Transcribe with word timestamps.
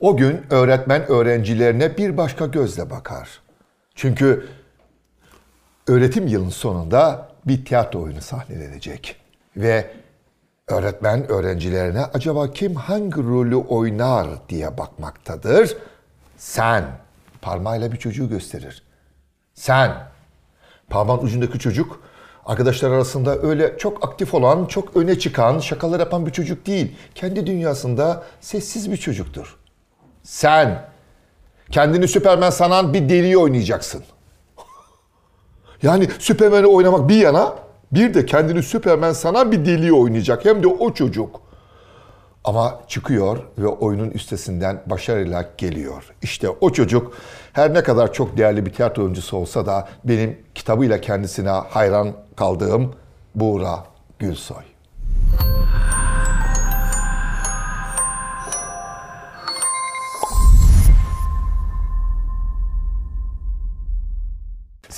O 0.00 0.16
gün 0.16 0.46
öğretmen 0.50 1.06
öğrencilerine 1.08 1.96
bir 1.96 2.16
başka 2.16 2.46
gözle 2.46 2.90
bakar. 2.90 3.28
Çünkü 3.94 4.48
öğretim 5.86 6.26
yılının 6.26 6.50
sonunda 6.50 7.28
bir 7.46 7.64
tiyatro 7.64 8.02
oyunu 8.02 8.20
sahnelenecek. 8.20 9.16
Ve 9.56 9.90
öğretmen 10.68 11.30
öğrencilerine 11.30 12.04
acaba 12.04 12.50
kim 12.50 12.74
hangi 12.74 13.16
rolü 13.22 13.56
oynar 13.56 14.28
diye 14.48 14.78
bakmaktadır. 14.78 15.76
Sen 16.36 16.84
parmağıyla 17.42 17.92
bir 17.92 17.96
çocuğu 17.96 18.28
gösterir. 18.28 18.82
Sen 19.54 19.92
parmağın 20.88 21.18
ucundaki 21.18 21.58
çocuk 21.58 22.00
arkadaşlar 22.46 22.90
arasında 22.90 23.38
öyle 23.38 23.78
çok 23.78 24.04
aktif 24.08 24.34
olan, 24.34 24.66
çok 24.66 24.96
öne 24.96 25.18
çıkan, 25.18 25.58
şakalar 25.58 26.00
yapan 26.00 26.26
bir 26.26 26.32
çocuk 26.32 26.66
değil. 26.66 26.96
Kendi 27.14 27.46
dünyasında 27.46 28.24
sessiz 28.40 28.90
bir 28.90 28.96
çocuktur. 28.96 29.58
Sen 30.28 30.84
kendini 31.70 32.08
Süpermen 32.08 32.50
sanan 32.50 32.94
bir 32.94 33.08
deliği 33.08 33.38
oynayacaksın. 33.38 34.04
Yani 35.82 36.08
Süpermen'i 36.18 36.66
oynamak 36.66 37.08
bir 37.08 37.16
yana 37.16 37.54
bir 37.92 38.14
de 38.14 38.26
kendini 38.26 38.62
Süpermen 38.62 39.12
sanan 39.12 39.52
bir 39.52 39.66
deliği 39.66 39.92
oynayacak. 39.92 40.44
Hem 40.44 40.62
de 40.62 40.66
o 40.66 40.94
çocuk. 40.94 41.40
Ama 42.44 42.80
çıkıyor 42.88 43.38
ve 43.58 43.66
oyunun 43.66 44.10
üstesinden 44.10 44.82
başarıyla 44.86 45.50
geliyor. 45.58 46.14
İşte 46.22 46.48
o 46.60 46.72
çocuk 46.72 47.12
her 47.52 47.74
ne 47.74 47.82
kadar 47.82 48.12
çok 48.12 48.36
değerli 48.36 48.66
bir 48.66 48.72
tiyatro 48.72 49.02
oyuncusu 49.02 49.36
olsa 49.36 49.66
da 49.66 49.88
benim 50.04 50.38
kitabıyla 50.54 51.00
kendisine 51.00 51.50
hayran 51.50 52.12
kaldığım 52.36 52.94
Buğra 53.34 53.84
Gülsoy. 54.18 54.64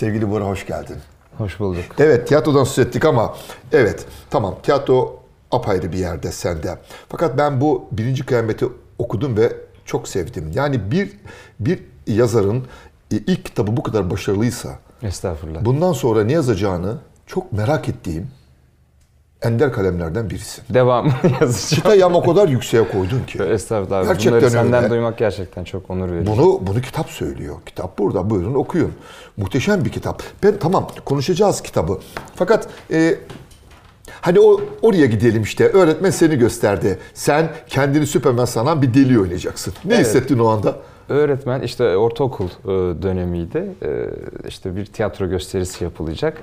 Sevgili 0.00 0.30
Buğra 0.30 0.44
hoş 0.44 0.66
geldin. 0.66 0.96
Hoş 1.38 1.60
bulduk. 1.60 1.84
Evet 1.98 2.28
tiyatrodan 2.28 2.64
söz 2.64 2.86
ettik 2.86 3.04
ama 3.04 3.34
evet 3.72 4.06
tamam 4.30 4.56
tiyatro 4.62 5.20
apayrı 5.50 5.92
bir 5.92 5.98
yerde 5.98 6.32
sende. 6.32 6.78
Fakat 7.08 7.38
ben 7.38 7.60
bu 7.60 7.88
birinci 7.92 8.26
kıyameti 8.26 8.66
okudum 8.98 9.36
ve 9.36 9.52
çok 9.84 10.08
sevdim. 10.08 10.50
Yani 10.54 10.90
bir 10.90 11.12
bir 11.60 11.82
yazarın 12.06 12.66
e, 13.12 13.16
ilk 13.16 13.44
kitabı 13.44 13.76
bu 13.76 13.82
kadar 13.82 14.10
başarılıysa 14.10 14.78
Estağfurullah. 15.02 15.64
bundan 15.64 15.92
sonra 15.92 16.24
ne 16.24 16.32
yazacağını 16.32 16.98
çok 17.26 17.52
merak 17.52 17.88
ettiğim 17.88 18.28
ender 19.42 19.72
kalemlerden 19.72 20.30
birisin. 20.30 20.64
Devam 20.74 21.06
yazacağım. 21.40 21.52
Çıtayı 21.68 22.06
o 22.06 22.22
kadar 22.24 22.48
yükseğe 22.48 22.88
koydun 22.88 23.20
ki. 23.26 23.42
Estağfurullah. 23.42 23.98
abi. 23.98 24.06
Gerçekten 24.06 24.32
Bunları 24.32 24.50
senden 24.50 24.82
öyle. 24.82 24.90
duymak 24.90 25.18
gerçekten 25.18 25.64
çok 25.64 25.90
onur 25.90 26.12
verici. 26.12 26.26
Bunu 26.32 26.58
bunu 26.66 26.80
kitap 26.80 27.10
söylüyor. 27.10 27.56
Kitap 27.66 27.98
burada. 27.98 28.30
Buyurun 28.30 28.54
okuyun. 28.54 28.92
Muhteşem 29.36 29.84
bir 29.84 29.90
kitap. 29.90 30.22
Ben 30.42 30.54
tamam 30.58 30.88
konuşacağız 31.04 31.60
kitabı. 31.60 31.98
Fakat 32.34 32.68
e, 32.92 33.14
hani 34.20 34.40
o 34.40 34.60
oraya 34.82 35.06
gidelim 35.06 35.42
işte. 35.42 35.68
Öğretmen 35.68 36.10
seni 36.10 36.36
gösterdi. 36.38 36.98
Sen 37.14 37.48
kendini 37.68 38.06
Süpermen 38.06 38.44
sanan 38.44 38.82
bir 38.82 38.94
deli 38.94 39.20
oynayacaksın. 39.20 39.74
Ne 39.84 39.94
Evet. 39.94 40.06
hissettin 40.06 40.38
o 40.38 40.46
anda? 40.48 40.76
Öğretmen 41.08 41.60
işte 41.62 41.96
ortaokul 41.96 42.46
e, 42.64 42.68
dönemiydi. 43.02 43.72
E, 43.82 43.88
İşte 44.48 44.76
bir 44.76 44.86
tiyatro 44.86 45.28
gösterisi 45.28 45.84
yapılacak. 45.84 46.38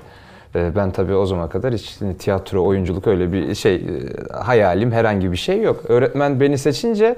E, 0.54 0.76
Ben 0.76 0.90
tabii 0.90 1.14
o 1.14 1.26
zamana 1.26 1.48
kadar 1.48 1.74
hiç 1.74 1.98
tiyatro, 2.18 2.64
oyunculuk 2.64 3.06
öyle 3.06 3.32
bir 3.32 3.54
şey 3.54 3.74
e, 3.74 3.82
hayalim 4.32 4.92
herhangi 4.92 5.32
bir 5.32 5.36
şey 5.36 5.62
yok. 5.62 5.82
Öğretmen 5.88 6.40
beni 6.40 6.58
seçince 6.58 7.16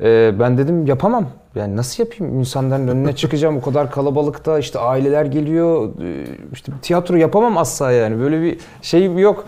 e, 0.00 0.32
ben 0.40 0.58
dedim 0.58 0.86
yapamam. 0.86 1.26
Yani 1.54 1.76
nasıl 1.76 2.04
yapayım? 2.04 2.38
İnsanların 2.38 2.88
önüne 2.88 3.16
çıkacağım 3.16 3.56
o 3.56 3.60
kadar 3.60 3.90
kalabalıkta 3.90 4.58
işte 4.58 4.78
aileler 4.78 5.24
geliyor. 5.24 5.88
E, 5.88 6.24
işte 6.52 6.72
tiyatro 6.82 7.16
yapamam 7.16 7.58
asla 7.58 7.92
yani. 7.92 8.20
Böyle 8.20 8.42
bir 8.42 8.58
şey 8.82 9.14
yok. 9.14 9.44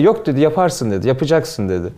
Yok 0.00 0.26
dedi 0.26 0.40
yaparsın 0.40 0.90
dedi. 0.90 1.08
Yapacaksın 1.08 1.68
dedi. 1.68 1.92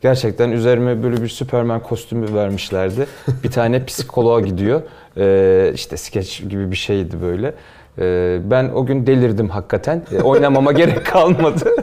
Gerçekten 0.00 0.50
üzerime 0.50 1.02
böyle 1.02 1.22
bir 1.22 1.28
Süperman 1.28 1.80
kostümü 1.82 2.34
vermişlerdi. 2.34 3.06
Bir 3.44 3.50
tane 3.50 3.84
psikoloğa 3.84 4.40
gidiyor. 4.40 4.82
Ee, 5.16 5.70
işte 5.74 5.96
skeç 5.96 6.42
gibi 6.48 6.70
bir 6.70 6.76
şeydi 6.76 7.22
böyle. 7.22 7.54
Ee, 7.98 8.38
ben 8.44 8.68
o 8.74 8.86
gün 8.86 9.06
delirdim 9.06 9.48
hakikaten. 9.48 10.02
Ee, 10.12 10.22
oynamama 10.22 10.72
gerek 10.82 11.06
kalmadı. 11.06 11.74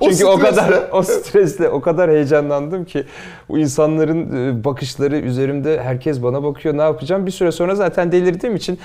O 0.00 0.10
Çünkü 0.10 0.24
o, 0.26 0.36
stresle. 0.36 0.56
kadar 0.62 0.88
o 0.92 1.02
stresle 1.02 1.68
o 1.68 1.80
kadar 1.80 2.10
heyecanlandım 2.10 2.84
ki 2.84 3.04
bu 3.48 3.58
insanların 3.58 4.48
e, 4.60 4.64
bakışları 4.64 5.16
üzerimde 5.16 5.82
herkes 5.82 6.22
bana 6.22 6.42
bakıyor 6.42 6.76
ne 6.76 6.82
yapacağım 6.82 7.26
bir 7.26 7.30
süre 7.30 7.52
sonra 7.52 7.74
zaten 7.74 8.12
delirdiğim 8.12 8.56
için 8.56 8.78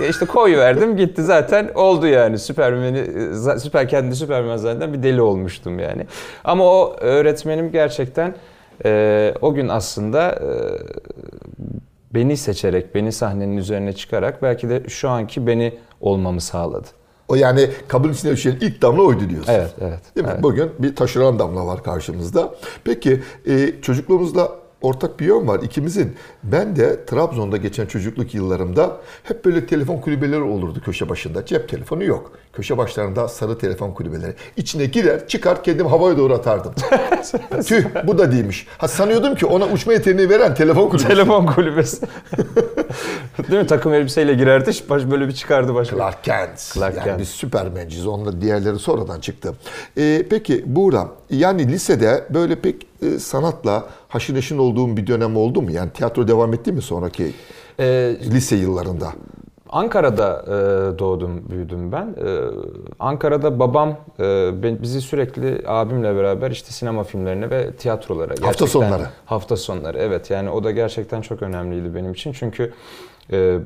e, 0.00 0.08
işte 0.08 0.26
koyu 0.26 0.58
verdim 0.58 0.96
gitti 0.96 1.22
zaten 1.22 1.70
oldu 1.74 2.06
yani 2.06 2.38
Süpermen'i 2.38 2.98
e, 2.98 3.58
süper 3.58 3.88
kendi 3.88 4.16
Süpermen 4.16 4.56
zaten 4.56 4.92
bir 4.92 5.02
deli 5.02 5.22
olmuştum 5.22 5.78
yani 5.78 6.06
ama 6.44 6.64
o 6.64 6.96
öğretmenim 7.00 7.70
gerçekten 7.72 8.34
e, 8.84 9.34
o 9.40 9.54
gün 9.54 9.68
aslında 9.68 10.30
e, 10.32 10.48
beni 12.14 12.36
seçerek 12.36 12.94
beni 12.94 13.12
sahnenin 13.12 13.56
üzerine 13.56 13.92
çıkarak 13.92 14.42
belki 14.42 14.68
de 14.68 14.82
şu 14.88 15.08
anki 15.08 15.46
beni 15.46 15.78
olmamı 16.00 16.40
sağladı. 16.40 16.88
O 17.28 17.34
yani 17.34 17.70
kabın 17.88 18.12
içine 18.12 18.32
düşen 18.32 18.56
ilk 18.60 18.82
damla 18.82 19.02
oydu 19.02 19.30
diyorsun. 19.30 19.52
Evet 19.52 19.74
evet. 19.80 20.16
Değil 20.16 20.26
mi? 20.26 20.30
evet. 20.34 20.42
Bugün 20.42 20.70
bir 20.78 20.96
taşıran 20.96 21.38
damla 21.38 21.66
var 21.66 21.82
karşımızda. 21.82 22.54
Peki 22.84 23.22
e, 23.46 23.80
çocukluğumuzda 23.82 24.63
ortak 24.84 25.20
bir 25.20 25.26
yön 25.26 25.48
var 25.48 25.60
ikimizin. 25.62 26.16
Ben 26.42 26.76
de 26.76 27.06
Trabzon'da 27.06 27.56
geçen 27.56 27.86
çocukluk 27.86 28.34
yıllarımda 28.34 28.96
hep 29.22 29.44
böyle 29.44 29.66
telefon 29.66 30.00
kulübeleri 30.00 30.42
olurdu 30.42 30.80
köşe 30.84 31.08
başında. 31.08 31.46
Cep 31.46 31.68
telefonu 31.68 32.04
yok. 32.04 32.32
Köşe 32.52 32.78
başlarında 32.78 33.28
sarı 33.28 33.58
telefon 33.58 33.92
kulübeleri. 33.92 34.34
İçine 34.56 34.84
girer 34.84 35.28
çıkar 35.28 35.64
kendim 35.64 35.86
havaya 35.86 36.18
doğru 36.18 36.34
atardım. 36.34 36.74
Tüh 37.66 37.84
bu 38.06 38.18
da 38.18 38.32
değilmiş. 38.32 38.66
Ha 38.78 38.88
sanıyordum 38.88 39.34
ki 39.34 39.46
ona 39.46 39.66
uçma 39.66 39.92
yeteneği 39.92 40.30
veren 40.30 40.54
telefon 40.54 40.88
kulübesi. 40.88 41.08
Telefon 41.08 41.46
kulübesi. 41.46 42.06
Değil 43.50 43.60
mi? 43.60 43.66
Takım 43.66 43.94
elbiseyle 43.94 44.34
girerdi, 44.34 44.70
baş 44.90 45.10
böyle 45.10 45.28
bir 45.28 45.32
çıkardı 45.32 45.74
başka. 45.74 45.96
Clark 45.96 46.24
Kent. 46.24 46.72
Clark 46.74 46.96
yani 46.96 47.04
Kent. 47.04 47.20
biz 47.20 47.28
süpermenciz. 47.28 48.06
Onunla 48.06 48.40
diğerleri 48.40 48.78
sonradan 48.78 49.20
çıktı. 49.20 49.54
Ee, 49.98 50.26
peki 50.30 50.62
Buğra, 50.66 51.08
yani 51.30 51.68
lisede 51.68 52.24
böyle 52.30 52.60
pek 52.60 52.86
e, 53.02 53.18
sanatla 53.18 53.86
haşır 54.14 54.34
neşir 54.34 54.58
olduğum 54.58 54.96
bir 54.96 55.06
dönem 55.06 55.36
oldu 55.36 55.62
mu? 55.62 55.70
Yani 55.70 55.90
tiyatro 55.90 56.28
devam 56.28 56.54
etti 56.54 56.72
mi 56.72 56.82
sonraki 56.82 57.32
Ee, 57.80 58.16
lise 58.20 58.56
yıllarında? 58.56 59.12
Ankara'da 59.68 60.42
e, 60.46 60.98
doğdum, 60.98 61.50
büyüdüm 61.50 61.92
ben. 61.92 62.06
E, 62.06 62.40
Ankara'da 62.98 63.58
babam 63.58 63.96
e, 64.20 64.82
bizi 64.82 65.00
sürekli 65.00 65.62
abimle 65.66 66.16
beraber 66.16 66.50
işte 66.50 66.70
sinema 66.70 67.04
filmlerine 67.04 67.50
ve 67.50 67.72
tiyatrolara. 67.72 68.34
gerçekten- 68.34 68.66
sonları. 68.66 69.06
Hafta 69.24 69.56
sonları, 69.56 69.98
evet. 69.98 70.30
Yani 70.30 70.50
o 70.50 70.64
da 70.64 70.70
gerçekten 70.70 71.20
çok 71.20 71.42
önemliydi 71.42 71.94
benim 71.94 72.12
için. 72.12 72.32
Çünkü 72.32 72.72
e, 73.32 73.58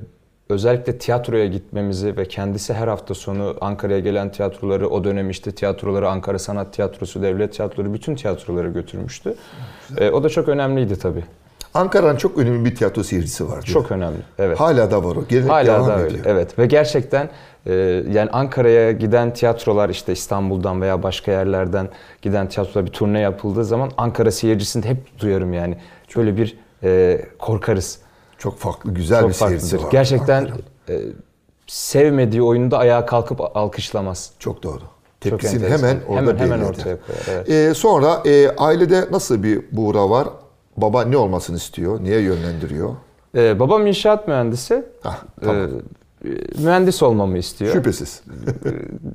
özellikle 0.48 0.98
tiyatroya 0.98 1.46
gitmemizi 1.46 2.16
ve 2.16 2.24
kendisi 2.24 2.74
her 2.74 2.88
hafta 2.88 3.14
sonu 3.14 3.56
Ankara'ya 3.60 3.98
gelen 3.98 4.32
tiyatroları, 4.32 4.88
o 4.88 5.04
dönem 5.04 5.30
işte 5.30 5.52
tiyatroları, 5.52 6.08
Ankara 6.08 6.38
Sanat 6.38 6.72
Tiyatrosu, 6.72 7.22
Devlet 7.22 7.52
Tiyatroları, 7.52 7.94
bütün 7.94 8.14
tiyatrolara 8.14 8.68
götürmüştü. 8.68 9.34
E, 9.96 10.10
o 10.10 10.22
da 10.22 10.28
çok 10.28 10.48
önemliydi 10.48 10.98
tabii. 10.98 11.24
Ankara'nın 11.74 12.16
çok 12.16 12.38
önemli 12.38 12.64
bir 12.64 12.74
tiyatro 12.76 13.02
seyircisi 13.02 13.48
var. 13.50 13.62
Çok 13.62 13.92
önemli, 13.92 14.18
evet. 14.38 14.60
Hala 14.60 14.90
da 14.90 15.04
var 15.04 15.16
o. 15.16 15.24
Gelenek 15.28 15.50
Hala 15.50 15.64
devam 15.64 15.88
da 15.88 15.94
ediyor. 15.94 16.10
öyle. 16.10 16.30
Evet 16.30 16.58
ve 16.58 16.66
gerçekten 16.66 17.30
e, 17.66 17.74
yani 18.12 18.30
Ankara'ya 18.32 18.92
giden 18.92 19.32
tiyatrolar 19.34 19.88
işte 19.88 20.12
İstanbul'dan 20.12 20.80
veya 20.82 21.02
başka 21.02 21.32
yerlerden 21.32 21.88
giden 22.22 22.48
tiyatrolar 22.48 22.86
bir 22.86 22.92
turne 22.92 23.20
yapıldığı 23.20 23.64
zaman 23.64 23.90
Ankara 23.96 24.30
seyircisini 24.30 24.84
hep 24.84 25.20
duyarım 25.20 25.52
yani. 25.52 25.76
Şöyle 26.08 26.36
bir 26.36 26.56
e, 26.82 27.20
korkarız. 27.38 27.98
Çok 28.38 28.58
farklı, 28.58 28.94
güzel 28.94 29.20
Çok 29.20 29.28
bir 29.28 29.34
seyircisi 29.34 29.70
farklıdır. 29.70 29.86
var. 29.86 29.92
Gerçekten 29.92 30.48
e, 30.88 31.00
sevmediği 31.66 32.42
oyunda 32.42 32.78
ayağa 32.78 33.06
kalkıp 33.06 33.56
alkışlamaz. 33.56 34.30
Çok 34.38 34.62
doğru. 34.62 34.78
Çok 34.78 35.20
Tepkisini 35.20 35.64
enteresan. 35.64 35.88
hemen 35.88 36.00
orada 36.08 36.30
hemen, 36.30 36.38
hemen 36.38 36.60
ortaya 36.64 36.84
koyar. 37.06 37.20
Evet. 37.28 37.50
Ee, 37.50 37.74
sonra 37.74 38.22
e, 38.26 38.50
ailede 38.56 39.04
nasıl 39.10 39.42
bir 39.42 39.64
buğra 39.72 40.10
var? 40.10 40.28
Baba 40.76 41.04
ne 41.04 41.16
olmasını 41.16 41.56
istiyor? 41.56 42.00
Niye 42.04 42.20
yönlendiriyor? 42.20 42.96
E, 43.36 43.60
babam 43.60 43.86
inşaat 43.86 44.28
mühendisi. 44.28 44.84
Hah, 45.02 45.16
E, 45.42 45.44
tamam. 45.44 45.70
Mühendis 46.58 47.02
olmamı 47.02 47.38
istiyor. 47.38 47.72
Şüphesiz. 47.72 48.22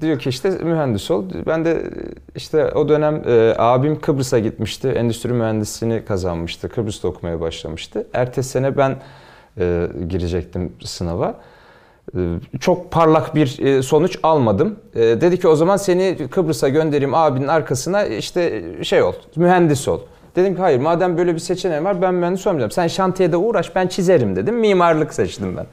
diyor 0.01 0.19
ki 0.19 0.29
işte 0.29 0.49
mühendis 0.49 1.11
ol. 1.11 1.25
Ben 1.47 1.65
de 1.65 1.83
işte 2.35 2.71
o 2.71 2.89
dönem 2.89 3.23
e, 3.27 3.55
abim 3.57 4.01
Kıbrıs'a 4.01 4.39
gitmişti. 4.39 4.87
Endüstri 4.87 5.33
mühendisliğini 5.33 6.05
kazanmıştı. 6.05 6.69
Kıbrıs'ta 6.69 7.07
okumaya 7.07 7.39
başlamıştı. 7.39 8.07
Ertesi 8.13 8.49
sene 8.49 8.77
ben 8.77 8.95
e, 9.59 9.87
girecektim 10.07 10.71
sınava. 10.83 11.35
E, 12.15 12.19
çok 12.59 12.91
parlak 12.91 13.35
bir 13.35 13.59
e, 13.59 13.81
sonuç 13.81 14.19
almadım. 14.23 14.79
E, 14.95 15.01
dedi 15.01 15.39
ki 15.39 15.47
o 15.47 15.55
zaman 15.55 15.77
seni 15.77 16.27
Kıbrıs'a 16.31 16.69
göndereyim 16.69 17.13
abinin 17.13 17.47
arkasına 17.47 18.03
işte 18.05 18.63
şey 18.83 19.03
ol, 19.03 19.13
mühendis 19.35 19.87
ol. 19.87 19.99
Dedim 20.35 20.55
ki 20.55 20.61
hayır 20.61 20.79
madem 20.79 21.17
böyle 21.17 21.33
bir 21.33 21.39
seçeneğim 21.39 21.85
var 21.85 22.01
ben 22.01 22.13
mühendis 22.13 22.47
olmayacağım. 22.47 22.71
Sen 22.71 22.87
şantiyede 22.87 23.37
uğraş 23.37 23.75
ben 23.75 23.87
çizerim 23.87 24.35
dedim. 24.35 24.55
Mimarlık 24.55 25.13
seçtim 25.13 25.57
ben. 25.57 25.65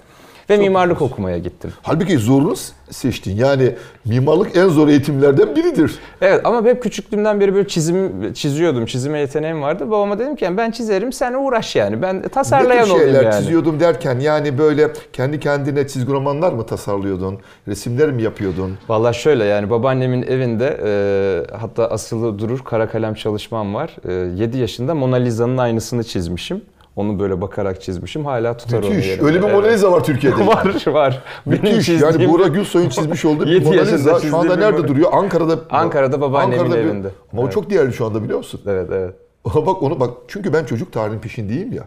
Ve 0.50 0.56
mimarlık 0.56 1.02
okumaya 1.02 1.38
gittim. 1.38 1.72
Halbuki 1.82 2.18
zorunu 2.18 2.54
seçtin. 2.90 3.36
Yani 3.36 3.74
mimarlık 4.04 4.56
en 4.56 4.68
zor 4.68 4.88
eğitimlerden 4.88 5.56
biridir. 5.56 5.98
Evet 6.20 6.40
ama 6.44 6.64
hep 6.64 6.82
küçüklüğümden 6.82 7.40
beri 7.40 7.54
böyle 7.54 7.68
çizim 7.68 8.32
çiziyordum. 8.32 8.86
Çizime 8.86 9.18
yeteneğim 9.20 9.62
vardı. 9.62 9.90
Babama 9.90 10.18
dedim 10.18 10.36
ki 10.36 10.44
"Yani 10.44 10.56
ben 10.56 10.70
çizerim 10.70 11.12
sen 11.12 11.34
uğraş 11.34 11.76
yani. 11.76 12.02
Ben 12.02 12.16
Ne 12.16 12.28
tasarlayan 12.28 12.84
tür 12.84 12.90
olayım 12.90 13.06
şeyler 13.12 13.24
yani. 13.24 13.40
çiziyordum 13.40 13.80
derken 13.80 14.20
yani 14.20 14.58
böyle 14.58 14.90
kendi 15.12 15.40
kendine 15.40 15.88
çizgi 15.88 16.12
romanlar 16.12 16.52
mı 16.52 16.66
tasarlıyordun? 16.66 17.38
Resimler 17.68 18.10
mi 18.12 18.22
yapıyordun? 18.22 18.78
Vallahi 18.88 19.16
şöyle 19.16 19.44
yani 19.44 19.70
babaannemin 19.70 20.22
evinde 20.22 20.80
e, 20.84 21.56
hatta 21.56 21.86
asılı 21.90 22.38
durur 22.38 22.58
kara 22.64 22.88
kalem 22.88 23.14
çalışmam 23.14 23.74
var. 23.74 23.96
E, 24.08 24.12
7 24.42 24.58
yaşında 24.58 24.94
Mona 24.94 25.16
Lisa'nın 25.16 25.56
aynısını 25.58 26.04
çizmişim. 26.04 26.62
Onu 27.00 27.18
böyle 27.18 27.40
bakarak 27.40 27.82
çizmişim. 27.82 28.24
Hala 28.24 28.56
tutar 28.56 28.78
onu 28.82 28.88
Müthiş. 28.90 29.06
yerinde. 29.08 29.24
Öyle 29.26 29.42
bir. 29.42 29.52
Mona 29.52 29.66
Lisa 29.66 29.92
var 29.92 30.04
Türkiye'de. 30.04 30.46
var 30.46 30.84
var. 30.86 31.22
Benim 31.46 31.62
Müthiş. 31.62 31.88
Yani 31.88 32.00
çizdiğim- 32.00 32.30
Buğra 32.30 32.46
Gülsoy'un 32.48 32.88
çizmiş 32.88 33.24
olduğu 33.24 33.46
bir 33.46 33.62
Mona 33.64 33.80
Lisa 33.82 34.20
şu 34.20 34.36
anda 34.36 34.56
bir 34.56 34.60
nerede 34.62 34.88
duruyor? 34.88 35.10
Ankara'da. 35.12 35.58
Ankara'da 35.70 36.20
babaannemin 36.20 36.58
Ankara'da 36.64 36.84
bir- 36.84 36.88
evinde. 36.90 37.08
Ama 37.32 37.42
o 37.42 37.44
Evet. 37.44 37.52
çok 37.54 37.70
değerli 37.70 37.92
şu 37.92 38.06
anda 38.06 38.22
biliyor 38.22 38.38
musun? 38.38 38.60
Evet 38.66 38.88
evet. 38.92 39.14
bak 39.54 39.82
onu 39.82 40.00
bak 40.00 40.10
çünkü 40.28 40.52
ben 40.52 40.64
çocuk 40.64 40.92
tarihinin 40.92 41.20
peşindeyim 41.20 41.72
ya. 41.72 41.84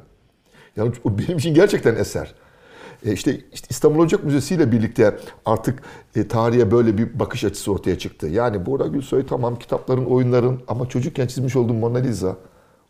Yani 0.78 0.92
o 1.04 1.18
benim 1.18 1.38
için 1.38 1.54
gerçekten 1.54 1.96
eser. 1.96 2.34
E 3.06 3.12
işte, 3.12 3.38
işte 3.54 3.68
İstanbul 3.70 4.00
Ocak 4.00 4.24
Müzesi 4.24 4.56
ile 4.56 4.72
birlikte 4.72 5.16
artık 5.46 5.84
e, 6.16 6.28
tarihe 6.28 6.72
böyle 6.72 6.98
bir 6.98 7.20
bakış 7.20 7.44
açısı 7.44 7.72
ortaya 7.72 7.98
çıktı. 7.98 8.28
Yani 8.28 8.66
Buğra 8.66 8.88
Gülsoy 8.88 9.26
tamam 9.26 9.56
kitapların, 9.60 10.06
oyunların 10.06 10.60
ama 10.68 10.90
çocukken 10.90 11.28
çizmiş 11.28 11.56
olduğum 11.56 11.74
Mona 11.74 11.98
Lisa 11.98 12.36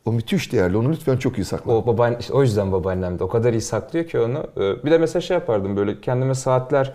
o 0.05 0.11
müthiş 0.11 0.51
değerli. 0.51 0.77
Onu 0.77 0.91
lütfen 0.91 1.17
çok 1.17 1.37
iyi 1.37 1.45
sakla. 1.45 1.71
O 1.73 1.85
babaanne, 1.87 2.17
işte 2.19 2.33
o 2.33 2.41
yüzden 2.41 2.71
babaannem 2.71 3.19
de 3.19 3.23
o 3.23 3.27
kadar 3.27 3.53
iyi 3.53 3.61
saklıyor 3.61 4.05
ki 4.07 4.19
onu. 4.19 4.47
Ee, 4.57 4.83
Bir 4.83 4.91
de 4.91 4.97
mesela 4.97 5.21
şey 5.21 5.35
yapardım 5.37 5.77
böyle 5.77 6.01
kendime 6.01 6.35
saatler 6.35 6.93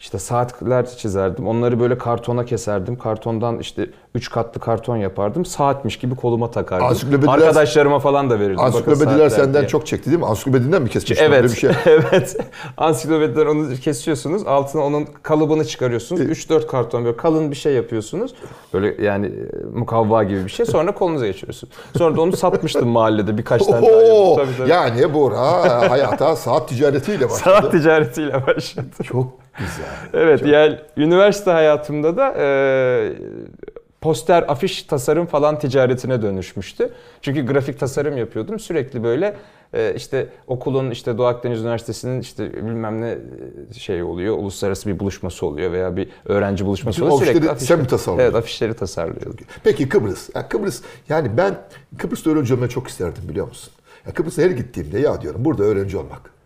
işte 0.00 0.18
saatler 0.18 0.86
çizerdim. 0.86 1.48
Onları 1.48 1.80
böyle 1.80 1.98
kartona 1.98 2.44
keserdim. 2.44 2.98
Kartondan 2.98 3.58
işte 3.58 3.86
3 4.14 4.30
katlı 4.30 4.60
karton 4.60 4.96
yapardım. 4.96 5.44
Saatmiş 5.44 5.98
gibi 5.98 6.14
koluma 6.16 6.50
takardım. 6.50 6.86
Ansiklopediler- 6.86 7.30
Arkadaşlarıma 7.30 7.98
falan 7.98 8.30
da 8.30 8.40
verirdim. 8.40 8.60
Ansiklopediler 8.60 9.28
senden 9.28 9.60
diye. 9.60 9.68
çok 9.68 9.86
çekti 9.86 10.10
değil 10.10 10.18
mi? 10.18 10.26
Ansiklopediden 10.26 10.82
mi 10.82 10.88
kesmiştin 10.88 11.24
Evet, 11.24 11.44
bir 11.44 11.48
şey? 11.56 11.70
evet. 11.86 12.36
Ansiklopediden 12.76 13.46
onu 13.46 13.74
kesiyorsunuz. 13.74 14.46
Altına 14.46 14.82
onun 14.82 15.06
kalıbını 15.22 15.64
çıkarıyorsunuz. 15.64 16.20
3-4 16.20 16.66
karton 16.66 17.04
böyle 17.04 17.16
kalın 17.16 17.50
bir 17.50 17.56
şey 17.56 17.74
yapıyorsunuz. 17.74 18.34
Böyle 18.72 19.04
yani 19.04 19.26
e, 19.26 19.64
mukavva 19.78 20.24
gibi 20.24 20.44
bir 20.44 20.50
şey. 20.50 20.66
Sonra 20.66 20.94
kolunuza 20.94 21.26
geçiriyorsunuz. 21.26 21.72
Sonra 21.98 22.16
da 22.16 22.20
onu 22.20 22.36
satmıştım 22.36 22.88
mahallede 22.88 23.38
birkaç 23.38 23.66
tane 23.66 23.86
daha 23.86 24.02
yapıp. 24.02 24.14
Oo, 24.14 24.36
Tabii, 24.36 24.56
tabii. 24.58 24.70
yani 24.70 25.14
Buğra 25.14 25.90
hayata 25.90 26.36
saat 26.36 26.68
ticaretiyle 26.68 27.24
başladı. 27.24 27.40
Saat 27.44 27.72
ticaretiyle 27.72 28.46
başladı. 28.46 28.86
Çok 29.02 29.40
güzel. 29.60 30.22
Evet 30.24 30.46
yani 30.46 30.78
üniversite 30.96 31.50
hayatımda 31.50 32.16
da 32.16 32.34
e, 32.38 33.12
poster, 34.00 34.44
afiş 34.48 34.82
tasarım 34.82 35.26
falan 35.26 35.58
ticaretine 35.58 36.22
dönüşmüştü. 36.22 36.90
Çünkü 37.22 37.46
grafik 37.46 37.80
tasarım 37.80 38.16
yapıyordum. 38.16 38.58
Sürekli 38.60 39.02
böyle 39.02 39.36
e, 39.72 39.94
işte 39.96 40.28
okulun 40.46 40.90
işte 40.90 41.18
Doğu 41.18 41.26
Akdeniz 41.26 41.60
Üniversitesi'nin 41.60 42.20
işte 42.20 42.52
bilmem 42.52 43.00
ne 43.00 43.18
e, 43.70 43.78
şey 43.78 44.02
oluyor. 44.02 44.38
Uluslararası 44.38 44.88
bir 44.88 44.98
buluşması 44.98 45.46
oluyor 45.46 45.72
veya 45.72 45.96
bir 45.96 46.08
öğrenci 46.24 46.66
buluşması 46.66 46.96
Bütün 46.96 47.10
oluyor. 47.10 47.28
afişleri 47.28 47.44
Sürekli 47.44 47.66
sen 47.66 47.78
mi 47.78 47.86
tasarlıyordun? 47.86 48.24
Evet 48.34 48.42
afişleri 48.44 48.74
tasarlıyordum. 48.74 49.46
Peki 49.64 49.88
Kıbrıs. 49.88 50.30
Ya 50.34 50.48
Kıbrıs 50.48 50.82
yani 51.08 51.36
ben 51.36 51.54
Kıbrıs'ta 51.98 52.30
öğrenci 52.30 52.54
olmayı 52.54 52.70
çok 52.70 52.88
isterdim 52.88 53.22
biliyor 53.28 53.48
musun? 53.48 53.72
Ya 54.06 54.12
Kıbrıs'a 54.14 54.42
her 54.42 54.50
gittiğimde 54.50 54.98
ya 54.98 55.20
diyorum 55.22 55.44
burada 55.44 55.62
öğrenci 55.62 55.96
olmak. 55.96 56.39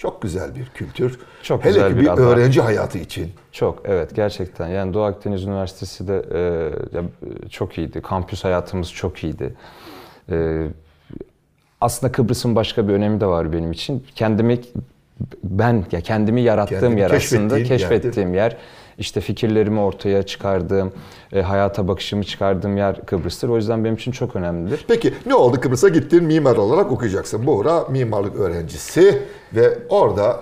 Çok 0.00 0.22
güzel 0.22 0.54
bir 0.54 0.66
kültür. 0.66 1.18
Çok 1.42 1.64
Hele 1.64 1.72
güzel 1.72 1.90
ki 1.90 1.96
bir 1.96 2.02
bir 2.02 2.12
ada. 2.12 2.20
öğrenci 2.20 2.60
hayatı 2.60 2.98
için. 2.98 3.32
Çok 3.52 3.82
evet 3.84 4.14
gerçekten 4.14 4.68
yani 4.68 4.94
Doğu 4.94 5.02
Akdeniz 5.02 5.44
Üniversitesi 5.44 6.08
de 6.08 6.24
e, 6.94 7.48
çok 7.48 7.78
iyiydi. 7.78 8.00
Kampüs 8.02 8.44
hayatımız 8.44 8.92
çok 8.92 9.24
iyiydi. 9.24 9.54
E, 10.30 10.66
aslında 11.80 12.12
Kıbrıs'ın 12.12 12.56
başka 12.56 12.88
bir 12.88 12.92
önemi 12.92 13.20
de 13.20 13.26
var 13.26 13.52
benim 13.52 13.72
için. 13.72 14.06
Kendimi 14.14 14.60
ben 15.44 15.84
ya 15.92 16.00
kendimi 16.00 16.40
yarattığım 16.40 16.80
Kendini 16.80 17.00
yer 17.00 17.10
aslında 17.10 17.62
keşfettiğim 17.62 18.34
yer. 18.34 18.56
İşte 19.00 19.20
fikirlerimi 19.20 19.80
ortaya 19.80 20.22
çıkardığım, 20.22 20.92
e, 21.32 21.42
hayata 21.42 21.88
bakışımı 21.88 22.24
çıkardığım 22.24 22.76
yer 22.76 23.06
Kıbrıs'tır. 23.06 23.48
O 23.48 23.56
yüzden 23.56 23.84
benim 23.84 23.94
için 23.94 24.12
çok 24.12 24.36
önemlidir. 24.36 24.84
Peki 24.88 25.14
ne 25.26 25.34
oldu 25.34 25.60
Kıbrıs'a 25.60 25.88
gittin 25.88 26.24
mimar 26.24 26.56
olarak 26.56 26.92
okuyacaksın. 26.92 27.46
Buğra 27.46 27.84
mimarlık 27.90 28.36
öğrencisi 28.36 29.22
ve 29.54 29.78
orada 29.88 30.40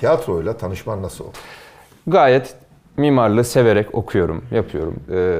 tiyatroyla 0.00 0.56
tanışman 0.56 1.02
nasıl 1.02 1.24
oldu? 1.24 1.32
Gayet 2.06 2.54
mimarlığı 2.96 3.44
severek 3.44 3.94
okuyorum, 3.94 4.44
yapıyorum. 4.50 4.96
Ee, 5.12 5.36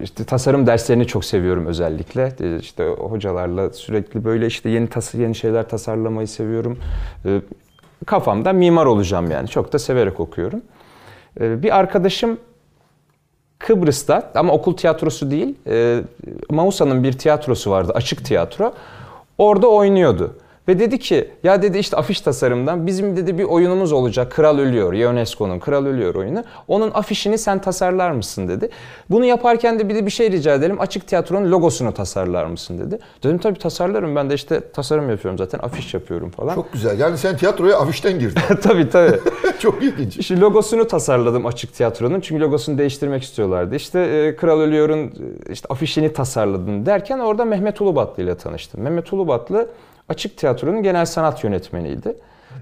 işte 0.00 0.24
tasarım 0.24 0.66
derslerini 0.66 1.06
çok 1.06 1.24
seviyorum 1.24 1.66
özellikle. 1.66 2.32
Ee, 2.40 2.58
işte 2.58 2.88
hocalarla 2.98 3.70
sürekli 3.70 4.24
böyle 4.24 4.46
işte 4.46 4.68
yeni 4.68 4.88
tas 4.88 5.14
yeni 5.14 5.34
şeyler 5.34 5.68
tasarlamayı 5.68 6.28
seviyorum. 6.28 6.78
Ee, 7.26 7.40
kafamda 8.06 8.52
mimar 8.52 8.86
olacağım 8.86 9.30
yani. 9.30 9.48
Çok 9.48 9.72
da 9.72 9.78
severek 9.78 10.20
okuyorum. 10.20 10.62
Ee, 11.40 11.62
bir 11.62 11.78
arkadaşım 11.78 12.38
Kıbrıs'ta 13.58 14.32
ama 14.34 14.52
okul 14.52 14.76
tiyatrosu 14.76 15.30
değil, 15.30 15.54
e, 15.66 16.00
Mausa'nın 16.50 17.04
bir 17.04 17.12
tiyatrosu 17.12 17.70
vardı, 17.70 17.92
açık 17.94 18.24
tiyatro. 18.24 18.72
Orada 19.38 19.66
oynuyordu. 19.68 20.36
Ve 20.68 20.78
dedi 20.78 20.98
ki, 20.98 21.30
ya 21.44 21.62
dedi 21.62 21.78
işte 21.78 21.96
afiş 21.96 22.20
tasarımdan 22.20 22.86
bizim 22.86 23.16
dedi 23.16 23.38
bir 23.38 23.44
oyunumuz 23.44 23.92
olacak. 23.92 24.32
Kral 24.32 24.58
Ölüyor, 24.58 24.92
UNESCO'nun 24.92 25.58
Kral 25.58 25.86
Ölüyor 25.86 26.14
oyunu. 26.14 26.44
Onun 26.68 26.90
afişini 26.94 27.38
sen 27.38 27.60
tasarlar 27.60 28.10
mısın 28.10 28.48
dedi. 28.48 28.68
Bunu 29.10 29.24
yaparken 29.24 29.78
de 29.78 29.88
bir 29.88 29.94
de 29.94 30.06
bir 30.06 30.10
şey 30.10 30.30
rica 30.30 30.54
edelim. 30.54 30.80
Açık 30.80 31.06
tiyatronun 31.06 31.50
logosunu 31.50 31.94
tasarlar 31.94 32.44
mısın 32.44 32.78
dedi. 32.78 32.98
Dedim 33.22 33.38
tabii 33.38 33.58
tasarlarım. 33.58 34.16
Ben 34.16 34.30
de 34.30 34.34
işte 34.34 34.60
tasarım 34.72 35.10
yapıyorum 35.10 35.38
zaten. 35.38 35.58
Afiş 35.58 35.94
yapıyorum 35.94 36.30
falan. 36.30 36.54
Çok 36.54 36.72
güzel. 36.72 37.00
Yani 37.00 37.18
sen 37.18 37.36
tiyatroya 37.36 37.78
afişten 37.78 38.18
girdin. 38.18 38.40
tabii 38.62 38.88
tabii. 38.88 39.20
çok 39.58 39.82
ilginç. 39.82 40.16
İşte 40.16 40.40
logosunu 40.40 40.86
tasarladım 40.86 41.46
açık 41.46 41.74
tiyatronun. 41.74 42.20
Çünkü 42.20 42.42
logosunu 42.42 42.78
değiştirmek 42.78 43.22
istiyorlardı. 43.22 43.74
İşte 43.74 44.00
e, 44.00 44.36
Kral 44.36 44.60
Ölüyor'un 44.60 45.06
e, 45.06 45.52
işte 45.52 45.66
afişini 45.70 46.12
tasarladım 46.12 46.86
derken 46.86 47.18
orada 47.18 47.44
Mehmet 47.44 47.80
Ulubatlı 47.80 48.22
ile 48.22 48.34
tanıştım. 48.34 48.80
Mehmet 48.80 49.12
Ulubatlı 49.12 49.68
açık 50.08 50.36
tiyatronun 50.36 50.82
genel 50.82 51.06
sanat 51.06 51.44
yönetmeniydi. 51.44 52.14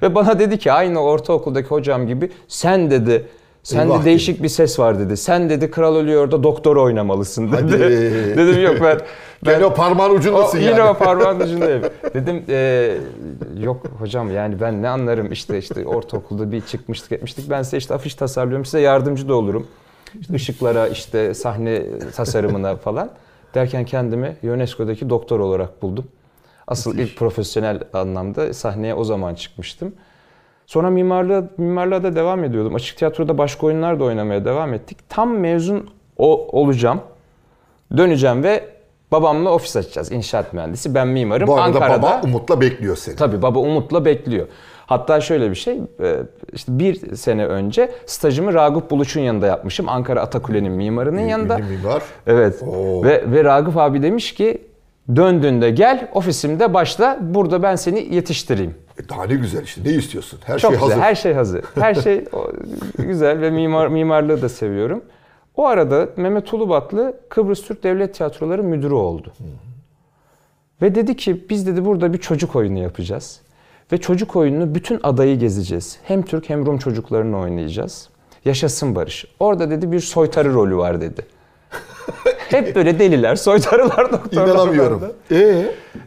Ve 0.03 0.15
bana 0.15 0.39
dedi 0.39 0.59
ki 0.59 0.73
aynı 0.73 1.01
ortaokuldaki 1.01 1.69
hocam 1.69 2.07
gibi 2.07 2.31
sen 2.49 2.91
dedi 2.91 3.27
sende 3.63 3.93
Eyvah 3.93 4.05
değişik 4.05 4.43
bir 4.43 4.49
ses 4.49 4.79
var 4.79 4.99
dedi. 4.99 5.17
Sen 5.17 5.51
dedi 5.51 5.71
Kral 5.71 5.97
Ölüyor'da 5.97 6.43
doktor 6.43 6.77
oynamalısın 6.77 7.53
dedi. 7.53 7.63
Hadi. 7.63 7.81
Dedim 8.37 8.63
yok 8.63 8.77
ben 8.83 9.01
Ben 9.47 9.63
o 9.63 9.75
parmağın 9.75 10.15
ucundasın 10.15 10.59
o, 10.59 10.61
yani. 10.61 10.71
Yine 10.71 10.83
o 10.83 10.95
parmağın 10.95 11.41
ucundayım. 11.41 11.83
Dedim 12.15 12.45
e, 12.49 12.91
yok 13.61 13.83
hocam 13.99 14.31
yani 14.31 14.61
ben 14.61 14.83
ne 14.83 14.89
anlarım 14.89 15.33
işte 15.33 15.59
işte 15.59 15.87
ortaokulda 15.87 16.53
bir 16.53 16.61
çıkmıştık 16.61 17.13
etmiştik. 17.13 17.51
Ben 17.51 17.63
size 17.63 17.77
işte 17.77 17.95
afiş 17.95 18.15
tasarlıyorum 18.15 18.65
size 18.65 18.81
yardımcı 18.81 19.29
da 19.29 19.35
olurum. 19.35 19.67
İşte 20.21 20.35
ışıklara 20.35 20.89
işte 20.89 21.35
sahne 21.35 21.83
tasarımına 22.17 22.77
falan. 22.77 23.11
Derken 23.55 23.85
kendimi 23.85 24.37
UNESCO'daki 24.43 25.11
doktor 25.11 25.41
olarak 25.41 25.83
buldum. 25.83 26.05
Asıl 26.67 26.99
ilk 26.99 27.17
profesyonel 27.17 27.81
anlamda 27.93 28.55
sahneye 28.55 28.95
o 28.95 29.05
zaman 29.05 29.35
çıkmıştım. 29.35 29.95
Sonra 30.67 30.91
mimarlığa, 30.91 31.45
mimarlığa 31.59 32.03
da 32.03 32.17
devam 32.17 32.45
ediyordum. 32.45 32.75
Açık 32.75 32.99
tiyatroda 32.99 33.39
başka 33.39 33.67
oyunlar 33.67 34.01
da 34.01 34.05
oynamaya 34.05 34.45
devam 34.45 34.75
ettik. 34.75 34.99
Tam 35.09 35.39
mezun 35.39 35.91
o, 36.19 36.61
olacağım. 36.61 37.01
Döneceğim 37.97 38.43
ve 38.45 38.65
babamla 39.13 39.51
ofis 39.51 39.77
açacağız. 39.77 40.13
İnşaat 40.13 40.53
mühendisi. 40.53 40.95
Ben 40.95 41.09
mimarım. 41.09 41.49
Bu 41.49 41.55
arada 41.55 41.65
Ankara'da. 41.65 42.03
baba 42.03 42.21
umutla 42.25 42.61
bekliyor 42.61 42.97
seni. 42.97 43.17
Tabii 43.17 43.43
baba 43.43 43.59
umutla 43.59 44.05
bekliyor. 44.05 44.47
Hatta 44.87 45.21
şöyle 45.21 45.51
bir 45.51 45.55
şey, 45.55 45.81
e, 46.01 46.17
işte 46.53 46.79
bir 46.79 47.17
sene 47.17 47.47
önce 47.47 47.91
stajımı 48.07 48.55
Ragıp 48.55 48.91
Buluş'un 48.91 49.21
yanında 49.21 49.47
yapmışım. 49.47 49.89
Ankara 49.89 50.21
Atakule'nin 50.21 50.73
mimarının 50.73 51.21
yanında. 51.21 51.59
Ünlü 51.59 51.77
mimar. 51.77 52.03
Evet. 52.27 52.63
Oo. 52.63 53.05
Ve, 53.05 53.25
ve 53.33 53.45
Ragıp 53.45 53.77
abi 53.77 54.03
demiş 54.03 54.35
ki 54.35 54.63
döndüğünde 55.17 55.71
gel 55.71 56.11
ofisimde 56.15 56.75
başla 56.75 57.19
burada 57.21 57.63
ben 57.63 57.77
seni 57.77 58.15
yetiştireyim. 58.15 58.75
E 58.99 59.09
daha 59.09 59.25
ne 59.25 59.35
güzel 59.35 59.63
işte. 59.63 59.85
Ne 59.85 59.91
istiyorsun? 59.91 60.39
Her 60.45 60.59
Çok 60.59 60.71
şey 60.71 60.81
güzel. 60.81 60.91
hazır. 60.91 61.03
Her 61.03 61.15
şey 61.15 61.33
hazır. 61.33 61.65
Her 61.75 61.95
şey 61.95 62.25
güzel 62.99 63.41
ve 63.41 63.51
mimar 63.51 63.89
mimarlığı 63.89 64.43
da 64.43 64.49
seviyorum. 64.49 65.03
O 65.57 65.67
arada 65.67 66.09
Mehmet 66.17 66.55
Ulubatlı 66.55 67.21
Kıbrıs 67.29 67.63
Türk 67.63 67.83
Devlet 67.83 68.15
Tiyatroları 68.15 68.63
müdürü 68.63 68.95
oldu. 68.95 69.33
Ve 70.83 70.95
dedi 70.95 71.17
ki 71.17 71.45
biz 71.51 71.67
dedi 71.67 71.85
burada 71.85 72.13
bir 72.13 72.19
çocuk 72.19 72.57
oyunu 72.57 72.79
yapacağız. 72.79 73.41
Ve 73.93 73.99
çocuk 73.99 74.37
oyununu 74.37 74.75
bütün 74.75 75.01
adayı 75.03 75.39
gezeceğiz. 75.39 75.99
Hem 76.05 76.23
Türk 76.23 76.51
hem 76.51 76.67
Rum 76.67 76.79
çocuklarını 76.79 77.39
oynayacağız. 77.39 78.09
Yaşasın 78.45 78.95
barış. 78.95 79.25
Orada 79.41 79.71
dedi 79.71 79.93
bir 79.93 80.01
soytarı 80.01 80.55
rolü 80.55 80.77
var 80.77 81.01
dedi. 81.01 81.27
Hep 82.51 82.77
böyle 82.77 82.99
deliler, 82.99 83.37
soytarılar 83.37 84.13
doktorlar. 84.13 84.47
İnanamıyorum. 84.47 85.03
Ee? 85.31 85.65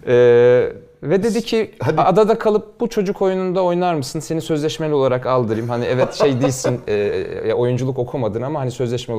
Ee, 0.07 0.73
ve 1.03 1.23
dedi 1.23 1.41
ki 1.41 1.71
Hadi. 1.79 2.01
adada 2.01 2.39
kalıp 2.39 2.79
bu 2.79 2.89
çocuk 2.89 3.21
oyununda 3.21 3.63
oynar 3.63 3.93
mısın? 3.93 4.19
Seni 4.19 4.41
sözleşmeli 4.41 4.93
olarak 4.93 5.25
aldırayım. 5.25 5.69
Hani 5.69 5.85
evet 5.85 6.13
şey 6.13 6.41
değilsin 6.41 6.81
e, 6.87 7.53
oyunculuk 7.53 7.99
okumadın 7.99 8.41
ama 8.41 8.59
hani 8.59 8.71
sözleşmeli 8.71 9.17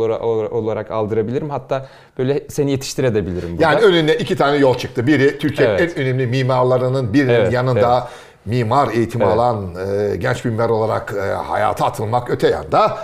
olarak, 0.51 0.91
aldırabilirim. 0.91 1.51
Hatta 1.51 1.87
böyle 2.19 2.43
seni 2.49 2.71
yetiştirebilirim 2.71 3.51
burada. 3.53 3.63
Yani 3.63 3.81
önüne 3.81 4.15
iki 4.15 4.37
tane 4.37 4.57
yol 4.57 4.75
çıktı. 4.75 5.07
Biri 5.07 5.39
Türkiye'nin 5.39 5.75
Evet. 5.79 5.93
en 5.97 6.05
önemli 6.05 6.27
mimarlarının 6.27 7.13
birinin 7.13 7.33
Evet, 7.33 7.53
yanında 7.53 8.09
mimar 8.45 8.89
eğitimi 8.93 9.25
Evet. 9.25 9.35
alan 9.35 9.67
e, 10.13 10.17
genç 10.17 10.45
mimar 10.45 10.69
olarak 10.69 11.15
e, 11.17 11.21
hayata 11.33 11.87
atılmak. 11.87 12.31
Öte 12.31 12.49
yanda 12.49 12.99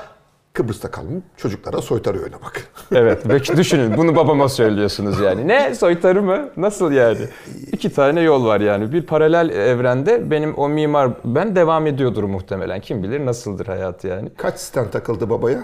Kıbrıs'ta 0.57 0.91
kalın 0.91 1.23
çocuklara 1.37 1.83
soytarı 1.83 2.23
oynamak. 2.23 2.63
Evet, 2.93 3.23
belki 3.29 3.57
düşünün 3.57 3.97
bunu 3.97 4.17
babama 4.17 4.49
söylüyorsunuz 4.49 5.21
yani. 5.21 5.49
Ne 5.49 5.75
soytarı 5.75 6.23
mı? 6.23 6.49
Nasıl 6.57 6.93
yani? 6.93 7.19
İki 7.73 7.91
tane 7.93 8.21
yol 8.21 8.47
var 8.47 8.61
yani. 8.61 8.93
Bir 8.93 9.03
paralel 9.03 9.49
evrende 9.51 10.31
benim 10.31 10.55
o 10.55 10.69
mimar 10.69 11.11
ben 11.25 11.57
devam 11.57 11.87
ediyordur 11.87 12.25
muhtemelen. 12.25 12.81
Kim 12.81 13.03
bilir 13.03 13.27
nasıldır 13.27 13.67
hayat 13.67 14.05
yani. 14.05 14.29
Kaç 14.37 14.59
sten 14.61 14.91
takıldı 14.91 15.31
babaya? 15.31 15.59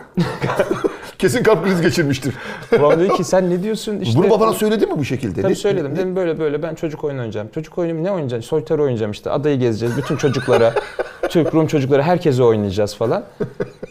Kesin 1.19 1.43
kalp 1.43 1.65
krizi 1.65 1.83
geçirmiştir. 1.83 2.35
Babam 2.73 3.01
dedi 3.01 3.13
ki 3.15 3.25
sen 3.25 3.51
ne 3.51 3.63
diyorsun 3.63 4.01
işte. 4.01 4.19
Bunu 4.19 4.31
babana 4.31 4.53
söyledi 4.53 4.87
mi 4.87 4.93
bu 4.99 5.05
şekilde? 5.05 5.43
Tabii 5.43 5.53
Ne- 5.53 5.57
söyledim. 5.57 5.97
Dedim 5.97 6.17
böyle 6.17 6.39
böyle 6.39 6.63
ben 6.63 6.75
çocuk 6.75 7.05
oyunu 7.05 7.19
oynayacağım. 7.19 7.49
Çocuk 7.55 7.79
oyunu 7.79 8.03
ne 8.05 8.11
oynayacağım? 8.13 8.43
Soytarı 8.43 8.83
oynayacağım 8.83 9.13
işte. 9.13 9.31
Adayı 9.31 9.59
gezeceğiz. 9.59 9.97
Bütün 9.97 10.17
çocuklara, 10.17 10.75
Türk 11.29 11.55
Rum 11.55 11.67
çocuklara 11.67 12.03
herkese 12.03 12.43
oynayacağız 12.43 12.95
falan. 12.97 13.25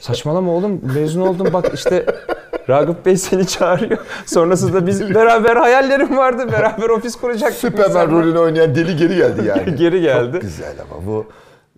Saçmalama 0.02 0.52
oğlum. 0.52 0.82
Mezun 0.96 1.22
oldum 1.22 1.48
bak 1.54 1.72
işte 1.74 2.06
Ragıp 2.70 3.06
Bey 3.06 3.18
seni 3.18 3.48
çağırıyor. 3.48 3.98
Sonrasında 4.26 4.88
biz 4.88 5.16
beraber 5.16 5.56
hayallerim 5.56 6.18
vardı. 6.18 6.52
Beraber 6.52 6.90
ofis 6.90 7.16
kuracaktık. 7.16 7.80
İnsanlar. 7.80 8.12
rolünü 8.12 8.38
oynayan 8.40 8.76
deli 8.76 8.96
geri 8.96 9.16
geldi 9.16 9.48
yani. 9.48 9.76
Geri 9.78 10.02
geldi. 10.02 10.32
Çok 10.32 10.42
güzel 10.42 10.76
ama 10.92 11.06
bu. 11.06 11.26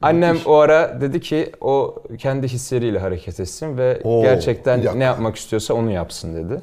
Annem 0.01 0.37
o 0.45 0.55
ara 0.55 1.01
dedi 1.01 1.19
ki 1.21 1.51
o 1.61 2.03
kendi 2.17 2.47
hisleriyle 2.47 2.99
hareket 2.99 3.39
etsin 3.39 3.77
ve 3.77 4.01
Oo, 4.03 4.21
gerçekten 4.21 4.79
dakika. 4.79 4.95
ne 4.95 5.03
yapmak 5.03 5.35
istiyorsa 5.35 5.73
onu 5.73 5.91
yapsın 5.91 6.35
dedi. 6.35 6.61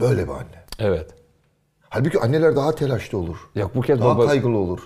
Böyle 0.00 0.24
bir 0.24 0.32
anne. 0.32 0.64
Evet. 0.78 1.10
Halbuki 1.88 2.20
anneler 2.20 2.56
daha 2.56 2.74
telaşlı 2.74 3.18
olur. 3.18 3.36
Yok 3.54 3.70
bu 3.74 3.80
kez 3.80 4.00
Daha 4.00 4.08
baba 4.18 4.26
kaygılı 4.26 4.56
olur. 4.56 4.80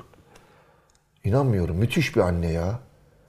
İnanmıyorum. 1.25 1.77
Müthiş 1.77 2.17
bir 2.17 2.21
anne 2.21 2.53
ya. 2.53 2.79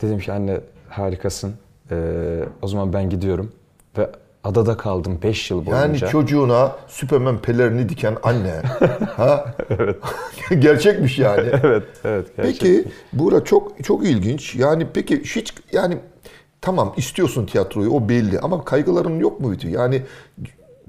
Dedim 0.02 0.20
ki 0.20 0.32
anne 0.32 0.60
harikasın. 0.90 1.56
Ee, 1.92 2.39
o 2.62 2.68
zaman 2.68 2.94
ben 2.94 3.10
gidiyorum. 3.10 3.51
Ve 3.98 4.10
adada 4.44 4.77
kaldım 4.77 5.20
5 5.24 5.51
yıl 5.51 5.65
Yani 5.68 5.88
boyunca. 5.88 6.08
çocuğuna 6.08 6.72
Süpermen 6.88 7.38
pelerini 7.38 7.89
diken 7.89 8.18
anne. 8.24 8.51
ha? 9.15 9.46
evet. 9.70 9.96
Gerçekmiş 10.60 11.20
yani. 11.20 11.50
Evet, 11.63 11.84
evet. 12.04 12.27
gerçekten. 12.38 12.44
Peki 12.44 12.86
Buğra 13.13 13.44
çok 13.44 13.84
çok 13.84 14.06
ilginç. 14.06 14.56
Yani 14.56 14.88
peki 14.94 15.24
hiç 15.24 15.54
yani 15.72 15.98
tamam 16.62 16.94
istiyorsun 16.98 17.46
tiyatroyu 17.46 17.89
o 17.89 18.10
belli 18.10 18.39
ama 18.39 18.65
kaygıların 18.65 19.20
yok 19.20 19.39
muydu? 19.39 19.68
Yani 19.68 20.01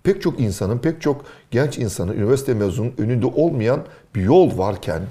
pek 0.04 0.22
çok 0.22 0.40
insanın, 0.40 0.78
pek 0.78 1.00
çok 1.02 1.24
genç 1.50 1.78
insanın 1.78 2.12
üniversite 2.12 2.54
mezunu 2.54 2.90
önünde 2.98 3.26
olmayan 3.26 3.80
bir 4.14 4.22
yol 4.22 4.58
varken 4.58 5.02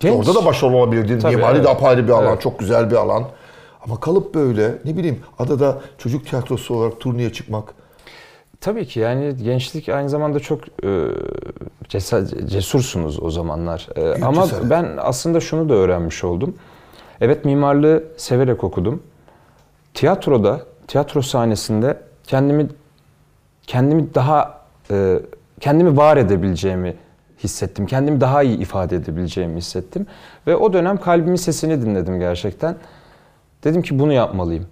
Genç. 0.00 0.14
orada 0.14 0.34
da 0.34 0.44
başarılı 0.44 0.76
olabilirdin. 0.76 1.18
Tabii, 1.20 1.36
Mimari 1.36 1.56
evet. 1.56 1.66
de 1.66 1.70
apayrı 1.70 2.04
bir 2.06 2.12
alan, 2.12 2.32
Evet. 2.32 2.42
çok 2.42 2.58
güzel 2.58 2.90
bir 2.90 2.96
alan. 2.96 3.24
Ama 3.86 4.00
kalıp 4.00 4.34
böyle 4.34 4.78
ne 4.84 4.96
bileyim 4.96 5.20
adada 5.38 5.80
çocuk 5.98 6.26
tiyatrosu 6.26 6.74
olarak 6.74 7.00
turneye 7.00 7.32
çıkmak 7.32 7.74
Tabii 8.60 8.86
ki 8.86 9.00
yani 9.00 9.36
gençlik 9.36 9.88
aynı 9.88 10.08
zamanda 10.08 10.40
çok 10.40 10.68
e, 10.68 10.88
cesa- 11.88 12.46
cesursunuz 12.46 13.22
o 13.22 13.30
zamanlar. 13.30 13.88
E, 13.96 14.24
ama 14.24 14.44
cesaret. 14.44 14.70
ben 14.70 14.94
aslında 14.98 15.40
şunu 15.40 15.68
da 15.68 15.74
öğrenmiş 15.74 16.24
oldum. 16.24 16.54
Evet 17.20 17.44
mimarlığı 17.44 18.04
severek 18.16 18.64
okudum. 18.64 19.02
Tiyatroda, 19.94 20.60
tiyatro 20.88 21.22
sahnesinde 21.22 22.00
kendimi 22.24 22.68
kendimi 23.66 24.14
daha 24.14 24.60
e, 24.90 25.18
kendimi 25.60 25.96
var 25.96 26.16
edebileceğimi 26.16 26.96
hissettim. 27.44 27.86
Kendimi 27.86 28.20
daha 28.20 28.42
iyi 28.42 28.58
ifade 28.58 28.96
edebileceğimi 28.96 29.56
hissettim 29.56 30.06
ve 30.46 30.56
o 30.56 30.72
dönem 30.72 30.96
kalbimin 30.96 31.36
sesini 31.36 31.82
dinledim 31.82 32.18
gerçekten. 32.20 32.76
Dedim 33.64 33.82
ki 33.82 33.98
bunu 33.98 34.12
yapmalıyım. 34.12 34.66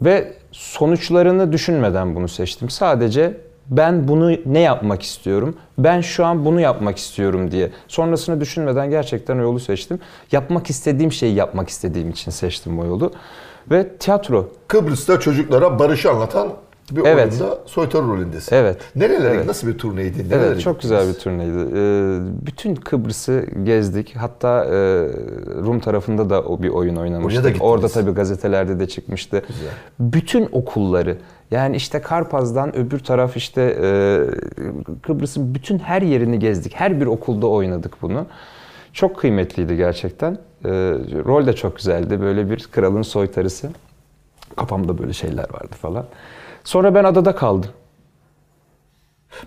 Ve 0.00 0.36
sonuçlarını 0.52 1.52
düşünmeden 1.52 2.14
bunu 2.14 2.28
seçtim. 2.28 2.70
Sadece 2.70 3.40
ben 3.66 4.08
bunu 4.08 4.36
ne 4.46 4.60
yapmak 4.60 5.02
istiyorum? 5.02 5.56
Ben 5.78 6.00
şu 6.00 6.26
an 6.26 6.44
bunu 6.44 6.60
yapmak 6.60 6.98
istiyorum 6.98 7.50
diye. 7.50 7.70
Sonrasını 7.88 8.40
düşünmeden 8.40 8.90
gerçekten 8.90 9.38
o 9.38 9.42
yolu 9.42 9.60
seçtim. 9.60 10.00
Yapmak 10.32 10.70
istediğim 10.70 11.12
şeyi 11.12 11.34
yapmak 11.34 11.68
istediğim 11.68 12.10
için 12.10 12.30
seçtim 12.30 12.78
o 12.78 12.84
yolu. 12.84 13.12
Ve 13.70 13.88
tiyatro. 13.88 14.48
Kıbrıs'ta 14.68 15.20
çocuklara 15.20 15.78
barışı 15.78 16.10
anlatan 16.10 16.48
bir 16.90 17.04
Evet. 17.04 17.32
oyunda 17.40 17.58
soytarı 17.66 18.06
rolündesin. 18.06 18.56
Evet. 18.56 18.76
Nerelere, 18.96 19.34
Evet. 19.34 19.46
nasıl 19.46 19.68
bir 19.68 19.78
turneydi? 19.78 20.18
Nerelere 20.28 20.46
Evet 20.46 20.60
çok 20.60 20.80
gittiniz? 20.82 20.98
güzel 21.00 21.14
bir 21.14 21.18
turneydi. 21.20 21.58
Ee, 21.76 22.46
bütün 22.46 22.74
Kıbrıs'ı 22.74 23.46
gezdik. 23.62 24.16
Hatta 24.16 24.64
e, 24.64 24.70
Rum 25.64 25.80
tarafında 25.80 26.30
da 26.30 26.42
o 26.42 26.62
bir 26.62 26.68
oyun 26.68 26.96
oynamıştık. 26.96 27.56
Orada 27.60 27.88
tabii 27.88 28.10
gazetelerde 28.10 28.80
de 28.80 28.88
çıkmıştı. 28.88 29.42
Güzel. 29.48 29.70
Bütün 30.00 30.48
okulları 30.52 31.16
yani 31.50 31.76
işte 31.76 32.00
Karpaz'dan 32.00 32.76
öbür 32.76 32.98
taraf 32.98 33.36
işte 33.36 33.62
e, 33.82 34.20
Kıbrıs'ın 35.02 35.54
bütün 35.54 35.78
her 35.78 36.02
yerini 36.02 36.38
gezdik. 36.38 36.72
Her 36.74 37.00
bir 37.00 37.06
okulda 37.06 37.46
oynadık 37.46 38.02
bunu. 38.02 38.26
Çok 38.92 39.18
kıymetliydi 39.18 39.76
gerçekten. 39.76 40.32
E, 40.64 40.68
rol 41.24 41.46
de 41.46 41.52
çok 41.52 41.76
güzeldi. 41.76 42.20
Böyle 42.20 42.50
bir 42.50 42.68
kralın 42.72 43.02
soytarısı. 43.02 43.70
Kafamda 44.56 44.98
böyle 44.98 45.12
şeyler 45.12 45.46
vardı 45.52 45.74
falan. 45.82 46.04
Sonra 46.64 46.94
ben 46.94 47.04
adada 47.04 47.34
kaldım. 47.34 47.70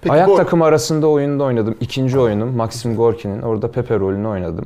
Peki 0.02 0.14
Ayak 0.14 0.28
bu- 0.28 0.36
takımı 0.36 0.66
arasında 0.66 1.08
oyunda 1.08 1.44
oynadım. 1.44 1.76
İkinci 1.82 2.20
oyunum 2.20 2.56
Maxim 2.56 2.96
Gorki'nin. 2.96 3.42
Orada 3.42 3.72
Pepe 3.72 4.00
rolünü 4.00 4.28
oynadım. 4.28 4.66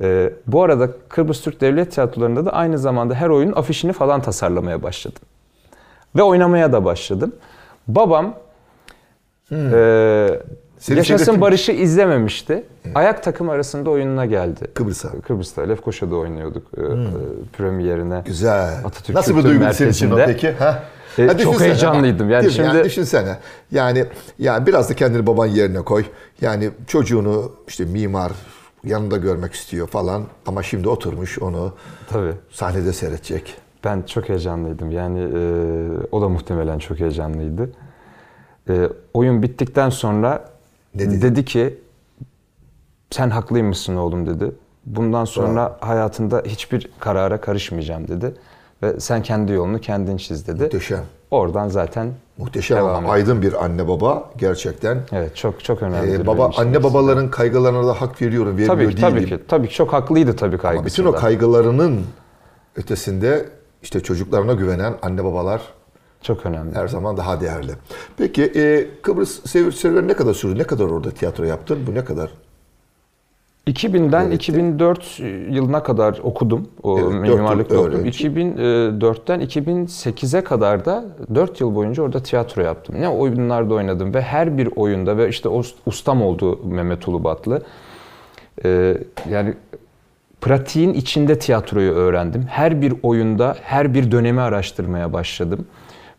Ee, 0.00 0.32
bu 0.46 0.62
arada 0.62 0.88
Kıbrıs 1.08 1.40
Türk 1.40 1.60
Devlet 1.60 1.92
Tiyatroları'nda 1.92 2.46
da 2.46 2.52
aynı 2.52 2.78
zamanda 2.78 3.14
her 3.14 3.28
oyunun 3.28 3.52
afişini 3.56 3.92
falan 3.92 4.22
tasarlamaya 4.22 4.82
başladım. 4.82 5.22
Ve 6.16 6.22
oynamaya 6.22 6.72
da 6.72 6.84
başladım. 6.84 7.32
Babam 7.88 8.24
e, 8.26 8.34
Hmm. 9.54 9.70
Seni 10.78 10.96
Yaşasın. 10.98 11.40
Barış'ı 11.40 11.72
izlememişti. 11.72 12.64
Ayak 12.94 13.22
takımı 13.22 13.52
arasında 13.52 13.90
oyununa 13.90 14.26
geldi. 14.26 14.66
Kıbrıs'a. 14.74 15.08
Kıbrıs'ta, 15.20 15.62
Lefkoşa'da 15.62 16.16
oynuyorduk 16.16 16.66
e, 16.76 16.80
e, 16.80 16.86
premierine. 17.52 18.22
Güzel. 18.26 18.78
Atatürk 18.84 19.16
Nasıl 19.16 19.36
bir 19.36 19.44
duygu 19.44 19.72
senin 19.72 19.90
için 19.90 20.12
peki? 20.26 20.52
Ha? 20.52 20.82
E, 21.20 21.26
Ha, 21.26 21.38
çok 21.38 21.60
heyecanlıydım. 21.60 22.30
Yani 22.30 22.50
şimdi- 22.50 22.84
düşünsene. 22.84 23.36
Yani 23.72 24.04
yani 24.38 24.66
biraz 24.66 24.90
da 24.90 24.94
kendini 24.94 25.26
baban 25.26 25.46
yerine 25.46 25.78
koy. 25.78 26.04
Yani 26.40 26.70
çocuğunu 26.86 27.52
işte 27.68 27.84
mimar 27.84 28.32
yanında 28.84 29.16
görmek 29.16 29.52
istiyor 29.52 29.86
falan 29.88 30.22
ama 30.46 30.62
şimdi 30.62 30.88
oturmuş 30.88 31.38
onu 31.38 31.72
Tabii. 32.08 32.32
sahnede 32.50 32.92
seyredecek. 32.92 33.54
Ben 33.84 34.02
çok 34.02 34.28
heyecanlıydım. 34.28 34.90
Yani 34.90 35.18
e, 35.20 36.06
o 36.12 36.20
da 36.22 36.28
muhtemelen 36.28 36.78
çok 36.78 37.00
heyecanlıydı. 37.00 37.70
E, 38.68 38.88
oyun 39.14 39.42
bittikten 39.42 39.90
sonra 39.90 40.44
Ne 40.94 41.00
dedi? 41.10 41.22
dedi 41.22 41.44
ki 41.44 41.78
sen 43.10 43.30
haklıymışsın 43.30 43.96
oğlum 43.96 44.26
dedi. 44.26 44.52
Bundan 44.86 45.24
sonra 45.24 45.76
hayatında 45.80 46.42
hiçbir 46.46 46.90
karara 47.00 47.40
karışmayacağım 47.40 48.08
dedi. 48.08 48.34
Ve 48.82 49.00
sen 49.00 49.22
kendi 49.22 49.52
yolunu 49.52 49.80
kendin 49.80 50.16
çiz 50.16 50.46
dedi. 50.46 50.62
Muhteşem. 50.62 51.00
Oradan 51.30 51.68
zaten 51.68 52.12
Muhteşem 52.38 52.76
Devam 52.76 52.96
ama 52.96 53.12
aydın 53.12 53.42
bir 53.42 53.64
anne 53.64 53.88
baba 53.88 54.30
gerçekten. 54.38 54.98
evet 55.12 55.36
çok 55.36 55.64
çok 55.64 55.82
önemli. 55.82 56.14
Ee, 56.14 56.26
baba 56.26 56.50
anne 56.56 56.82
babaların 56.82 57.30
kaygılarına 57.30 57.86
da 57.86 58.00
hak 58.00 58.22
veriyorum, 58.22 58.50
vermiyor 58.58 58.68
tabii 58.74 58.90
ki 58.90 58.96
değilim. 58.96 59.10
tabii 59.10 59.26
ki 59.26 59.38
tabii 59.48 59.68
ki 59.68 59.74
çok 59.74 59.92
haklıydı 59.92 60.36
tabii 60.36 60.54
Ama 60.54 60.62
kaygısında. 60.62 60.86
bütün 60.86 61.04
o 61.18 61.20
kaygılarının 61.20 62.00
ötesinde 62.76 63.48
işte 63.82 64.00
çocuklarına 64.00 64.52
güvenen 64.52 64.94
anne 65.02 65.24
babalar 65.24 65.62
çok 66.22 66.46
önemli. 66.46 66.74
her 66.74 66.88
zaman 66.88 67.16
daha 67.16 67.40
değerli. 67.40 67.72
Peki 68.16 68.42
e, 68.56 68.88
Kıbrıs 69.02 69.50
Sevir 69.50 69.72
serüveni 69.72 70.08
ne 70.08 70.14
kadar 70.14 70.34
sürdü? 70.34 70.58
Ne 70.58 70.64
kadar 70.64 70.84
orada 70.84 71.10
tiyatro 71.10 71.44
yaptın? 71.44 71.78
Bu 71.86 71.94
ne 71.94 72.04
kadar? 72.04 72.30
2000'den 73.66 74.22
Evet. 74.26 74.34
2004 74.34 75.20
yılına 75.50 75.82
kadar 75.82 76.18
okudum. 76.22 76.68
O 76.82 76.98
Evet, 76.98 77.12
mimarlık 77.12 77.66
okudum. 77.72 77.84
öğrenci. 77.84 78.28
2004'ten 78.28 79.40
2008'e 79.40 80.44
kadar 80.44 80.84
da 80.84 81.04
4 81.34 81.60
yıl 81.60 81.74
boyunca 81.74 82.02
orada 82.02 82.22
tiyatro 82.22 82.62
yaptım. 82.62 82.94
Ne 83.00 83.08
oyunlarda 83.08 83.74
oynadım 83.74 84.14
ve 84.14 84.22
her 84.22 84.58
bir 84.58 84.68
oyunda 84.76 85.16
ve 85.18 85.28
işte 85.28 85.48
ustam 85.86 86.22
oldu 86.22 86.60
Mehmet 86.64 87.08
Ulubatlı. 87.08 87.62
Ee, 88.64 88.96
yani 89.30 89.54
pratiğin 90.40 90.92
içinde 90.94 91.38
tiyatroyu 91.38 91.92
öğrendim. 91.92 92.44
Her 92.48 92.82
bir 92.82 92.94
oyunda 93.02 93.56
her 93.62 93.94
bir 93.94 94.10
dönemi 94.10 94.40
araştırmaya 94.40 95.12
başladım. 95.12 95.66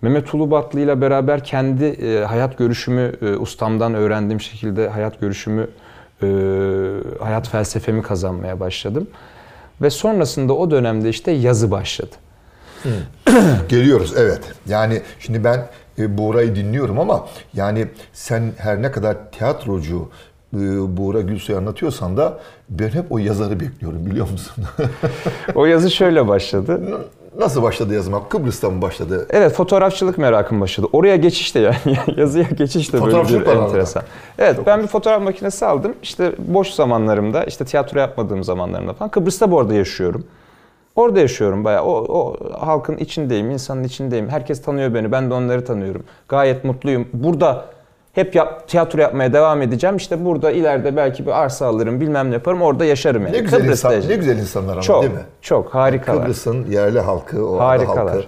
Mehmet 0.02 0.34
Ulubatlı 0.34 0.80
ile 0.80 1.02
beraber 1.02 1.44
kendi 1.44 1.84
e, 1.86 2.24
hayat 2.24 2.58
görüşümü 2.58 3.12
e, 3.22 3.36
ustamdan 3.36 3.94
öğrendiğim 3.94 4.42
şekilde 4.42 4.90
hayat 4.90 5.20
görüşümü, 5.22 5.68
e, 6.24 6.28
hayat 7.24 7.50
felsefemi 7.50 8.02
kazanmaya 8.02 8.60
başladım. 8.60 9.08
Ve 9.82 9.90
sonrasında 9.90 10.54
o 10.54 10.72
dönemde 10.72 11.10
işte 11.10 11.32
yazı 11.32 11.72
başladı. 11.72 12.16
Geliyoruz 13.70 14.14
evet. 14.18 14.42
Yani 14.68 15.02
şimdi 15.20 15.44
ben 15.44 15.68
e, 16.00 16.18
Buğra'yı 16.18 16.56
dinliyorum 16.56 17.00
ama 17.00 17.28
yani 17.54 17.88
sen 18.14 18.52
her 18.58 18.82
ne 18.82 18.92
kadar 18.92 19.32
tiyatrocu 19.32 20.10
e, 20.54 20.58
Buğra 20.98 21.22
Gülsoy 21.22 21.56
anlatıyorsan 21.56 22.18
da 22.18 22.40
ben 22.70 22.90
hep 22.90 23.12
o 23.12 23.18
yazarı 23.18 23.60
bekliyorum 23.60 24.06
biliyor 24.06 24.30
musun? 24.30 24.66
O 25.56 25.66
yazı 25.66 25.92
şöyle 25.92 26.28
başladı. 26.28 26.82
Nasıl 27.42 27.64
başladı 27.64 27.94
yazmak? 27.94 28.30
Kıbrıs'ta 28.30 28.70
mı 28.70 28.82
başladı? 28.82 29.28
Evet 29.30 29.52
fotoğrafçılık 29.52 30.18
merakım 30.18 30.62
başladı. 30.62 30.88
Oraya 30.94 31.16
geçiş 31.16 31.56
de 31.56 31.60
yani 31.60 31.98
yazıya 32.20 32.46
geçiş 32.58 32.94
de 32.94 33.06
böyle 33.06 33.24
bir 33.24 33.46
enteresan. 33.46 34.04
Evet 34.40 34.60
ben 34.66 34.82
bir 34.82 34.88
fotoğraf 34.88 35.22
makinesi 35.22 35.66
aldım. 35.66 35.96
İşte 36.04 36.32
boş 36.38 36.70
zamanlarımda 36.70 37.44
işte 37.44 37.66
tiyatro 37.66 38.00
yapmadığım 38.00 38.44
zamanlarımda 38.44 38.94
falan 38.94 39.12
Kıbrıs'ta 39.12 39.52
bu 39.52 39.60
arada 39.60 39.74
yaşıyorum. 39.74 40.26
Orada 40.96 41.20
yaşıyorum 41.20 41.64
bayağı. 41.64 41.84
O, 41.84 41.92
o 41.92 42.38
halkın 42.66 42.98
içindeyim, 42.98 43.52
insanın 43.52 43.84
içindeyim. 43.84 44.30
Herkes 44.30 44.62
tanıyor 44.62 44.94
beni, 44.94 45.12
ben 45.12 45.30
de 45.30 45.34
onları 45.34 45.66
tanıyorum. 45.66 46.04
Gayet 46.28 46.64
mutluyum. 46.64 47.08
Burada 47.14 47.66
hep 48.14 48.36
yap, 48.36 48.68
tiyatro 48.68 49.02
yapmaya 49.02 49.34
devam 49.34 49.62
edeceğim. 49.62 49.96
İşte 49.98 50.26
burada 50.26 50.52
ileride 50.52 50.96
belki 50.96 51.26
bir 51.26 51.32
arsa 51.42 51.66
alırım, 51.66 52.02
bilmem 52.02 52.30
ne 52.30 52.34
yaparım. 52.34 52.62
Orada 52.62 52.86
yaşarım 52.86 53.22
yani. 53.26 53.34
Ne 53.36 53.40
güzel, 53.40 53.60
Kıbrıs'ta 53.60 53.88
insan, 53.88 53.92
yaşarım. 53.96 54.12
ne 54.12 54.16
güzel 54.16 54.38
insanlar 54.38 54.74
ama 54.74 54.82
Çok, 54.82 55.04
değil 55.04 55.14
mi? 55.14 55.20
çok 55.42 55.76
harikalar. 55.76 56.22
Kıbrıs'ın 56.22 56.66
yerli 56.72 57.00
halkı, 57.00 57.48
o 57.48 57.60
Harikalar. 57.60 58.08
halkı 58.08 58.24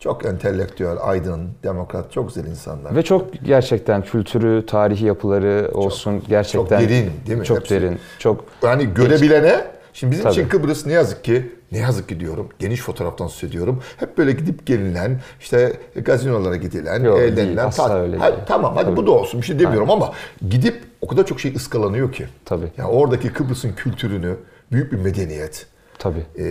çok 0.00 0.24
entelektüel, 0.26 0.96
aydın, 1.02 1.48
demokrat, 1.62 2.12
çok 2.12 2.28
güzel 2.28 2.46
insanlar. 2.50 2.96
Ve 2.96 3.02
çok 3.02 3.32
gerçekten 3.44 4.02
kültürü, 4.02 4.66
tarihi 4.66 5.06
yapıları 5.06 5.70
olsun 5.74 6.22
gerçekten 6.28 6.60
çok 6.60 6.70
derin, 6.70 7.10
değil 7.26 7.38
mi? 7.38 7.44
Çok 7.44 7.58
Hepsi. 7.58 7.74
derin. 7.74 7.98
Çok 8.18 8.44
Yani 8.62 8.94
görebilene, 8.94 9.64
şimdi 9.96 10.12
bizim 10.12 10.28
için 10.30 10.40
Tabii. 10.42 10.50
Kıbrıs 10.50 10.86
ne 10.86 10.92
yazık 10.92 11.24
ki, 11.24 11.52
ne 11.72 11.78
yazık 11.78 12.08
ki 12.08 12.20
diyorum, 12.20 12.48
geniş 12.58 12.80
fotoğraftan 12.80 13.26
söz 13.26 13.50
ediyorum. 13.50 13.82
Hep 13.96 14.18
böyle 14.18 14.32
gidip 14.32 14.66
gelinen, 14.66 15.20
işte 15.40 15.72
gazinolara 16.04 16.56
gidilen, 16.56 17.04
Yok, 17.04 17.18
değil, 17.18 17.32
eğlenilen. 17.32 17.66
asla 17.66 17.94
öyle 17.98 18.16
Ha, 18.16 18.28
değil. 18.32 18.40
Tamam 18.46 18.74
hadi 18.74 18.84
Tabii. 18.86 18.96
bu 18.96 19.06
da 19.06 19.10
olsun 19.10 19.40
bir 19.40 19.46
şey 19.46 19.58
demiyorum 19.58 19.90
ama 19.90 20.12
gidip 20.50 20.80
o 21.00 21.06
kadar 21.06 21.26
çok 21.26 21.40
şey 21.40 21.54
ıskalanıyor 21.54 22.12
ki. 22.12 22.26
Tabii. 22.44 22.68
Yani 22.78 22.88
oradaki 22.90 23.32
Kıbrıs'ın 23.32 23.72
kültürünü, 23.72 24.36
büyük 24.72 24.92
bir 24.92 24.96
medeniyet. 24.98 25.66
tabii. 25.98 26.26
Ee, 26.38 26.44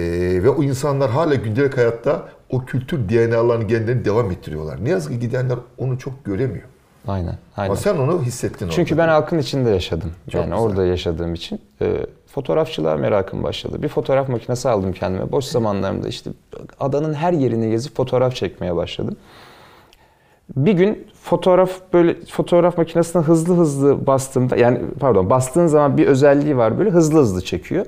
ve 0.43 0.49
o 0.49 0.63
insanlar 0.63 1.09
hala 1.09 1.35
gündelik 1.35 1.77
hayatta 1.77 2.29
o 2.49 2.65
kültür 2.65 3.09
DNA'larını 3.09 3.67
kendilerini 3.67 4.05
devam 4.05 4.31
ettiriyorlar. 4.31 4.85
Ne 4.85 4.89
yazık 4.89 5.11
ki 5.11 5.19
gidenler 5.19 5.57
onu 5.77 5.99
çok 5.99 6.25
göremiyor. 6.25 6.65
Aynen. 7.07 7.37
Aynen. 7.57 7.69
Ama 7.69 7.75
sen 7.79 7.95
onu 7.97 8.21
hissettin 8.23 8.69
Çünkü 8.69 8.93
orada. 8.95 9.03
ben 9.03 9.07
halkın 9.07 9.37
içinde 9.37 9.69
yaşadım. 9.69 10.11
Çok 10.25 10.33
yani 10.41 10.45
güzel. 10.45 10.59
orada 10.59 10.85
yaşadığım 10.85 11.33
için 11.33 11.61
e, 11.81 11.97
fotoğrafçılığa 12.35 12.95
merakım 12.95 13.43
başladı. 13.43 13.81
Bir 13.81 13.87
fotoğraf 13.87 14.29
makinesi 14.29 14.69
aldım 14.69 14.91
kendime. 14.93 15.31
Boş 15.31 15.45
zamanlarımda 15.45 16.07
işte 16.07 16.29
adanın 16.79 17.13
her 17.13 17.33
yerini 17.33 17.69
gezip 17.69 17.95
fotoğraf 17.95 18.35
çekmeye 18.35 18.75
başladım. 18.75 19.15
Bir 20.55 20.73
gün 20.73 21.07
fotoğraf 21.23 21.71
böyle 21.93 22.15
fotoğraf 22.25 22.77
makinesine 22.77 23.21
hızlı 23.21 23.55
hızlı 23.55 24.07
bastığımda 24.07 24.55
yani 24.55 24.79
pardon 24.99 25.29
bastığın 25.29 25.67
zaman 25.67 25.97
bir 25.97 26.07
özelliği 26.07 26.57
var 26.57 26.79
böyle 26.79 26.89
hızlı 26.89 27.19
hızlı 27.19 27.41
çekiyor. 27.41 27.85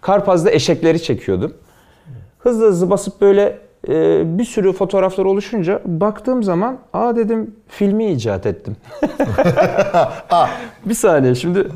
Karpaz'da 0.00 0.50
eşekleri 0.50 1.02
çekiyordum. 1.02 1.52
Hızlı 2.38 2.66
hızlı 2.66 2.90
basıp 2.90 3.20
böyle 3.20 3.58
e, 3.88 4.22
bir 4.38 4.44
sürü 4.44 4.72
fotoğraflar 4.72 5.24
oluşunca 5.24 5.80
baktığım 5.84 6.42
zaman 6.42 6.78
aa 6.92 7.16
dedim 7.16 7.54
filmi 7.68 8.12
icat 8.12 8.46
ettim. 8.46 8.76
bir 10.84 10.94
saniye 10.94 11.34
şimdi 11.34 11.68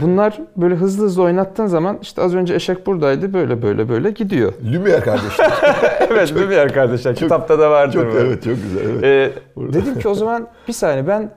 bunlar 0.00 0.40
böyle 0.56 0.74
hızlı 0.74 1.04
hızlı 1.04 1.22
oynattığın 1.22 1.66
zaman 1.66 1.98
işte 2.02 2.22
az 2.22 2.34
önce 2.34 2.54
eşek 2.54 2.86
buradaydı 2.86 3.34
böyle 3.34 3.62
böyle 3.62 3.88
böyle 3.88 4.10
gidiyor. 4.10 4.52
Lumière 4.64 5.00
kardeşler. 5.00 5.52
evet 6.10 6.34
bu 6.34 6.50
bir 6.50 6.56
arkadaşlar 6.56 7.14
kitapta 7.14 7.58
da 7.58 7.70
vardır. 7.70 7.92
çok 7.92 8.12
bu. 8.12 8.18
evet 8.18 8.42
çok 8.42 8.54
güzel. 8.62 9.02
Evet. 9.02 9.04
Ee, 9.04 9.32
dedim 9.72 9.98
ki 9.98 10.08
o 10.08 10.14
zaman 10.14 10.48
bir 10.68 10.72
saniye 10.72 11.06
ben 11.06 11.30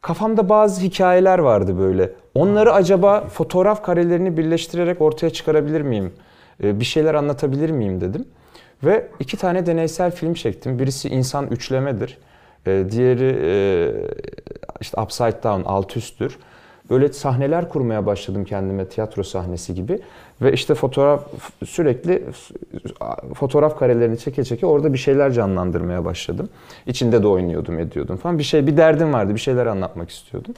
kafamda 0.00 0.48
bazı 0.48 0.80
hikayeler 0.80 1.38
vardı 1.38 1.78
böyle. 1.78 2.10
Onları 2.34 2.72
acaba 2.72 3.20
fotoğraf 3.20 3.82
karelerini 3.82 4.36
birleştirerek 4.36 5.00
ortaya 5.00 5.30
çıkarabilir 5.30 5.80
miyim? 5.80 6.12
Ee, 6.62 6.80
bir 6.80 6.84
şeyler 6.84 7.14
anlatabilir 7.14 7.70
miyim 7.70 8.00
dedim. 8.00 8.24
Ve 8.84 9.06
iki 9.20 9.36
tane 9.36 9.66
deneysel 9.66 10.10
film 10.10 10.34
çektim. 10.34 10.78
Birisi 10.78 11.08
insan 11.08 11.46
üçlemedir. 11.46 12.18
Ee, 12.66 12.84
diğeri 12.90 13.38
e, 13.42 13.54
işte 14.80 15.00
upside 15.00 15.42
down, 15.42 15.62
alt 15.64 15.96
üsttür. 15.96 16.38
Böyle 16.90 17.12
sahneler 17.12 17.68
kurmaya 17.68 18.06
başladım 18.06 18.44
kendime 18.44 18.88
tiyatro 18.88 19.22
sahnesi 19.22 19.74
gibi. 19.74 19.98
Ve 20.42 20.52
işte 20.52 20.74
fotoğraf 20.74 21.24
sürekli 21.66 22.24
fotoğraf 23.34 23.78
karelerini 23.78 24.18
çeke 24.18 24.44
çeke 24.44 24.66
orada 24.66 24.92
bir 24.92 24.98
şeyler 24.98 25.32
canlandırmaya 25.32 26.04
başladım. 26.04 26.48
İçinde 26.86 27.22
de 27.22 27.26
oynuyordum, 27.26 27.78
ediyordum 27.78 28.16
falan. 28.16 28.38
Bir 28.38 28.42
şey, 28.42 28.66
bir 28.66 28.76
derdim 28.76 29.12
vardı, 29.12 29.34
bir 29.34 29.40
şeyler 29.40 29.66
anlatmak 29.66 30.10
istiyordum. 30.10 30.54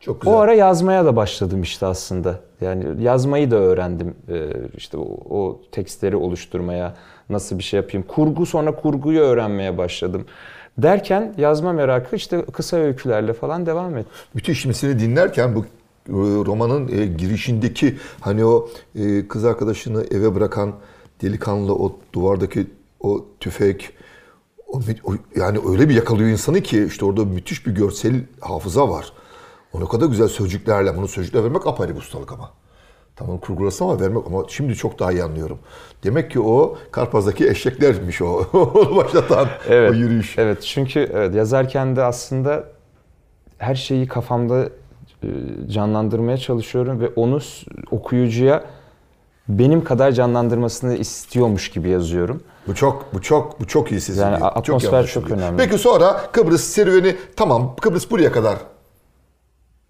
Çok 0.00 0.20
güzel. 0.20 0.34
O 0.34 0.38
ara 0.38 0.54
yazmaya 0.54 1.04
da 1.04 1.16
başladım 1.16 1.62
işte 1.62 1.86
aslında. 1.86 2.40
Yani 2.60 3.02
yazmayı 3.02 3.50
da 3.50 3.56
öğrendim. 3.56 4.14
Ee, 4.28 4.46
işte 4.76 4.96
o, 4.96 5.06
o 5.30 5.60
tekstleri 5.72 6.16
oluşturmaya, 6.16 6.94
nasıl 7.30 7.58
bir 7.58 7.62
şey 7.62 7.80
yapayım. 7.80 8.06
Kurgu 8.08 8.46
sonra 8.46 8.76
kurguyu 8.76 9.20
öğrenmeye 9.20 9.78
başladım. 9.78 10.26
Derken 10.82 11.34
yazma 11.38 11.72
merakı 11.72 12.16
işte 12.16 12.44
kısa 12.52 12.76
öykülerle 12.76 13.32
falan 13.32 13.66
devam 13.66 13.96
etti. 13.96 14.10
Müthiş 14.34 14.60
şimdi 14.62 14.98
dinlerken 14.98 15.54
bu 15.54 15.64
romanın 16.46 16.88
e, 16.88 17.06
girişindeki 17.06 17.96
hani 18.20 18.44
o 18.44 18.68
e, 18.94 19.28
kız 19.28 19.44
arkadaşını 19.44 20.04
eve 20.10 20.34
bırakan 20.34 20.74
delikanlı 21.22 21.74
o 21.74 21.96
duvardaki 22.12 22.66
o 23.00 23.24
tüfek 23.40 23.90
o, 25.04 25.14
yani 25.36 25.58
öyle 25.68 25.88
bir 25.88 25.94
yakalıyor 25.94 26.28
insanı 26.28 26.60
ki 26.60 26.84
işte 26.84 27.04
orada 27.04 27.24
müthiş 27.24 27.66
bir 27.66 27.72
görsel 27.72 28.14
hafıza 28.40 28.88
var. 28.88 29.12
O 29.72 29.80
ne 29.80 29.88
kadar 29.88 30.06
güzel 30.06 30.28
sözcüklerle 30.28 30.96
bunu 30.96 31.08
sözcükler 31.08 31.44
vermek 31.44 31.66
apayrı 31.66 31.94
bir 31.94 32.00
ustalık 32.00 32.32
ama. 32.32 32.50
Tamam 33.20 33.38
kurgulasın 33.38 33.84
ama 33.84 34.00
vermek 34.00 34.26
ama 34.26 34.44
şimdi 34.48 34.74
çok 34.74 34.98
daha 34.98 35.12
iyi 35.12 35.22
anlıyorum. 35.22 35.58
Demek 36.04 36.30
ki 36.30 36.40
o 36.40 36.78
Karpaz'daki 36.90 37.48
eşeklermiş 37.48 38.22
o. 38.22 38.26
Onu 38.52 38.96
başlatan 38.96 39.48
o 39.70 39.72
yürüyüş. 39.72 40.38
Evet 40.38 40.62
çünkü 40.62 41.10
evet, 41.14 41.34
yazarken 41.34 41.96
de 41.96 42.02
aslında 42.02 42.64
her 43.58 43.74
şeyi 43.74 44.08
kafamda 44.08 44.68
e, 45.22 45.28
canlandırmaya 45.68 46.36
çalışıyorum 46.36 47.00
ve 47.00 47.08
onu 47.16 47.38
okuyucuya 47.90 48.64
benim 49.48 49.84
kadar 49.84 50.12
canlandırmasını 50.12 50.96
istiyormuş 50.96 51.70
gibi 51.70 51.88
yazıyorum. 51.88 52.42
Bu 52.66 52.74
çok 52.74 53.14
bu 53.14 53.22
çok 53.22 53.60
bu 53.60 53.66
çok 53.66 53.92
iyi 53.92 54.00
sizin. 54.00 54.22
Yani 54.22 54.36
atmosfer 54.36 54.98
anlaşılıyor. 54.98 55.28
çok 55.28 55.38
önemli. 55.38 55.56
Peki 55.56 55.78
sonra 55.78 56.20
Kıbrıs 56.32 56.64
serüveni 56.64 57.16
tamam 57.36 57.76
Kıbrıs 57.80 58.10
buraya 58.10 58.32
kadar. 58.32 58.58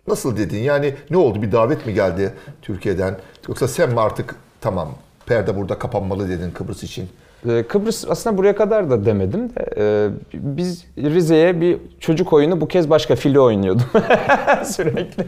Nasıl 0.08 0.36
dedin? 0.36 0.58
Yani 0.62 0.94
ne 1.10 1.16
oldu? 1.16 1.42
Bir 1.42 1.52
davet 1.52 1.86
mi 1.86 1.94
geldi 1.94 2.32
Türkiye'den? 2.62 3.16
Yoksa 3.48 3.68
sen 3.68 3.90
mi 3.90 4.00
artık 4.00 4.34
tamam 4.60 4.88
perde 5.26 5.56
burada 5.56 5.78
kapanmalı 5.78 6.28
dedin 6.28 6.50
Kıbrıs 6.50 6.82
için? 6.82 7.08
Ee, 7.48 7.62
Kıbrıs 7.68 8.04
aslında 8.08 8.38
buraya 8.38 8.56
kadar 8.56 8.90
da 8.90 9.04
demedim 9.04 9.48
de 9.48 9.66
e, 9.76 10.08
biz 10.34 10.84
Rize'ye 10.98 11.60
bir 11.60 11.78
çocuk 12.00 12.32
oyunu 12.32 12.60
bu 12.60 12.68
kez 12.68 12.90
başka 12.90 13.16
fili 13.16 13.40
oynuyordum 13.40 13.84
sürekli. 14.64 15.26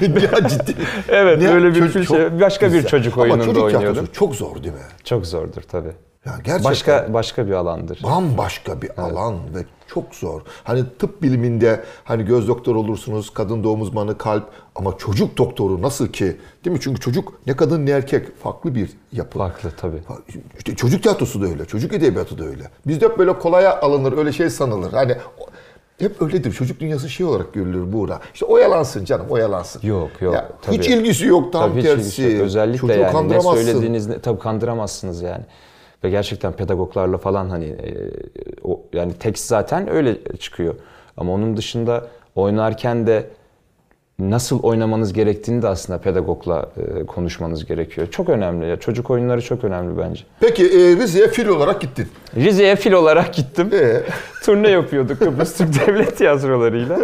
ya 0.24 0.48
ciddi. 0.48 0.74
Evet 1.08 1.42
Ne? 1.42 1.52
böyle 1.52 1.68
bir 1.74 1.80
Çocuk- 1.80 1.92
fil 1.92 2.04
şey, 2.16 2.40
başka 2.40 2.66
bir 2.66 2.72
güzel. 2.72 2.88
çocuk 2.90 3.14
Ama 3.14 3.22
oyununda 3.22 3.44
çocuk 3.44 3.54
tiyatrosu 3.68 3.86
oynuyordum. 3.88 4.08
çok 4.12 4.34
zor 4.34 4.54
değil 4.62 4.74
mi? 4.74 4.80
Çok 5.04 5.26
zordur 5.26 5.62
tabii. 5.62 5.92
Ya 6.26 6.32
gerçekten. 6.44 6.64
Başka 6.64 7.06
başka 7.12 7.46
bir 7.46 7.52
alandır. 7.52 8.00
bambaşka 8.04 8.82
bir 8.82 8.90
alan 8.98 9.34
ve 9.54 9.64
çok 9.88 10.14
zor. 10.14 10.40
Hani 10.64 10.84
tıp 10.98 11.22
biliminde 11.22 11.84
hani 12.04 12.24
göz 12.24 12.48
doktoru 12.48 12.80
olursunuz, 12.80 13.30
kadın 13.30 13.64
doğum 13.64 13.80
uzmanı, 13.80 14.18
kalp 14.18 14.50
ama 14.74 14.96
çocuk 14.98 15.36
doktoru 15.38 15.82
nasıl 15.82 16.08
ki? 16.08 16.36
Değil 16.64 16.76
mi? 16.76 16.80
Çünkü 16.82 17.00
çocuk 17.00 17.32
ne 17.46 17.56
kadın 17.56 17.86
ne 17.86 17.90
erkek 17.90 18.36
farklı 18.42 18.74
bir 18.74 18.90
yapı. 19.12 19.38
Farklı 19.38 19.70
tabii. 19.76 20.02
İşte 20.58 20.76
çocuk 20.76 21.02
tiyatrosu 21.02 21.42
da 21.42 21.46
öyle, 21.46 21.64
çocuk 21.64 21.92
edebiyatı 21.92 22.38
da 22.38 22.44
öyle. 22.44 22.70
Bizde 22.86 23.04
hep 23.04 23.18
böyle 23.18 23.38
kolaya 23.38 23.80
alınır, 23.80 24.18
öyle 24.18 24.32
şey 24.32 24.50
sanılır. 24.50 24.92
Hani 24.92 25.16
hep 25.98 26.22
öyledir. 26.22 26.52
Çocuk 26.52 26.80
dünyası 26.80 27.08
şey 27.08 27.26
olarak 27.26 27.54
görülür 27.54 27.92
Buğra. 27.92 28.20
İşte 28.34 28.46
oyalansın 28.46 29.04
canım, 29.04 29.26
oyalansın. 29.30 29.86
Yok 29.86 30.10
yok. 30.20 30.34
Ya, 30.34 30.48
tabii. 30.62 30.78
Hiç 30.78 30.88
ilgisi 30.88 31.26
yok 31.26 31.52
tam 31.52 31.70
Tabii 31.70 31.78
hiç 31.80 31.86
tersi. 31.86 32.00
ilgisi 32.00 32.22
yok. 32.22 32.42
Özellikle 32.42 32.78
Çocuğu 32.78 33.00
yani 33.00 33.28
ne 33.28 33.40
söylediğiniz 33.40 34.08
tabii 34.22 34.38
kandıramazsınız 34.38 35.22
yani. 35.22 35.44
Ve 36.04 36.10
gerçekten 36.10 36.52
pedagoglarla 36.52 37.18
falan 37.18 37.50
hani 37.50 37.64
e, 37.64 38.10
o 38.64 38.82
yani 38.92 39.12
tekst 39.12 39.46
zaten 39.46 39.90
öyle 39.90 40.16
çıkıyor. 40.38 40.74
Ama 41.16 41.32
onun 41.32 41.56
dışında 41.56 42.06
oynarken 42.34 43.06
de 43.06 43.26
nasıl 44.18 44.62
oynamanız 44.62 45.12
gerektiğini 45.12 45.62
de 45.62 45.68
aslında 45.68 45.98
pedagogla 45.98 46.68
e, 46.76 47.06
konuşmanız 47.06 47.64
gerekiyor. 47.64 48.06
Çok 48.10 48.28
önemli 48.28 48.66
ya. 48.66 48.76
Çocuk 48.80 49.10
oyunları 49.10 49.42
çok 49.42 49.64
önemli 49.64 49.98
bence. 49.98 50.24
Peki 50.40 50.64
e, 50.64 50.96
Rize'ye 50.96 51.28
fil 51.28 51.48
olarak 51.48 51.80
gittin. 51.80 52.08
Rize'ye 52.36 52.76
fil 52.76 52.92
olarak 52.92 53.34
gittim. 53.34 53.70
E, 53.72 54.02
Turne 54.44 54.68
yapıyorduk 54.70 55.18
Kıbrıs 55.18 55.56
Türk 55.56 55.86
Devlet 55.86 56.16
Tiyatroları'yla. 56.18 56.98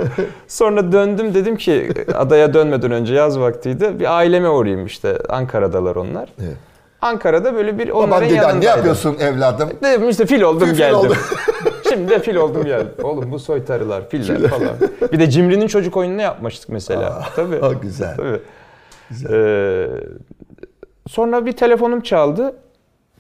Sonra 0.49 0.93
döndüm 0.93 1.35
dedim 1.35 1.57
ki 1.57 1.93
adaya 2.15 2.55
dönmeden 2.55 2.91
önce 2.91 3.15
yaz 3.15 3.39
vaktiydi. 3.41 4.01
Bir 4.01 4.17
aileme 4.17 4.49
uğrayayım 4.49 4.87
işte. 4.87 5.19
Ankara'dalar 5.29 5.97
onlar. 5.97 6.29
Evet. 6.41 6.57
Ankara'da 7.03 7.55
böyle 7.55 7.79
bir 7.79 7.89
onların 7.89 8.11
baban 8.11 8.23
dedi 8.25 8.35
yanındaydım. 8.35 8.61
ne 8.61 8.65
yapıyorsun 8.67 9.17
evladım? 9.21 9.71
Dedim 9.83 10.09
işte 10.09 10.27
fil 10.27 10.43
oldum 10.43 10.69
Fil- 10.69 10.71
fil 10.73 10.79
geldim. 10.79 10.97
oldum. 10.99 11.17
Şimdi 11.89 12.09
de 12.11 12.19
fil 12.21 12.37
oldum 12.37 12.65
geldim. 12.65 12.93
Oğlum 13.03 13.31
bu 13.33 13.39
soytarılar, 13.39 14.09
filler 14.09 14.49
falan. 14.51 14.69
Bir 15.13 15.19
de 15.19 15.31
Cimri'nin 15.31 15.67
çocuk 15.67 15.97
oyununu 15.97 16.23
yapmıştık 16.23 16.69
mesela. 16.71 17.25
Tabii. 17.37 17.61
ha, 17.61 17.73
güzel. 17.73 18.17
Tabii. 18.17 18.41
Ee, 19.31 19.87
sonra 21.07 21.47
bir 21.47 21.53
telefonum 21.53 22.01
çaldı. 22.01 22.55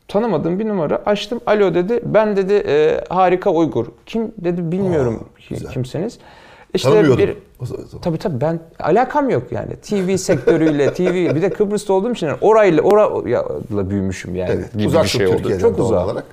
Tanımadığım 0.08 0.58
bir 0.58 0.68
numara. 0.68 1.02
Açtım. 1.06 1.40
Alo 1.46 1.74
dedi. 1.74 2.00
Ben 2.04 2.36
dedi 2.36 2.52
e, 2.66 3.04
harika 3.08 3.50
Uygur. 3.50 3.86
Kim 4.06 4.32
dedi 4.38 4.72
bilmiyorum 4.72 5.20
Aa, 5.22 5.38
güzel. 5.48 5.72
kimseniz. 5.72 6.18
İşte 6.74 6.88
Tanımıyordum. 6.88 7.18
bir. 7.18 7.36
Tabii 8.02 8.18
tabii 8.18 8.40
ben 8.40 8.60
alakam 8.78 9.30
yok 9.30 9.42
yani. 9.52 9.76
TV 9.76 10.16
sektörüyle, 10.16 10.94
TV 10.94 11.34
bir 11.34 11.42
de 11.42 11.50
Kıbrıs'ta 11.50 11.92
olduğum 11.92 12.12
için 12.12 12.26
yani 12.26 12.38
orayla 12.40 12.82
orayla 12.82 13.90
büyümüşüm 13.90 14.34
yani. 14.34 14.50
Evet, 14.54 14.72
gibi 14.72 14.86
uzaksın 14.86 15.20
bir 15.20 15.26
şey 15.26 15.36
oldu. 15.36 15.58
Çok 15.60 15.78
uzak. 15.78 16.04
olarak. 16.04 16.24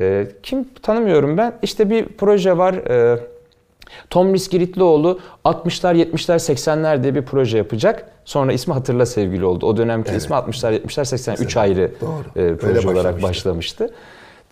Ee, 0.00 0.26
kim 0.42 0.68
tanımıyorum 0.82 1.36
ben. 1.36 1.52
İşte 1.62 1.90
bir 1.90 2.06
proje 2.18 2.58
var. 2.58 2.74
Ee, 2.74 3.18
Tom 4.10 4.34
Giritloğlu 4.34 5.20
60'lar, 5.44 5.94
70'ler, 5.94 6.52
80'ler 6.52 7.02
diye 7.02 7.14
bir 7.14 7.22
proje 7.22 7.58
yapacak. 7.58 8.10
Sonra 8.24 8.52
ismi 8.52 8.74
Hatırla 8.74 9.06
Sevgili 9.06 9.44
oldu. 9.44 9.66
O 9.66 9.76
dönemki 9.76 10.14
ismi 10.16 10.34
60'lar, 10.34 10.80
70'ler, 10.80 11.16
80'ler. 11.16 11.42
3 11.44 11.56
ayrı 11.56 11.90
Doğru. 12.00 12.44
e, 12.44 12.56
proje 12.56 12.88
olarak 12.88 13.22
başlamıştı. 13.22 13.90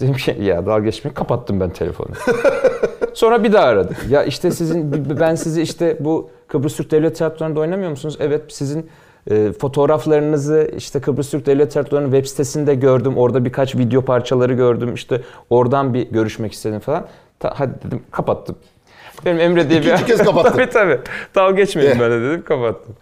Dedim 0.01 0.15
ki 0.15 0.37
ya 0.41 0.67
dalga 0.67 0.85
geçmeyin. 0.85 1.15
Kapattım 1.15 1.61
ben 1.61 1.71
telefonu. 1.71 2.09
Sonra 3.15 3.45
bir 3.45 3.53
daha 3.53 3.65
aradı. 3.65 3.95
Ya 4.11 4.23
işte 4.25 4.51
sizin 4.51 5.07
ben 5.21 5.35
sizi 5.35 5.63
işte 5.63 5.97
bu 6.01 6.31
Kıbrıs 6.49 6.77
Türk 6.77 6.91
Devlet 6.91 7.17
Tiyatroları'nda 7.17 7.61
oynamıyor 7.61 7.91
musunuz? 7.91 8.17
Evet 8.21 8.43
sizin 8.49 8.91
e, 9.31 9.53
fotoğraflarınızı 9.53 10.71
işte 10.77 11.01
Kıbrıs 11.01 11.31
Türk 11.31 11.47
Devlet 11.47 11.73
Tiyatroları'nın 11.73 12.13
web 12.13 12.27
sitesinde 12.27 12.75
gördüm. 12.75 13.17
Orada 13.17 13.45
birkaç 13.45 13.77
video 13.77 14.03
parçaları 14.03 14.53
gördüm. 14.55 14.95
İşte 14.95 15.21
oradan 15.51 15.95
bir 15.95 16.11
görüşmek 16.11 16.53
istedim 16.53 16.81
falan. 16.81 17.07
Ta, 17.41 17.53
hadi 17.57 17.73
dedim 17.87 18.03
kapattım. 18.11 18.57
Benim 19.25 19.41
Emre 19.41 19.71
diye 19.71 19.81
bir... 19.81 19.87
İkinci 19.87 20.05
kez 20.07 20.19
kapattın. 20.25 20.51
tabii 20.53 20.71
tabii. 20.71 20.99
Dalga 21.35 21.57
geçmeyin 21.57 21.91
Eh. 21.91 21.99
böyle 22.01 22.29
dedim 22.29 22.43
kapattım. 22.45 22.95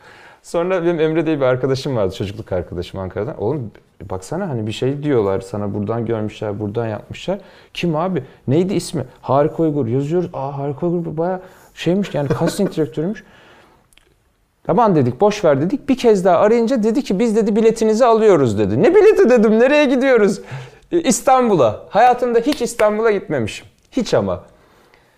Sonra 0.46 0.82
benim 0.82 1.00
Emre 1.00 1.26
diye 1.26 1.36
bir 1.36 1.44
arkadaşım 1.44 1.96
vardı. 1.96 2.14
Çocukluk 2.14 2.52
arkadaşım 2.52 3.00
Ankara'dan. 3.00 3.42
Oğlum 3.42 3.70
baksana 4.10 4.48
hani 4.48 4.66
bir 4.66 4.72
şey 4.72 5.02
diyorlar 5.02 5.40
sana 5.40 5.74
buradan 5.74 6.06
görmüşler, 6.06 6.60
buradan 6.60 6.86
yapmışlar. 6.86 7.38
Kim 7.74 7.96
abi? 7.96 8.22
Neydi 8.48 8.74
ismi? 8.74 9.04
Harika 9.22 9.62
Uygur. 9.62 9.86
Yazıyoruz. 9.86 10.30
Aa 10.32 10.58
Harika 10.58 10.86
Uygur 10.86 11.16
baya 11.16 11.40
şeymiş 11.74 12.14
yani 12.14 12.28
casting 12.40 12.72
direktörüymüş. 12.76 13.24
Tamam 14.66 14.96
dedik 14.96 15.20
boş 15.20 15.44
ver 15.44 15.60
dedik. 15.60 15.88
Bir 15.88 15.96
kez 15.96 16.24
daha 16.24 16.38
arayınca 16.38 16.82
dedi 16.82 17.04
ki 17.04 17.18
biz 17.18 17.36
dedi 17.36 17.56
biletinizi 17.56 18.04
alıyoruz 18.04 18.58
dedi. 18.58 18.82
Ne 18.82 18.94
bileti 18.94 19.30
dedim 19.30 19.58
nereye 19.58 19.84
gidiyoruz? 19.84 20.40
"E, 20.92 21.00
İstanbul'a. 21.00 21.80
Hayatımda 21.90 22.38
hiç 22.38 22.62
İstanbul'a 22.62 23.10
gitmemişim. 23.10 23.66
Hiç 23.92 24.14
ama. 24.14 24.44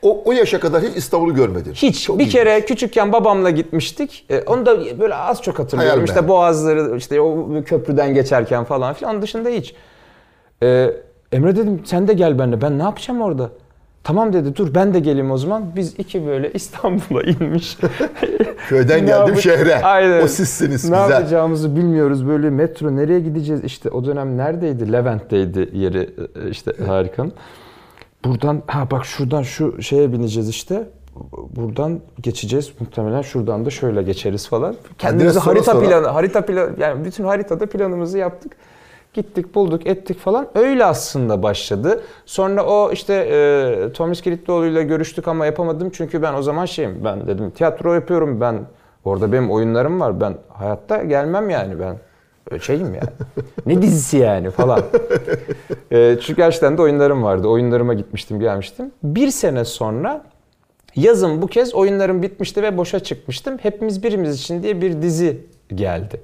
O, 0.02 0.22
o 0.24 0.32
yaşa 0.32 0.60
kadar 0.60 0.82
hiç 0.82 0.96
İstanbul'u 0.96 1.34
görmedin. 1.34 1.72
Hiç. 1.72 2.04
Çok 2.04 2.18
bir 2.18 2.26
iyi. 2.26 2.30
kere 2.30 2.64
küçükken 2.64 3.12
babamla 3.12 3.50
gitmiştik. 3.50 4.26
E, 4.30 4.42
onu 4.42 4.66
da 4.66 4.98
böyle 5.00 5.14
az 5.14 5.42
çok 5.42 5.58
hatırlıyorum. 5.58 5.94
Hayal 5.96 6.08
işte 6.08 6.28
boğazları, 6.28 6.96
işte 6.96 7.20
o 7.20 7.48
köprüden 7.66 8.14
geçerken 8.14 8.64
falan 8.64 8.94
filan. 8.94 9.12
Onun 9.12 9.22
dışında 9.22 9.48
hiç. 9.48 9.74
E, 10.62 10.90
Emre 11.32 11.56
dedim 11.56 11.82
sen 11.84 12.08
de 12.08 12.12
gel 12.12 12.38
benimle. 12.38 12.60
Ben 12.60 12.78
ne 12.78 12.82
yapacağım 12.82 13.20
orada? 13.20 13.50
Tamam 14.04 14.32
dedi 14.32 14.56
dur 14.56 14.74
ben 14.74 14.94
de 14.94 15.00
geleyim 15.00 15.30
o 15.30 15.36
zaman. 15.38 15.76
Biz 15.76 15.94
iki 15.98 16.26
böyle 16.26 16.52
İstanbul'a 16.52 17.22
inmiş. 17.22 17.78
Köyden 18.68 19.02
Ne 19.02 19.06
geldim 19.06 19.36
şehre. 19.36 19.82
Aynen. 19.82 20.22
O 20.22 20.28
sizsiniz 20.28 20.84
ne 20.90 20.96
güzel. 20.96 21.10
yapacağımızı 21.10 21.76
bilmiyoruz. 21.76 22.28
Böyle 22.28 22.50
metro 22.50 22.96
nereye 22.96 23.20
gideceğiz? 23.20 23.64
İşte 23.64 23.90
o 23.90 24.04
dönem 24.04 24.36
neredeydi? 24.36 24.92
Levent'teydi 24.92 25.70
yeri 25.72 26.10
e, 26.44 26.50
işte 26.50 26.72
harikanın. 26.86 27.32
Buradan 28.24 28.62
ha 28.66 28.90
bak 28.90 29.04
şuradan 29.04 29.42
şu 29.42 29.82
şeye 29.82 30.12
bineceğiz 30.12 30.48
işte. 30.48 30.88
Buradan 31.56 32.00
geçeceğiz. 32.20 32.72
Muhtemelen 32.80 33.22
şuradan 33.22 33.66
da 33.66 33.70
şöyle 33.70 34.02
geçeriz 34.02 34.48
falan. 34.48 34.76
Kendimize 34.98 35.40
sonra 35.40 35.46
harita 35.50 35.72
sonra- 35.72 35.86
planı, 35.86 36.06
harita 36.06 36.46
planı 36.46 36.70
yani 36.78 37.04
bütün 37.04 37.24
haritada 37.24 37.66
planımızı 37.66 38.18
yaptık. 38.18 38.52
Gittik, 39.14 39.54
bulduk, 39.54 39.86
ettik 39.86 40.18
falan. 40.18 40.48
Öyle 40.54 40.84
aslında 40.84 41.42
başladı. 41.42 42.02
Sonra 42.26 42.66
o 42.66 42.92
işte 42.92 43.14
e, 43.14 43.92
Tomis 43.92 44.26
ile 44.26 44.82
görüştük 44.82 45.28
ama 45.28 45.46
yapamadım. 45.46 45.90
Çünkü 45.90 46.22
ben 46.22 46.34
o 46.34 46.42
zaman 46.42 46.64
şeyim. 46.64 47.00
Ben 47.04 47.26
dedim 47.26 47.50
tiyatro 47.50 47.94
yapıyorum 47.94 48.40
ben. 48.40 48.58
Orada 49.04 49.32
benim 49.32 49.50
oyunlarım 49.50 50.00
var. 50.00 50.20
Ben 50.20 50.34
hayatta 50.48 51.02
gelmem 51.02 51.50
yani 51.50 51.80
ben. 51.80 51.96
Öyle 52.50 52.62
Şeyim 52.62 52.94
yani. 52.94 53.10
ne 53.66 53.82
dizisi 53.82 54.16
yani 54.16 54.50
falan. 54.50 54.82
E, 55.92 56.18
çünkü 56.20 56.36
gerçekten 56.36 56.78
de 56.78 56.82
oyunlarım 56.82 57.22
vardı. 57.22 57.48
Oyunlarıma 57.48 57.94
gitmiştim, 57.94 58.40
gelmiştim. 58.40 58.92
Bir 59.02 59.30
sene 59.30 59.64
sonra 59.64 60.24
yazın 60.96 61.42
bu 61.42 61.46
kez 61.46 61.74
oyunlarım 61.74 62.22
bitmişti 62.22 62.62
ve 62.62 62.76
boşa 62.76 63.00
çıkmıştım. 63.00 63.58
Hepimiz 63.58 64.02
birimiz 64.02 64.40
için 64.40 64.62
diye 64.62 64.80
bir 64.80 65.02
dizi 65.02 65.46
geldi. 65.74 66.20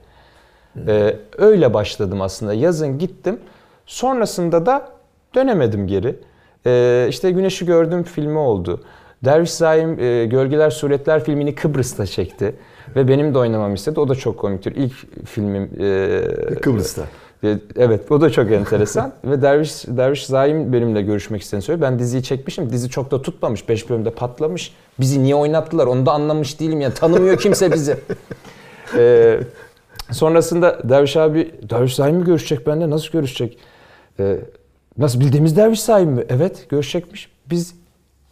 Ee, 0.89 1.17
öyle 1.39 1.75
başladım 1.75 2.21
aslında. 2.23 2.55
Yazın 2.55 2.99
gittim. 2.99 3.41
Sonrasında 3.87 4.67
da 4.67 4.89
dönemedim 5.35 5.87
geri. 5.87 6.17
Ee, 6.67 7.07
işte 7.09 7.31
Güneşi 7.31 7.67
Gördüm 7.67 8.03
filmi 8.03 8.39
oldu. 8.39 8.85
Derviş 9.25 9.51
Zaim 9.51 10.01
e, 10.01 10.27
Gölgeler 10.27 10.71
Suretler 10.71 11.25
filmini 11.25 11.55
Kıbrıs'ta 11.55 12.07
çekti. 12.07 12.55
Ve 12.97 13.09
benim 13.09 13.35
de 13.35 13.39
oynamamı 13.39 13.75
istedi. 13.75 14.01
O 14.01 14.09
da 14.09 14.15
çok 14.15 14.39
komiktir. 14.39 14.75
İlk 14.77 14.93
filmim... 15.27 15.71
e, 15.81 16.55
Kıbrıs'ta. 16.63 17.03
e, 17.45 17.59
Evet 17.77 18.13
o 18.13 18.21
da 18.21 18.31
çok 18.31 18.53
enteresan 18.53 19.13
ve 19.25 19.43
Derviş 19.43 19.85
Derviş 19.89 20.27
Zaim 20.27 20.73
benimle 20.73 21.03
görüşmek 21.03 21.43
istediğini 21.43 21.63
söylüyor. 21.63 21.91
Ben 21.91 21.99
diziyi 21.99 22.23
çekmişim. 22.23 22.71
Dizi 22.71 22.91
çok 22.91 23.11
da 23.11 23.23
tutmamış. 23.23 23.69
5 23.69 23.91
bölümde 23.91 24.11
patlamış. 24.11 24.73
Bizi 25.01 25.23
niye 25.23 25.35
oynattılar 25.35 25.87
onu 25.87 26.07
da 26.07 26.13
anlamış 26.13 26.61
değilim 26.61 26.81
yani. 26.81 26.95
Tanımıyor 26.95 27.39
kimse 27.39 27.73
bizi. 27.73 27.97
Ee, 28.99 29.41
sonrasında 30.11 30.89
Derviş 30.89 31.17
abi 31.17 31.51
Derviş 31.71 31.95
Zaim 31.95 32.17
mi 32.17 32.25
görüşecek 32.25 32.67
benimle? 32.67 32.91
Nasıl 32.91 33.13
görüşecek? 33.13 33.59
Ee, 34.21 34.37
nasıl 34.99 35.21
bildiğimiz 35.21 35.57
Derviş 35.57 35.81
Zaim 35.81 36.11
mi? 36.11 36.25
Evet 36.29 36.67
görüşecekmiş. 36.69 37.31
Biz 37.51 37.75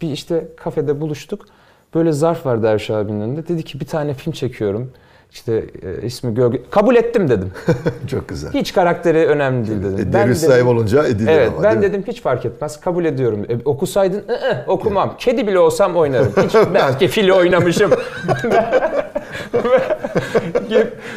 bir 0.03 0.11
işte 0.11 0.49
kafede 0.57 1.01
buluştuk. 1.01 1.47
Böyle 1.95 2.13
zarf 2.13 2.47
var 2.47 2.63
Derviş 2.63 2.91
abinin 2.91 3.21
önünde. 3.21 3.49
Dedi 3.49 3.63
ki 3.63 3.81
bir 3.81 3.87
tane 3.87 4.15
film 4.15 4.33
çekiyorum. 4.33 4.91
İşte 5.33 5.65
e, 6.03 6.07
ismi 6.07 6.35
Gölge... 6.35 6.61
Kabul 6.71 6.97
ettim 6.97 7.29
dedim. 7.29 7.51
Çok 8.11 8.29
güzel. 8.29 8.53
Hiç 8.53 8.73
karakteri 8.73 9.27
önemli 9.27 9.69
değil 9.69 9.83
dedim. 9.83 10.09
E, 10.09 10.13
dedim- 10.13 10.35
sahibi 10.35 10.69
olunca 10.69 11.05
edilir 11.07 11.29
Evet 11.33 11.51
ama. 11.55 11.63
ben 11.63 11.77
mi? 11.77 11.83
dedim 11.83 12.05
hiç 12.07 12.23
fark 12.23 12.47
etmez 12.47 12.81
kabul 12.81 13.05
ediyorum. 13.05 13.47
E, 13.49 13.57
okusaydın 13.65 14.19
"Aa, 14.29 14.33
ı-ı, 14.33 14.65
okumam. 14.67 15.15
Kedi 15.19 15.47
bile 15.47 15.59
olsam 15.59 15.97
oynarım. 15.97 16.33
Hiç 16.45 16.55
belki 16.75 17.09
fili 17.09 17.33
oynamışım. 17.33 17.91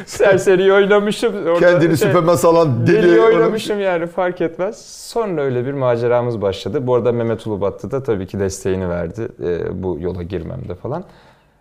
Serseri 0.05 0.73
oynamışım. 0.73 1.47
Orada 1.47 1.59
Kendini 1.59 1.97
şey, 1.97 2.07
süpermen 2.07 2.35
salan 2.35 2.87
deli, 2.87 3.03
Deli 3.03 3.21
oynamış. 3.21 3.35
oynamışım 3.35 3.79
yani 3.79 4.07
fark 4.07 4.41
etmez. 4.41 4.85
Sonra 4.85 5.41
öyle 5.41 5.65
bir 5.65 5.73
maceramız 5.73 6.41
başladı. 6.41 6.87
Bu 6.87 6.95
arada 6.95 7.11
Mehmet 7.11 7.47
Ulubatlı 7.47 7.91
da 7.91 8.03
tabii 8.03 8.27
ki 8.27 8.39
desteğini 8.39 8.89
verdi 8.89 9.27
e, 9.43 9.83
bu 9.83 9.97
yola 9.99 10.23
girmemde 10.23 10.75
falan. 10.75 11.03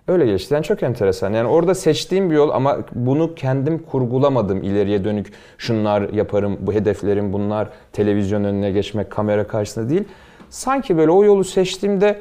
Öyle 0.09 0.27
geçti. 0.27 0.55
Yani 0.55 0.65
çok 0.65 0.83
enteresan. 0.83 1.33
Yani 1.33 1.49
orada 1.49 1.75
seçtiğim 1.75 2.31
bir 2.31 2.35
yol 2.37 2.51
ama 2.51 2.79
bunu 2.95 3.35
kendim 3.35 3.79
kurgulamadım 3.79 4.63
ileriye 4.63 5.05
dönük. 5.05 5.33
Şunlar 5.59 6.03
yaparım, 6.03 6.57
bu 6.61 6.73
hedeflerim 6.73 7.33
bunlar. 7.33 7.69
Televizyon 7.93 8.45
önüne 8.45 8.71
geçmek, 8.71 9.11
kamera 9.11 9.47
karşısında 9.47 9.91
değil. 9.91 10.05
Sanki 10.51 10.97
böyle 10.97 11.11
o 11.11 11.25
yolu 11.25 11.45
seçtiğimde 11.45 12.19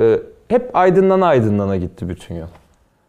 e, 0.00 0.18
hep 0.48 0.70
aydınlana 0.74 1.26
aydınlana 1.26 1.76
gitti 1.76 2.08
bütün 2.08 2.34
yol. 2.34 2.46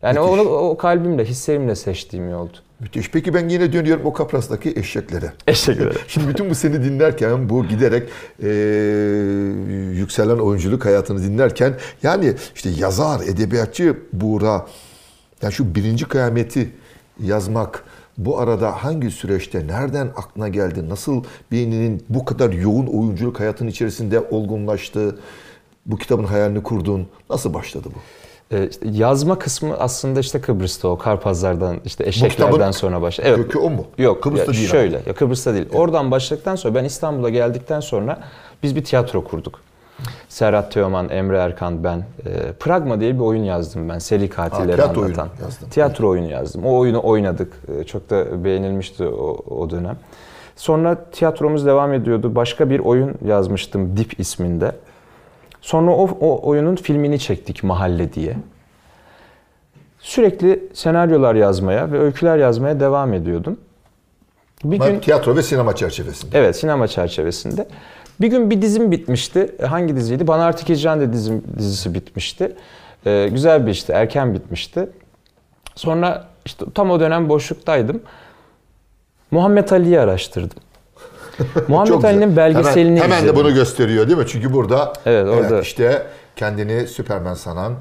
Yani 0.04 0.20
Müthiş. 0.20 0.34
onu 0.34 0.42
o 0.42 0.78
kalbimle, 0.78 1.26
hislerimle 1.26 1.76
seçtiğim 1.76 2.30
yoldu. 2.30 2.58
Müthiş. 2.80 3.12
Peki 3.12 3.34
ben 3.34 3.50
yine 3.50 3.74
dönüyorum 3.74 4.06
o 4.06 4.14
Kapras'taki 4.14 4.74
eşeklere. 4.76 5.34
Ederim. 5.48 5.94
Şimdi 6.08 6.28
bütün 6.28 6.50
bu 6.50 6.56
seni 6.56 6.84
dinlerken, 6.84 7.50
bu 7.50 7.66
giderek 7.66 8.10
e, 8.44 8.50
yükselen 9.94 10.38
oyunculuk 10.38 10.86
hayatını 10.86 11.24
dinlerken, 11.24 11.74
yani 12.04 12.34
işte 12.56 12.70
yazar, 12.70 13.22
edebiyatçı 13.22 13.98
Buğra, 14.14 14.66
yani 15.42 15.54
şu 15.54 15.76
birinci 15.76 16.06
kıyameti 16.06 16.72
yazmak, 17.20 17.84
bu 18.18 18.40
arada 18.40 18.84
hangi 18.84 19.12
süreçte, 19.12 19.68
nereden 19.68 20.08
aklına 20.08 20.48
geldi, 20.48 20.90
nasıl 20.90 21.24
beyninin 21.52 22.06
bu 22.10 22.26
kadar 22.26 22.52
yoğun 22.52 22.88
oyunculuk 22.88 23.40
hayatının 23.40 23.70
içerisinde 23.70 24.20
olgunlaştı, 24.20 25.20
bu 25.86 25.98
kitabın 25.98 26.24
hayalini 26.24 26.64
kurdun, 26.64 27.08
nasıl 27.30 27.54
başladı 27.54 27.90
bu? 27.96 28.00
E, 28.54 28.68
işte 28.70 28.88
yazma 28.92 29.40
kısmı 29.40 29.76
aslında 29.80 30.20
işte 30.20 30.42
Kıbrıs'ta 30.42 30.88
o 30.88 30.98
Karpazlardan 30.98 31.78
işte 31.86 32.06
eşeklerden 32.08 32.72
sonra 32.72 33.02
başladı. 33.02 33.28
Evet. 33.30 33.38
kökü 33.38 33.60
o 33.60 33.70
mu? 33.70 33.86
Yok. 33.98 34.24
Kıbrıs'ta 34.24 34.52
ya 34.52 34.58
değil 34.58 34.70
Şöyle. 34.70 35.02
Ya 35.06 35.14
Kıbrıs'ta 35.14 35.54
değil. 35.54 35.66
Oradan 35.74 36.12
başladıktan 36.12 36.56
sonra 36.56 36.76
ben 36.76 36.84
İstanbul'a 36.84 37.30
geldikten 37.30 37.80
sonra 37.80 38.20
biz 38.64 38.76
bir 38.76 38.84
tiyatro 38.84 39.24
kurduk. 39.24 39.60
Serhat 40.30 40.72
Teoman, 40.72 41.10
Emre 41.10 41.38
Erkan, 41.38 41.84
ben. 41.84 41.98
E, 41.98 42.52
Pragma 42.60 43.00
diye 43.00 43.14
bir 43.14 43.20
oyun 43.20 43.44
yazdım 43.44 43.90
ben. 43.90 44.00
Seri 44.00 44.30
katilleri 44.30 44.84
oyunu 44.84 45.00
anlatan. 45.00 45.30
yazdın. 45.44 45.70
Tiyatro 45.70 46.10
oyunu 46.10 46.32
yazdım. 46.32 46.66
O 46.66 46.78
oyunu 46.78 47.04
oynadık. 47.04 47.54
E, 47.80 47.84
çok 47.84 48.10
da 48.10 48.44
beğenilmişti 48.44 49.08
o, 49.08 49.38
o 49.56 49.70
dönem. 49.70 49.98
Sonra 50.56 50.98
tiyatromuz 51.12 51.66
devam 51.66 51.94
ediyordu. 51.94 52.36
Başka 52.36 52.70
bir 52.70 52.80
oyun 52.80 53.16
yazmıştım 53.26 53.98
Dip 53.98 54.20
isminde. 54.20 54.72
Sonra 55.64 55.92
o, 55.92 56.10
o 56.22 56.48
oyunun 56.50 56.76
filmini 56.76 57.20
çektik 57.20 57.64
Mahalle 57.64 58.14
diye. 58.14 58.36
Sürekli 60.00 60.64
senaryolar 60.74 61.36
yazmaya 61.36 61.92
ve 61.92 62.00
öyküler 62.00 62.38
yazmaya 62.38 62.80
devam 62.80 63.14
ediyordum. 63.14 63.60
Bir 64.64 64.80
Ama 64.80 64.90
gün 64.90 65.00
Tiyatro 65.00 65.36
ve 65.36 65.44
sinema 65.44 65.76
çerçevesinde. 65.76 66.38
evet 66.38 66.56
sinema 66.56 66.88
çerçevesinde. 66.88 67.68
Bir 68.22 68.28
gün 68.28 68.50
bir 68.50 68.62
dizim 68.62 68.92
bitmişti. 68.92 69.56
E, 69.60 69.66
Hangi 69.66 69.96
diziydi? 69.96 70.28
Bana 70.28 70.46
Artık 70.46 70.70
Hicran 70.70 71.00
de 71.02 71.14
dizim, 71.14 71.44
dizisi 71.58 71.94
bitmişti. 71.94 72.56
Ee, 73.06 73.30
güzel 73.32 73.66
bir 73.66 73.72
işti. 73.72 73.92
Erken 73.92 74.34
bitmişti. 74.34 74.90
Sonra 75.76 76.28
işte 76.46 76.66
tam 76.76 76.92
o 76.92 77.00
dönem 77.00 77.30
boşluktaydım. 77.30 78.02
Muhammed 79.32 79.70
Ali'yi 79.70 80.00
araştırdım. 80.00 80.58
Muhammed. 81.68 82.04
Ali'nin 82.04 82.36
belgeselini 82.36 83.02
hemen, 83.02 83.16
hemen 83.16 83.28
de 83.28 83.36
bunu 83.36 83.54
gösteriyor 83.54 84.08
değil 84.08 84.18
mi? 84.18 84.28
Çünkü 84.28 84.54
burada 84.54 84.94
Evet, 85.06 85.28
orada. 85.28 85.62
işte 85.62 86.08
kendini 86.36 86.88
Süpermen 86.88 87.34
sanan 87.34 87.74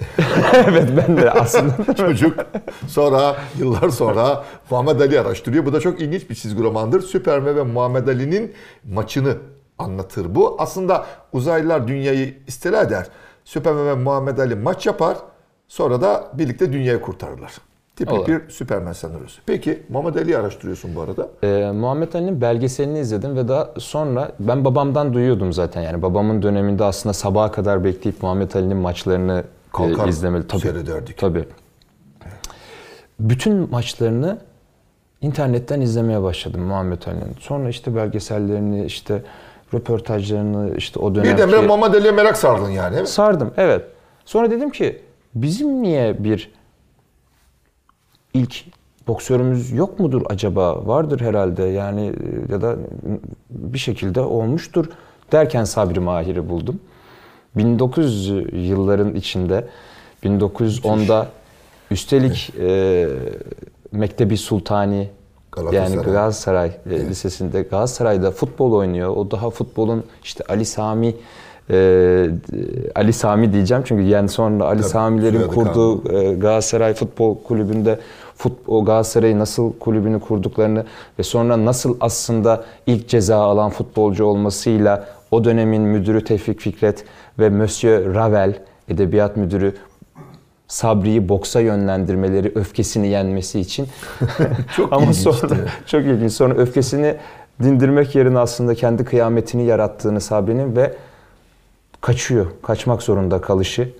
evet 0.52 0.88
ben 0.96 1.16
de 1.16 1.30
aslında 1.30 1.94
çocuk 1.96 2.36
sonra 2.88 3.36
yıllar 3.58 3.88
sonra 3.88 4.44
Muhammed 4.70 5.00
Ali 5.00 5.20
araştırıyor. 5.20 5.66
Bu 5.66 5.72
da 5.72 5.80
çok 5.80 6.00
ilginç 6.00 6.30
bir 6.30 6.34
çizgi 6.34 6.62
romandır. 6.62 7.00
Süpermen 7.00 7.56
ve 7.56 7.62
Muhammed 7.62 8.08
Ali'nin 8.08 8.54
maçını 8.84 9.36
anlatır 9.78 10.34
bu. 10.34 10.56
Aslında 10.58 11.06
uzaylılar 11.32 11.88
dünyayı 11.88 12.34
istila 12.46 12.82
eder. 12.82 13.06
Süpermen 13.44 13.86
ve 13.86 13.94
Muhammed 13.94 14.38
Ali 14.38 14.54
maç 14.54 14.86
yapar. 14.86 15.16
Sonra 15.68 16.00
da 16.00 16.30
birlikte 16.34 16.72
dünyayı 16.72 17.00
kurtarırlar. 17.00 17.52
Tipik 18.00 18.18
Olur. 18.18 18.28
bir 18.28 18.50
Süpermen 18.50 18.92
senaryosu. 18.92 19.42
Peki 19.46 19.82
Muhammed 19.88 20.14
Ali'yi 20.14 20.36
araştırıyorsun 20.38 20.94
bu 20.96 21.00
arada. 21.00 21.28
Ee, 21.42 21.70
Muhammed 21.74 22.12
Ali'nin 22.12 22.40
belgeselini 22.40 22.98
izledim 22.98 23.36
ve 23.36 23.48
daha 23.48 23.70
sonra 23.78 24.32
ben 24.40 24.64
babamdan 24.64 25.14
duyuyordum 25.14 25.52
zaten 25.52 25.82
yani 25.82 26.02
babamın 26.02 26.42
döneminde 26.42 26.84
aslında 26.84 27.12
sabaha 27.12 27.52
kadar 27.52 27.84
bekleyip 27.84 28.22
Muhammed 28.22 28.52
Ali'nin 28.54 28.76
maçlarını 28.76 29.44
e, 29.68 29.72
Kalkar 29.72 30.08
izlemeli. 30.08 30.46
Tabii, 30.46 30.60
seyrederdik. 30.60 31.18
tabii. 31.18 31.44
Bütün 33.20 33.70
maçlarını 33.70 34.38
internetten 35.20 35.80
izlemeye 35.80 36.22
başladım 36.22 36.60
Muhammed 36.60 37.02
Ali'nin. 37.06 37.36
Sonra 37.40 37.68
işte 37.68 37.96
belgesellerini, 37.96 38.84
işte 38.84 39.22
röportajlarını, 39.74 40.76
işte 40.76 41.00
o 41.00 41.14
dönemki... 41.14 41.32
Birdenbire 41.32 41.66
Muhammed 41.66 41.94
Ali'ye 41.94 42.12
merak 42.12 42.36
sardın 42.36 42.70
yani. 42.70 43.06
Sardım 43.06 43.50
evet. 43.56 43.84
Sonra 44.24 44.50
dedim 44.50 44.70
ki 44.70 45.02
bizim 45.34 45.82
niye 45.82 46.24
bir 46.24 46.59
ilk 48.34 48.64
boksörümüz 49.08 49.72
yok 49.72 49.98
mudur 49.98 50.22
acaba? 50.28 50.86
Vardır 50.86 51.20
herhalde 51.20 51.62
yani 51.62 52.06
e, 52.06 52.52
ya 52.52 52.62
da 52.62 52.76
bir 53.50 53.78
şekilde 53.78 54.20
olmuştur 54.20 54.86
derken 55.32 55.64
Sabri 55.64 56.00
Mahir'i 56.00 56.48
buldum. 56.48 56.80
1900 57.56 58.28
yılların 58.52 59.14
içinde 59.14 59.68
1910'da 60.24 61.28
üstelik 61.90 62.52
e, 62.60 63.08
Mektebi 63.92 64.36
Sultani 64.36 65.08
Galatasaray. 65.52 65.90
yani 65.90 66.02
Galatasaray 66.02 66.70
e, 66.90 66.90
Lisesi'nde 66.90 67.62
Galatasaray'da 67.62 68.30
futbol 68.30 68.72
oynuyor. 68.72 69.16
O 69.16 69.30
daha 69.30 69.50
futbolun 69.50 70.04
işte 70.22 70.44
Ali 70.48 70.64
Sami 70.64 71.14
e, 71.70 72.30
Ali 72.94 73.12
Sami 73.12 73.52
diyeceğim 73.52 73.82
çünkü 73.86 74.02
yani 74.02 74.28
sonra 74.28 74.64
Ali 74.64 74.80
Tabii, 74.80 74.90
Samilerin 74.90 75.48
kurduğu 75.48 76.12
e, 76.12 76.34
Galatasaray 76.34 76.94
Futbol 76.94 77.42
Kulübü'nde 77.42 77.98
futbol 78.40 78.84
Galatasaray'ı 78.84 79.38
nasıl 79.38 79.72
kulübünü 79.78 80.20
kurduklarını 80.20 80.84
ve 81.18 81.22
sonra 81.22 81.64
nasıl 81.64 81.96
aslında 82.00 82.64
ilk 82.86 83.08
ceza 83.08 83.36
alan 83.36 83.70
futbolcu 83.70 84.24
olmasıyla 84.24 85.08
o 85.30 85.44
dönemin 85.44 85.82
müdürü 85.82 86.24
Tevfik 86.24 86.60
Fikret 86.60 87.04
ve 87.38 87.50
Monsieur 87.50 88.14
Ravel 88.14 88.58
edebiyat 88.88 89.36
müdürü 89.36 89.74
Sabri'yi 90.68 91.28
boksa 91.28 91.60
yönlendirmeleri, 91.60 92.52
öfkesini 92.54 93.08
yenmesi 93.08 93.60
için. 93.60 93.88
Çok 94.76 94.92
Ama 94.92 95.12
sonra 95.12 95.54
çok 95.86 96.00
ilginç. 96.04 96.32
Sonra 96.32 96.54
öfkesini 96.54 97.16
dindirmek 97.62 98.14
yerine 98.14 98.38
aslında 98.38 98.74
kendi 98.74 99.04
kıyametini 99.04 99.64
yarattığını 99.64 100.20
Sabri'nin 100.20 100.76
ve 100.76 100.94
kaçıyor. 102.00 102.46
Kaçmak 102.62 103.02
zorunda 103.02 103.40
kalışı 103.40 103.92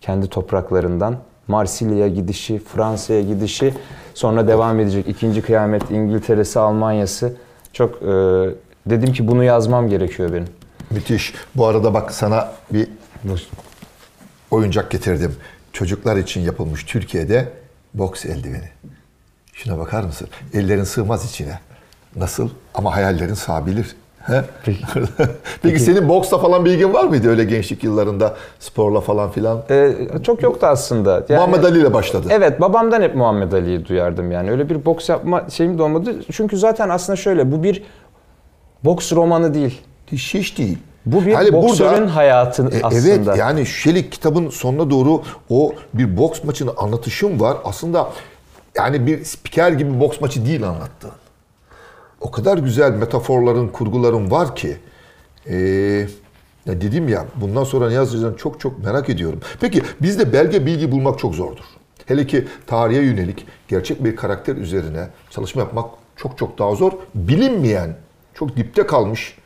kendi 0.00 0.28
topraklarından. 0.28 1.16
Marsilya'ya 1.48 2.08
gidişi, 2.08 2.58
Fransa'ya 2.58 3.22
gidişi, 3.22 3.74
sonra 4.14 4.48
devam 4.48 4.80
edecek 4.80 5.08
ikinci 5.08 5.42
kıyamet 5.42 5.90
İngiltere'si, 5.90 6.58
Almanya'sı. 6.58 7.36
Çok 7.72 8.02
e, 8.02 8.06
dedim 8.86 9.12
ki 9.12 9.28
bunu 9.28 9.44
yazmam 9.44 9.88
gerekiyor 9.88 10.32
benim. 10.32 10.48
Müthiş. 10.90 11.34
Bu 11.54 11.66
arada 11.66 11.94
bak 11.94 12.12
sana 12.12 12.52
bir 12.70 12.88
oyuncak 14.50 14.90
getirdim. 14.90 15.36
Çocuklar 15.72 16.16
için 16.16 16.40
yapılmış 16.40 16.84
Türkiye'de 16.84 17.52
boks 17.94 18.24
eldiveni. 18.26 18.68
Şuna 19.52 19.78
bakar 19.78 20.02
mısın? 20.02 20.28
Ellerin 20.54 20.84
sığmaz 20.84 21.30
içine. 21.30 21.58
Nasıl? 22.16 22.48
Ama 22.74 22.96
hayallerin 22.96 23.34
sığabilir. 23.34 23.96
He? 24.26 24.42
Peki. 24.64 24.80
Peki, 25.62 25.80
senin 25.80 26.08
boksla 26.08 26.38
falan 26.38 26.64
bir 26.64 26.70
ilgin 26.70 26.94
var 26.94 27.04
mıydı 27.04 27.28
öyle 27.28 27.44
gençlik 27.44 27.84
yıllarında? 27.84 28.34
Sporla 28.58 29.00
falan 29.00 29.30
filan. 29.30 29.62
E, 29.70 29.92
çok 30.22 30.42
yoktu 30.42 30.66
aslında. 30.66 31.26
Yani- 31.28 31.38
Muhammed 31.40 31.64
Ali 31.64 31.78
ile 31.80 31.94
başladı. 31.94 32.28
Evet 32.30 32.60
babamdan 32.60 33.02
hep 33.02 33.14
Muhammed 33.14 33.52
Ali'yi 33.52 33.86
duyardım 33.86 34.32
yani. 34.32 34.50
Öyle 34.50 34.70
bir 34.70 34.84
boks 34.84 35.08
yapma 35.08 35.44
şeyim 35.50 35.78
de 35.78 35.82
olmadı. 35.82 36.14
Çünkü 36.32 36.56
zaten 36.58 36.88
aslında 36.88 37.16
şöyle 37.16 37.52
bu 37.52 37.62
bir 37.62 37.82
boks 38.84 39.12
romanı 39.12 39.54
değil. 39.54 39.80
Hiç, 40.12 40.58
değil. 40.58 40.78
Bu 41.06 41.20
bir 41.26 41.32
Yani 41.32 41.52
boksörün 41.52 41.90
burada- 42.00 42.16
hayatı 42.16 42.62
E, 42.62 42.82
aslında. 42.82 43.32
Evet 43.32 43.38
yani 43.38 43.66
Şelik 43.66 44.12
kitabın 44.12 44.48
sonuna 44.48 44.90
doğru 44.90 45.22
o 45.50 45.72
bir 45.94 46.16
boks 46.16 46.44
maçını 46.44 46.70
anlatışım 46.76 47.40
var. 47.40 47.56
Aslında 47.64 48.08
yani 48.76 49.06
bir 49.06 49.24
spiker 49.24 49.72
gibi 49.72 50.00
boks 50.00 50.20
maçı 50.20 50.46
değil 50.46 50.62
anlattığın. 50.68 51.10
O 52.20 52.30
kadar 52.30 52.58
güzel 52.58 52.92
metaforların, 52.92 53.68
kurguların 53.68 54.30
var 54.30 54.56
ki. 54.56 54.76
Ee, 55.46 55.56
ya 56.66 56.80
dedim 56.80 57.08
ya 57.08 57.26
bundan 57.40 57.64
sonra 57.64 57.88
ne 57.88 57.94
yazacağını 57.94 58.36
çok 58.36 58.60
çok 58.60 58.84
merak 58.84 59.08
ediyorum. 59.10 59.40
Peki 59.60 59.82
bizde 60.02 60.32
belge 60.32 60.66
bilgi 60.66 60.92
bulmak 60.92 61.18
çok 61.18 61.34
zordur. 61.34 61.64
Hele 62.06 62.26
ki 62.26 62.44
tarihe 62.66 63.02
yönelik 63.02 63.46
gerçek 63.68 64.04
bir 64.04 64.16
karakter 64.16 64.56
üzerine 64.56 65.08
çalışma 65.30 65.62
yapmak 65.62 65.90
çok 66.16 66.38
çok 66.38 66.58
daha 66.58 66.74
zor. 66.74 66.92
Bilinmeyen, 67.14 67.96
çok 68.34 68.56
dipte 68.56 68.86
kalmış 68.86 69.38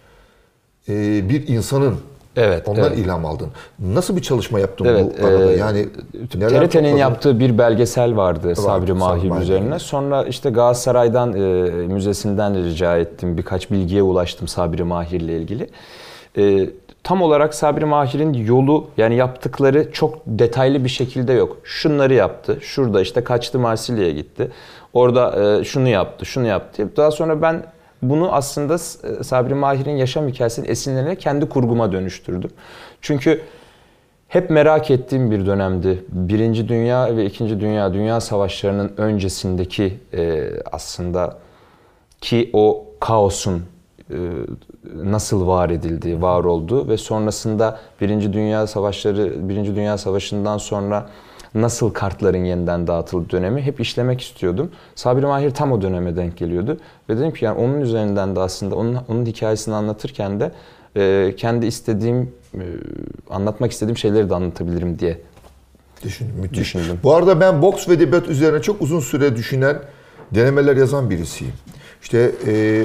e, 0.89 1.29
bir 1.29 1.49
insanın 1.49 2.01
Evet, 2.37 2.69
ondan 2.69 2.85
evet. 2.85 2.99
ilham 2.99 3.27
aldın. 3.27 3.49
Nasıl 3.79 4.17
bir 4.17 4.23
çalışma 4.23 4.61
yaptın 4.61 4.85
Evet, 4.85 5.23
bu 5.23 5.27
arada? 5.27 5.53
e, 5.53 5.57
yani 5.57 5.89
neler 6.35 6.71
TRT'nin 6.71 6.97
yaptığı 6.97 7.41
bir 7.41 7.59
belgesel 7.59 8.17
vardı 8.17 8.57
Sabri 8.57 8.67
Sabri 8.67 8.93
Mahir 8.93 9.29
Mahir. 9.29 9.43
üzerine. 9.43 9.79
Sonra 9.79 10.25
işte 10.25 10.51
Galatasaray'dan 10.51 11.33
e, 11.33 11.39
müzesinden 11.87 12.65
rica 12.65 12.97
ettim. 12.99 13.37
Birkaç 13.39 13.71
bilgiye 13.71 14.03
ulaştım 14.03 14.49
Sabri 14.49 14.85
Mahir'le 14.85 15.29
ilgili. 15.29 15.71
E, 16.39 16.71
tam 17.05 17.23
olarak 17.23 17.55
Sabri 17.55 17.85
Mahir'in 17.85 18.33
yolu 18.33 18.87
yani 18.97 19.15
yaptıkları 19.15 19.93
çok 19.93 20.19
detaylı 20.27 20.85
bir 20.85 20.89
şekilde 20.89 21.33
yok. 21.33 21.57
Şunları 21.65 22.15
yaptı. 22.15 22.59
Şurada 22.61 23.01
işte 23.01 23.25
kaçtı 23.25 23.59
Marsilya'ya 23.59 24.13
gitti. 24.13 24.51
Orada 24.93 25.57
e, 25.61 25.65
şunu 25.65 25.89
yaptı, 25.89 26.27
şunu 26.27 26.47
yaptı. 26.47 26.89
Daha 26.97 27.11
sonra 27.11 27.43
ben 27.43 27.63
bunu 28.03 28.33
aslında 28.33 28.75
e, 28.75 29.25
Sabri 29.25 29.55
Mahir'in 29.55 29.97
yaşam 29.97 30.29
hikayesini 30.29 30.67
esinlenerek 30.67 31.21
kendi 31.21 31.49
kurguma 31.49 31.93
dönüştürdüm. 31.93 32.51
Çünkü 33.01 33.41
hep 34.29 34.51
merak 34.51 34.91
ettiğim 34.91 35.31
bir 35.31 35.47
dönemdi. 35.47 36.05
Birinci 36.09 36.69
Dünya 36.69 37.17
ve 37.17 37.25
İkinci 37.25 37.61
Dünya 37.61 37.95
Dünya 37.95 38.21
Savaşları'nın 38.21 38.93
öncesindeki 38.97 39.99
e, 40.13 40.51
aslında 40.73 41.39
ki 42.21 42.51
o 42.53 42.87
kaosun 43.01 43.65
e, 44.11 44.17
nasıl 44.95 45.47
var 45.47 45.71
edildiği, 45.71 46.23
var 46.23 46.45
olduğu 46.45 46.89
ve 46.89 46.97
sonrasında 46.97 47.79
Birinci 48.01 48.33
Dünya 48.33 48.67
Savaşları, 48.67 49.49
Birinci 49.49 49.77
Dünya 49.77 49.99
Savaşı'ndan 49.99 50.59
sonra 50.59 51.09
nasıl 51.55 51.91
kartların 51.93 52.45
yeniden 52.45 52.87
dağıtıldığı 52.87 53.31
dönemi 53.31 53.63
hep 53.63 53.81
işlemek 53.81 54.21
istiyordum. 54.21 54.71
Sabri 54.95 55.27
Mahir 55.27 55.51
tam 55.51 55.73
o 55.73 55.83
döneme 55.83 56.17
denk 56.17 56.37
geliyordu 56.37 56.81
ve 57.09 57.17
dedim 57.19 57.33
ki 57.33 57.45
yani 57.45 57.59
onun 57.59 57.81
üzerinden 57.81 58.37
de 58.37 58.41
aslında 58.41 58.75
onun 58.75 58.99
onun 59.09 59.27
hikayesini 59.27 59.75
anlatırken 59.75 60.41
de 60.41 60.53
e, 60.97 61.35
kendi 61.37 61.67
istediğim 61.67 62.33
e, 62.55 62.65
anlatmak 63.31 63.73
istediğim 63.73 63.97
şeyleri 63.97 64.31
de 64.31 64.35
anlatabilirim 64.35 64.99
diye 64.99 65.19
Düşündüm, 66.05 66.35
müthiş. 66.41 66.59
Düşündüm. 66.59 66.99
Bu 67.03 67.15
arada 67.15 67.41
ben 67.41 67.63
boks 67.63 67.89
ve 67.89 67.93
edebiyat 67.93 68.29
üzerine 68.29 68.63
çok 68.63 68.83
uzun 68.83 69.01
süre 69.01 69.37
düşünen, 69.37 69.79
denemeler 70.35 70.77
yazan 70.77 71.11
birisiyim. 71.11 71.55
İşte 72.03 72.33
e, 72.47 72.85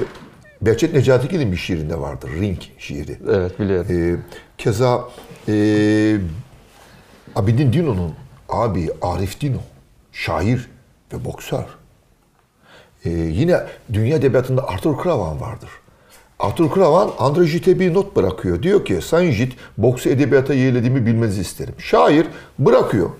Behçet 0.62 0.94
Necatigil'in 0.94 1.52
bir 1.52 1.56
şiirinde 1.56 2.00
vardır. 2.00 2.30
Ring 2.40 2.58
şiiri. 2.78 3.18
Evet 3.30 3.60
biliyorum. 3.60 3.86
E, 3.90 4.16
keza 4.58 5.04
e, 5.48 6.16
Abidin 7.36 7.72
Dino'nun 7.72 8.14
abi 8.48 8.90
Arif 9.02 9.40
Dino, 9.40 9.58
şair 10.12 10.68
ve 11.12 11.24
boksör. 11.24 11.64
E, 13.04 13.10
yine 13.10 13.60
dünya 13.92 14.16
edebiyatında 14.16 14.68
Arthur 14.68 14.98
Kravan 14.98 15.40
vardır. 15.40 15.70
Arthur 16.38 16.70
Kravan 16.70 17.10
Andre 17.18 17.44
Git'e 17.44 17.80
bir 17.80 17.94
not 17.94 18.16
bırakıyor. 18.16 18.62
Diyor 18.62 18.84
ki 18.84 19.00
Sayın 19.02 19.32
Git, 19.32 19.56
boksu 19.78 20.08
edebiyata 20.08 20.54
yeğlediğimi 20.54 21.06
bilmenizi 21.06 21.40
isterim. 21.40 21.74
Şair 21.78 22.26
bırakıyor 22.58 23.10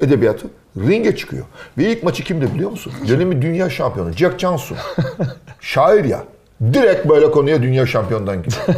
edebiyatı, 0.00 0.46
ringe 0.76 1.16
çıkıyor. 1.16 1.46
Ve 1.78 1.92
ilk 1.92 2.02
maçı 2.02 2.24
kimdi 2.24 2.54
biliyor 2.54 2.70
musun? 2.70 2.92
Dönemi 3.08 3.42
dünya 3.42 3.70
şampiyonu 3.70 4.12
Jack 4.12 4.40
Johnson. 4.40 4.78
Şair 5.60 6.04
ya. 6.04 6.24
Direkt 6.72 7.08
böyle 7.08 7.30
konuya 7.30 7.62
dünya 7.62 7.86
şampiyondan 7.86 8.42
gidiyor. 8.42 8.64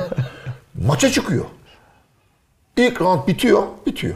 Maça 0.86 1.10
çıkıyor. 1.10 1.44
İlk 2.76 3.00
round 3.00 3.28
bitiyor, 3.28 3.62
bitiyor. 3.86 4.14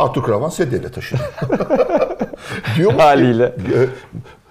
Arthur 0.00 0.22
Kravan 0.22 0.48
sedyeyle 0.48 0.92
taşınıyor. 0.92 1.28
diyor 2.76 2.90
ki, 2.90 2.96
Haliyle. 2.96 3.44
e, 3.44 3.86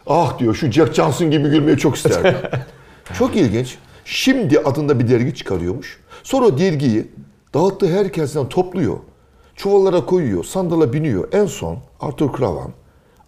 ah 0.07 0.39
diyor 0.39 0.55
şu 0.55 0.71
Jack 0.71 0.93
Johnson 0.93 1.31
gibi 1.31 1.49
gülmeyi 1.49 1.77
çok 1.77 1.95
isterdim. 1.95 2.35
çok 3.17 3.35
ilginç. 3.35 3.77
Şimdi 4.05 4.59
adında 4.59 4.99
bir 4.99 5.09
dergi 5.09 5.35
çıkarıyormuş. 5.35 5.99
Sonra 6.23 6.57
dergiyi 6.57 7.11
dağıttığı 7.53 7.87
herkesten 7.87 8.49
topluyor. 8.49 8.97
Çuvallara 9.55 10.05
koyuyor, 10.05 10.43
sandala 10.43 10.93
biniyor. 10.93 11.27
En 11.31 11.45
son 11.45 11.79
Arthur 11.99 12.33
Kravan 12.33 12.71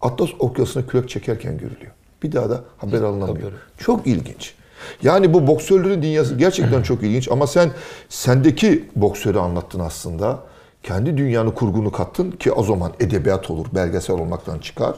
Atlas 0.01 0.29
Okyanusu'na 0.39 0.87
kürek 0.87 1.09
çekerken 1.09 1.57
görülüyor. 1.57 1.91
Bir 2.23 2.31
daha 2.31 2.49
da 2.49 2.63
haber 2.77 3.01
alınamıyor. 3.01 3.51
Çok 3.77 4.07
ilginç. 4.07 4.53
Yani 5.03 5.33
bu 5.33 5.47
boksörlerin 5.47 6.01
dünyası 6.01 6.35
gerçekten 6.35 6.81
çok 6.83 7.03
ilginç 7.03 7.31
ama 7.31 7.47
sen 7.47 7.71
sendeki 8.09 8.89
boksörü 8.95 9.39
anlattın 9.39 9.79
aslında. 9.79 10.39
Kendi 10.83 11.17
dünyanı 11.17 11.55
kurgunu 11.55 11.91
kattın 11.91 12.31
ki 12.31 12.51
o 12.51 12.63
zaman 12.63 12.91
edebiyat 12.99 13.51
olur, 13.51 13.65
belgesel 13.75 14.15
olmaktan 14.15 14.59
çıkar. 14.59 14.95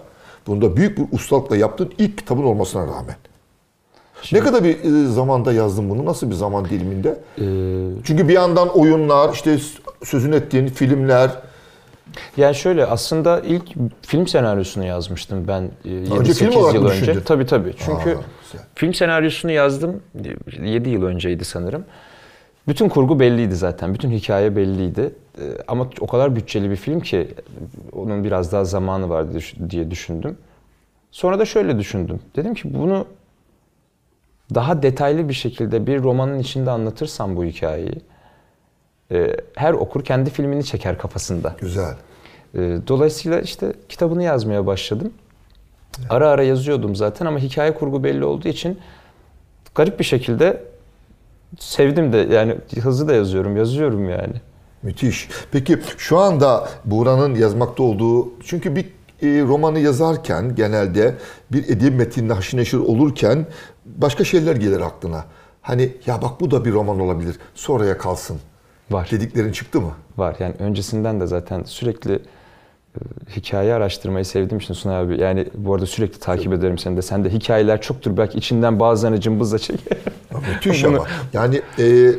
Bunu 0.47 0.61
da 0.61 0.75
büyük 0.77 0.97
bir 0.97 1.05
ustalıkla 1.11 1.57
yaptın 1.57 1.93
ilk 1.97 2.17
kitabın 2.17 2.43
olmasına 2.43 2.81
rağmen. 2.87 3.15
ne 4.31 4.39
kadar 4.39 4.63
bir 4.63 4.83
e, 4.83 5.07
zamanda 5.07 5.53
yazdın 5.53 5.89
bunu? 5.89 6.05
Nasıl 6.05 6.29
bir 6.29 6.35
zaman 6.35 6.65
diliminde? 6.65 7.19
Ee, 7.37 7.43
Çünkü 8.03 8.27
bir 8.27 8.33
yandan 8.33 8.77
oyunlar, 8.79 9.33
işte 9.33 9.57
sözün 10.03 10.31
ettiğin 10.31 10.67
filmler, 10.67 11.31
Yani 12.37 12.55
şöyle 12.55 12.85
aslında 12.85 13.39
ilk 13.39 13.63
film 14.01 14.27
senaryosunu 14.27 14.85
yazmıştım 14.85 15.47
ben 15.47 15.61
e, 15.85 15.89
7-8 15.89 16.33
film 16.33 16.55
olarak 16.55 16.73
yıl 16.73 16.85
önce. 16.87 17.23
Tabii 17.23 17.45
tabii. 17.45 17.73
Çünkü 17.77 18.09
Aa, 18.09 18.21
güzel. 18.43 18.65
film 18.75 18.93
senaryosunu 18.93 19.51
yazdım 19.51 20.01
7 20.63 20.89
yıl 20.89 21.03
önceydi 21.03 21.45
sanırım. 21.45 21.85
Bütün 22.67 22.89
kurgu 22.89 23.19
belliydi 23.19 23.55
zaten. 23.55 23.93
Bütün 23.93 24.11
hikaye 24.11 24.55
belliydi. 24.55 25.15
E, 25.37 25.41
Ama 25.67 25.89
o 25.99 26.07
kadar 26.07 26.35
bütçeli 26.35 26.69
bir 26.69 26.75
film 26.75 26.99
ki 26.99 27.27
onun 27.91 28.23
biraz 28.23 28.51
daha 28.51 28.65
zamanı 28.65 29.33
düş- 29.33 29.55
diye 29.69 29.91
düşündüm. 29.91 30.37
Sonra 31.11 31.39
da 31.39 31.45
şöyle 31.45 31.79
düşündüm. 31.79 32.19
Dedim 32.35 32.53
ki 32.53 32.73
bunu 32.73 33.05
daha 34.55 34.83
detaylı 34.83 35.29
bir 35.29 35.33
şekilde 35.33 35.87
bir 35.87 36.03
romanın 36.03 36.39
içinde 36.39 36.71
anlatırsam 36.71 37.35
bu 37.35 37.43
hikayeyi 37.45 37.95
e, 39.11 39.35
her 39.55 39.73
okur 39.73 40.03
kendi 40.03 40.29
filmini 40.29 40.63
çeker 40.63 40.97
kafasında. 40.97 41.55
güzel. 41.61 41.93
E, 42.55 42.59
Dolayısıyla 42.87 43.41
işte 43.41 43.73
kitabını 43.89 44.23
yazmaya 44.23 44.65
başladım. 44.65 45.13
Ara 46.09 46.29
ara 46.29 46.43
yazıyordum 46.43 46.95
zaten 46.95 47.25
ama 47.25 47.39
hikaye 47.39 47.73
kurgu 47.73 48.03
belli 48.03 48.25
olduğu 48.25 48.47
için 48.47 48.79
garip 49.75 49.99
bir 49.99 50.03
şekilde 50.03 50.63
sevdim 51.59 52.13
de 52.13 52.17
yani 52.17 52.55
hızlı 52.81 53.07
da 53.07 53.13
yazıyorum, 53.13 53.57
yazıyorum 53.57 54.09
yani. 54.09 54.33
Müthiş. 54.83 55.29
Peki 55.51 55.79
şu 55.97 56.17
anda 56.17 56.69
Buğra'nın 56.85 57.35
yazmakta 57.35 57.83
olduğu, 57.83 58.29
çünkü 58.43 58.75
bir 58.75 58.85
e, 59.21 59.41
romanı 59.41 59.79
yazarken 59.79 60.55
genelde 60.55 61.15
bir 61.51 61.63
edebi 61.69 61.95
metinle 61.95 62.33
haşır 62.33 62.57
neşir 62.57 62.77
olurken 62.77 63.45
başka 63.85 64.23
şeyler 64.23 64.55
gelir 64.55 64.79
aklına. 64.81 65.25
Hani 65.61 65.91
ya 66.05 66.21
bak 66.21 66.41
bu 66.41 66.51
da 66.51 66.65
bir 66.65 66.71
roman 66.71 66.99
olabilir, 66.99 67.35
sonraya 67.55 67.97
kalsın 67.97 68.39
Var. 68.91 69.07
dediklerin 69.11 69.51
çıktı 69.51 69.81
mı? 69.81 69.91
Var 70.17 70.35
yani 70.39 70.55
öncesinden 70.59 71.19
de 71.19 71.27
zaten 71.27 71.63
sürekli 71.63 72.13
e, 72.13 72.99
hikaye 73.35 73.73
araştırmayı 73.73 74.25
sevdiğim 74.25 74.59
için 74.59 74.73
Sunay 74.73 74.97
abi 74.97 75.21
yani 75.21 75.47
bu 75.55 75.73
arada 75.73 75.85
sürekli 75.85 76.19
takip 76.19 76.53
ederim 76.53 76.77
seni 76.77 76.97
de. 76.97 77.01
Sen 77.01 77.25
de 77.25 77.29
hikayeler 77.29 77.81
çoktur 77.81 78.17
belki 78.17 78.37
içinden 78.37 78.79
bazılarını 78.79 79.19
cımbızla 79.21 79.59
çek. 79.59 79.79
Ya 80.33 80.39
Müthiş 80.53 80.83
Bunu- 80.85 80.95
ama. 80.97 81.07
Yani 81.33 81.61
e, 81.79 82.11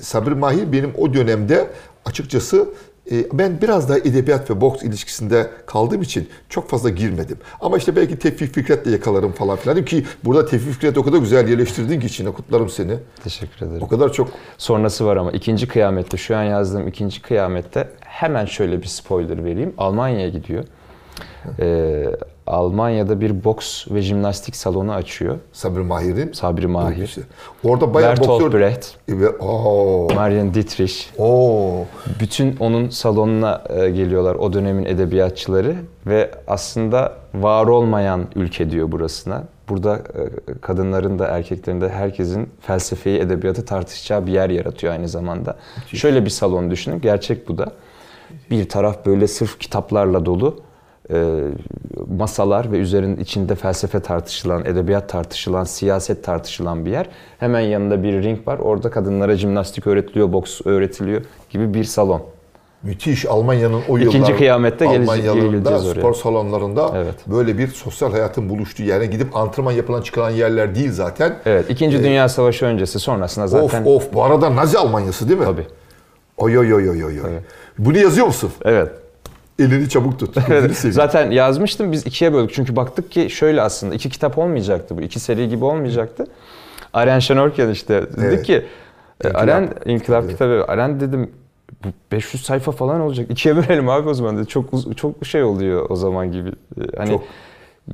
Sabri 0.00 0.34
Mahir 0.34 0.72
benim 0.72 0.92
o 0.98 1.14
dönemde 1.14 1.68
açıkçası 2.04 2.68
e, 3.10 3.26
ben 3.32 3.60
biraz 3.60 3.88
daha 3.88 3.98
edebiyat 3.98 4.50
ve 4.50 4.60
boks 4.60 4.82
ilişkisinde 4.82 5.50
kaldığım 5.66 6.02
için 6.02 6.28
çok 6.48 6.70
fazla 6.70 6.90
girmedim. 6.90 7.38
Ama 7.60 7.76
işte 7.76 7.96
belki 7.96 8.18
Tevfik 8.18 8.54
Fikret'le 8.54 8.86
yakalarım 8.86 9.32
falan 9.32 9.56
filan. 9.56 9.84
Ki 9.84 10.04
burada 10.24 10.46
Tevfik 10.46 10.72
Fikret 10.72 10.98
o 10.98 11.02
kadar 11.02 11.18
güzel 11.18 11.48
yerleştirdin 11.48 12.00
ki 12.00 12.06
içine 12.06 12.30
kutlarım 12.30 12.70
seni. 12.70 12.96
Teşekkür 13.24 13.66
ederim. 13.66 13.82
O 13.82 13.88
kadar 13.88 14.12
çok 14.12 14.28
Sonrası 14.58 15.06
var 15.06 15.16
ama 15.16 15.32
ikinci 15.32 15.68
kıyamette 15.68 16.16
şu 16.16 16.36
an 16.36 16.42
yazdığım 16.42 16.88
ikinci 16.88 17.22
kıyamette 17.22 17.88
hemen 18.00 18.44
şöyle 18.44 18.82
bir 18.82 18.86
spoiler 18.86 19.44
vereyim. 19.44 19.74
Almanya'ya 19.78 20.28
gidiyor. 20.28 20.64
Ee, 21.58 22.04
Almanya'da 22.46 23.20
bir 23.20 23.44
boks 23.44 23.90
ve 23.90 24.02
jimnastik 24.02 24.56
salonu 24.56 24.92
açıyor. 24.92 25.38
Sabri 25.52 25.80
Mahir'in. 25.82 26.32
Sabri 26.32 26.66
Mahir. 26.66 27.02
İşte. 27.02 27.20
Orada 27.64 27.94
bayağı 27.94 28.10
Bertolt 28.10 28.28
boksör... 28.28 28.52
Brecht, 28.60 28.86
Ve, 29.08 29.28
oo, 29.28 30.08
Marion 30.14 30.54
Dietrich. 30.54 30.94
oo. 31.18 31.84
Bütün 32.20 32.56
onun 32.56 32.88
salonuna 32.88 33.62
e, 33.68 33.90
geliyorlar 33.90 34.34
o 34.34 34.52
dönemin 34.52 34.84
edebiyatçıları 34.84 35.76
ve 36.06 36.30
aslında 36.46 37.12
var 37.34 37.66
olmayan 37.66 38.26
ülke 38.36 38.70
diyor 38.70 38.92
burasına. 38.92 39.44
Burada 39.68 39.96
e, 39.96 40.58
kadınların 40.60 41.18
da 41.18 41.26
erkeklerin 41.26 41.80
de 41.80 41.88
herkesin 41.88 42.48
felsefeyi, 42.60 43.18
edebiyatı 43.18 43.64
tartışacağı 43.64 44.26
bir 44.26 44.32
yer 44.32 44.50
yaratıyor 44.50 44.92
aynı 44.92 45.08
zamanda. 45.08 45.56
Şöyle 45.86 46.24
bir 46.24 46.30
salon 46.30 46.70
düşünün, 46.70 47.00
gerçek 47.00 47.48
bu 47.48 47.58
da. 47.58 47.72
Bir 48.50 48.68
taraf 48.68 49.06
böyle 49.06 49.28
sırf 49.28 49.58
kitaplarla 49.60 50.26
dolu 50.26 50.60
masalar 52.18 52.72
ve 52.72 52.76
üzerinin 52.76 53.16
içinde 53.16 53.54
felsefe 53.54 54.00
tartışılan, 54.00 54.64
edebiyat 54.64 55.08
tartışılan, 55.08 55.64
siyaset 55.64 56.24
tartışılan 56.24 56.86
bir 56.86 56.90
yer. 56.90 57.06
Hemen 57.38 57.60
yanında 57.60 58.02
bir 58.02 58.22
ring 58.22 58.48
var. 58.48 58.58
Orada 58.58 58.90
kadınlara 58.90 59.36
jimnastik 59.36 59.86
öğretiliyor, 59.86 60.32
boks 60.32 60.60
öğretiliyor 60.64 61.22
gibi 61.50 61.74
bir 61.74 61.84
salon. 61.84 62.22
Müthiş 62.82 63.26
Almanya'nın 63.26 63.80
o 63.88 63.96
yıllar 63.96 64.08
İkinci 64.08 64.36
kıyamette 64.36 64.86
oraya. 65.84 66.00
spor 66.00 66.14
salonlarında 66.14 66.90
Evet. 66.96 67.14
böyle 67.26 67.58
bir 67.58 67.68
sosyal 67.68 68.10
hayatın 68.12 68.48
buluştuğu 68.48 68.82
yerine 68.82 69.06
gidip 69.06 69.36
antrenman 69.36 69.72
yapılan 69.72 70.02
çıkan 70.02 70.30
yerler 70.30 70.74
değil 70.74 70.92
zaten. 70.92 71.36
Evet, 71.46 71.70
İkinci 71.70 72.04
Dünya 72.04 72.28
Savaşı 72.28 72.64
öncesi 72.66 72.98
sonrasında 72.98 73.46
zaten 73.46 73.82
Of 73.84 73.86
of 73.86 74.14
bu 74.14 74.24
arada 74.24 74.56
Nazi 74.56 74.78
Almanyası 74.78 75.28
değil 75.28 75.40
mi? 75.40 75.44
tabii. 75.46 75.66
Oy 76.36 76.58
oy 76.58 76.74
oy 76.74 76.90
oy 76.90 77.04
oy. 77.04 77.20
oy. 77.20 77.30
Bunu 77.78 77.98
yazıyor 77.98 78.26
musun? 78.26 78.50
Evet. 78.64 78.88
Elini 79.62 79.88
çabuk 79.88 80.18
tut. 80.18 80.36
Zaten 80.90 81.30
yazmıştım 81.30 81.92
biz 81.92 82.06
ikiye 82.06 82.32
böldük. 82.32 82.54
Çünkü 82.54 82.76
baktık 82.76 83.10
ki 83.12 83.30
şöyle 83.30 83.62
aslında 83.62 83.94
iki 83.94 84.10
kitap 84.10 84.38
olmayacaktı 84.38 84.96
bu. 84.98 85.00
iki 85.00 85.20
seri 85.20 85.48
gibi 85.48 85.64
olmayacaktı. 85.64 86.26
Aren 86.92 87.18
Şenorken 87.18 87.68
işte 87.68 88.02
dedik 88.02 88.18
Evet. 88.22 88.42
ki 88.42 88.52
e, 88.54 89.28
İnkılap. 89.28 89.42
Aren 89.42 89.68
İnkılap 89.84 90.22
Tabii. 90.22 90.32
kitabı. 90.32 90.64
Aren 90.68 91.00
dedim 91.00 91.30
bu 91.84 91.88
500 92.12 92.42
sayfa 92.44 92.72
falan 92.72 93.00
olacak. 93.00 93.26
İkiye 93.30 93.56
bölelim 93.56 93.88
abi 93.88 94.08
o 94.08 94.14
zaman 94.14 94.36
dedi. 94.36 94.46
Çok 94.46 94.96
çok 94.96 95.26
şey 95.26 95.42
oluyor 95.42 95.86
o 95.90 95.96
zaman 95.96 96.32
gibi. 96.32 96.48
E, 96.48 96.96
Hani 96.96 97.10
Çok. 97.10 97.24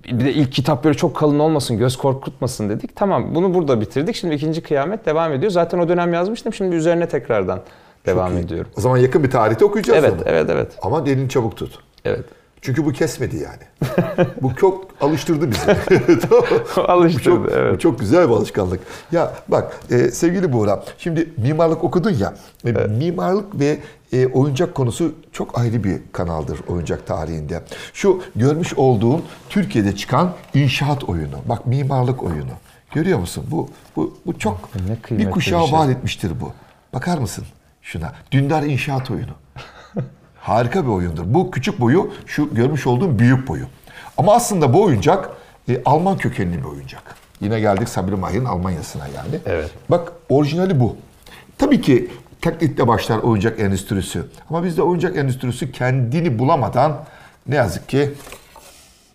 bir 0.06 0.24
de 0.24 0.32
ilk 0.32 0.52
kitap 0.52 0.84
böyle 0.84 0.96
çok 0.96 1.16
kalın 1.16 1.38
olmasın, 1.38 1.78
göz 1.78 1.96
korkutmasın 1.96 2.68
dedik. 2.68 2.96
Tamam 2.96 3.34
bunu 3.34 3.54
burada 3.54 3.80
bitirdik. 3.80 4.16
Şimdi 4.16 4.34
ikinci 4.34 4.60
kıyamet 4.62 5.06
devam 5.06 5.32
ediyor. 5.32 5.52
Zaten 5.52 5.78
o 5.78 5.88
dönem 5.88 6.12
yazmıştım. 6.14 6.52
Şimdi 6.54 6.76
üzerine 6.76 7.08
tekrardan 7.08 7.60
devam 8.06 8.32
iyi. 8.32 8.40
ediyorum. 8.44 8.70
O 8.78 8.80
zaman 8.80 8.96
yakın 8.96 9.24
bir 9.24 9.30
tarihte 9.30 9.64
okuyacağız 9.64 9.98
Evet, 10.04 10.12
onu. 10.12 10.22
evet, 10.26 10.50
evet. 10.50 10.72
Ama 10.82 11.00
elini 11.06 11.28
çabuk 11.28 11.56
tut. 11.56 11.78
Evet. 12.04 12.24
Çünkü 12.62 12.84
bu 12.86 12.92
kesmedi 12.92 13.36
yani. 13.36 13.92
bu 14.42 14.54
çok 14.54 14.84
alıştırdı 15.00 15.50
bizi. 15.50 15.66
Mı? 15.94 16.42
Bu 16.76 16.80
Alıştırdı, 16.80 17.24
çok, 17.24 17.52
evet. 17.52 17.74
bu 17.74 17.78
çok 17.78 17.98
güzel 18.00 18.28
bir 18.28 18.34
alışkanlık. 18.34 18.80
Ya 19.12 19.32
bak 19.48 19.76
e, 19.90 20.10
sevgili 20.10 20.52
Buğra, 20.52 20.84
şimdi 20.98 21.28
mimarlık 21.36 21.84
okudun 21.84 22.10
ya. 22.10 22.34
e, 22.66 22.72
Mimarlık 22.72 23.60
ve 23.60 23.78
e, 24.12 24.26
oyuncak 24.26 24.74
konusu 24.74 25.14
çok 25.32 25.58
ayrı 25.58 25.84
bir 25.84 25.98
kanaldır 26.12 26.58
oyuncak 26.68 27.06
tarihinde. 27.06 27.62
Şu 27.92 28.22
görmüş 28.36 28.74
olduğun 28.74 29.22
Türkiye'de 29.48 29.96
çıkan 29.96 30.32
inşaat 30.54 31.04
oyunu. 31.04 31.36
Bak 31.48 31.66
mimarlık 31.66 32.22
oyunu. 32.22 32.52
Görüyor 32.94 33.18
musun? 33.18 33.44
Bu 33.50 33.68
bu 33.96 34.16
bu 34.26 34.38
çok 34.38 34.68
bir 35.10 35.30
kuşağı 35.30 35.62
bir 35.62 35.66
şey. 35.66 35.78
vaat 35.78 35.90
etmiştir 35.90 36.32
bu. 36.40 36.52
Bakar 36.94 37.18
mısın 37.18 37.44
şuna? 37.88 38.12
Dündar 38.32 38.62
inşaat 38.62 39.10
oyunu. 39.10 39.30
Harika 40.40 40.84
bir 40.84 40.90
oyundur. 40.90 41.22
Bu 41.26 41.50
küçük 41.50 41.80
boyu 41.80 42.12
şu 42.26 42.54
görmüş 42.54 42.86
olduğum 42.86 43.18
büyük 43.18 43.48
boyu. 43.48 43.66
Ama 44.18 44.34
aslında 44.34 44.74
bu 44.74 44.82
oyuncak 44.82 45.30
e, 45.68 45.82
Alman 45.84 46.18
kökenli 46.18 46.58
bir 46.58 46.64
oyuncak. 46.64 47.14
Yine 47.40 47.60
geldik 47.60 47.88
Sabri 47.88 48.16
Mahir'in 48.16 48.44
Almanya'sına 48.44 49.06
yani. 49.06 49.40
Evet. 49.46 49.70
Bak 49.88 50.12
orijinali 50.28 50.80
bu. 50.80 50.96
Tabii 51.58 51.80
ki 51.80 52.10
taklitle 52.40 52.88
başlar 52.88 53.18
oyuncak 53.18 53.60
endüstrisi. 53.60 54.20
Ama 54.50 54.64
bizde 54.64 54.82
oyuncak 54.82 55.16
endüstrisi 55.16 55.72
kendini 55.72 56.38
bulamadan 56.38 57.04
ne 57.46 57.54
yazık 57.54 57.88
ki 57.88 58.10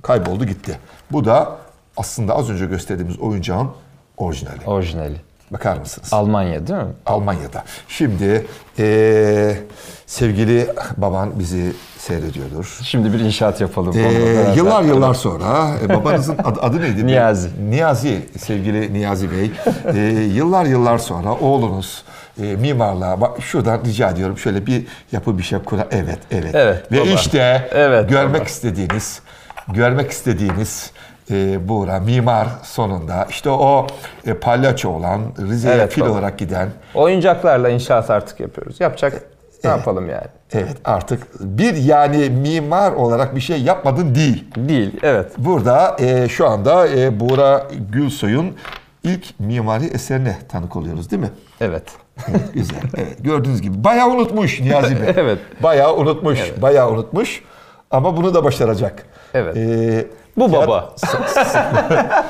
kayboldu 0.01 0.45
gitti. 0.45 0.79
Bu 1.11 1.25
da 1.25 1.57
aslında 1.97 2.35
az 2.35 2.49
önce 2.49 2.65
gösterdiğimiz 2.65 3.19
oyuncağın 3.19 3.71
orijinali. 4.17 4.65
Orijinali. 4.65 5.15
Bakar 5.53 5.77
mısınız? 5.77 6.13
Almanya 6.13 6.67
değil 6.67 6.79
mi? 6.79 6.85
Almanya'da. 7.05 7.63
Şimdi 7.87 8.45
eee, 8.77 9.57
sevgili 10.05 10.67
baban 10.97 11.39
bizi 11.39 11.73
seyrediyordur. 11.97 12.79
Şimdi 12.83 13.13
bir 13.13 13.19
inşaat 13.19 13.61
yapalım. 13.61 13.93
Beraber. 13.93 14.53
yıllar 14.55 14.83
yıllar 14.83 15.13
sonra 15.13 15.71
e, 15.85 15.89
babanızın 15.89 16.37
adı, 16.43 16.61
adı 16.61 16.81
neydi? 16.81 17.05
Niyazi. 17.07 17.49
Niyazi, 17.69 18.21
sevgili 18.39 18.93
Niyazi 18.93 19.31
Bey. 19.31 19.51
Eee, 19.95 20.01
yıllar 20.23 20.65
yıllar 20.65 20.97
sonra 20.97 21.31
oğlunuz 21.33 22.03
e, 22.43 22.55
mimarlığa, 22.55 23.21
bak 23.21 23.41
şuradan 23.41 23.81
rica 23.85 24.09
ediyorum 24.09 24.37
şöyle 24.37 24.65
bir 24.65 24.85
yapı 25.11 25.37
bir 25.37 25.43
şey 25.43 25.59
kura. 25.59 25.87
Evet, 25.91 26.19
evet. 26.31 26.55
Evet, 26.55 26.91
Ve 26.91 27.01
baba. 27.01 27.09
işte 27.09 27.69
Evet, 27.71 28.09
görmek 28.09 28.35
baba. 28.41 28.43
istediğiniz, 28.49 29.19
görmek 29.67 30.11
istediğiniz 30.11 30.91
e, 31.31 31.69
Buğra, 31.69 31.99
mimar 31.99 32.47
sonunda 32.63 33.25
işte 33.29 33.49
o 33.49 33.87
e, 34.25 34.33
palyaço 34.33 34.89
olan, 34.89 35.21
Rize'ye 35.49 35.75
Evet, 35.75 35.91
fil 35.93 36.01
baba. 36.01 36.11
olarak 36.11 36.37
giden 36.37 36.69
Oyuncaklarla 36.95 37.69
inşaat 37.69 38.09
artık 38.09 38.39
yapıyoruz. 38.39 38.79
Yapacak 38.79 39.23
ne 39.63 39.69
yapalım 39.69 40.09
yani? 40.09 40.27
Evet 40.53 40.77
artık 40.85 41.27
bir 41.39 41.75
yani 41.75 42.29
mimar 42.29 42.91
olarak 42.91 43.35
bir 43.35 43.41
şey 43.41 43.61
yapmadın 43.61 44.15
değil. 44.15 44.45
Değil, 44.55 44.99
evet. 45.03 45.31
Burada 45.37 45.97
e, 45.99 46.29
şu 46.29 46.47
anda 46.47 46.87
e, 46.87 47.19
Buğra 47.19 47.67
Gülsoy'un 47.91 48.55
ilk 49.03 49.39
mimari 49.39 49.85
eserine 49.85 50.37
tanık 50.51 50.75
oluyoruz 50.75 51.11
değil 51.11 51.21
mi? 51.21 51.29
Evet. 51.61 51.83
Evet, 52.29 52.53
güzel. 52.53 52.77
Evet, 52.97 53.17
gördüğünüz 53.19 53.61
gibi. 53.61 53.83
Bayağı 53.83 54.09
unutmuş 54.09 54.61
Niyazi 54.61 55.01
Bey. 55.01 55.13
Evet. 55.17 55.39
Bayağı 55.63 55.95
unutmuş. 55.97 56.39
Bayağı 56.61 56.91
unutmuş. 56.91 57.43
Ama 57.93 58.17
bunu 58.17 58.33
da 58.33 58.43
başaracak. 58.43 59.05
Evet. 59.33 59.57
E, 59.57 60.07
Bu 60.37 60.45
tiyat- 60.47 60.67
baba. 60.67 60.95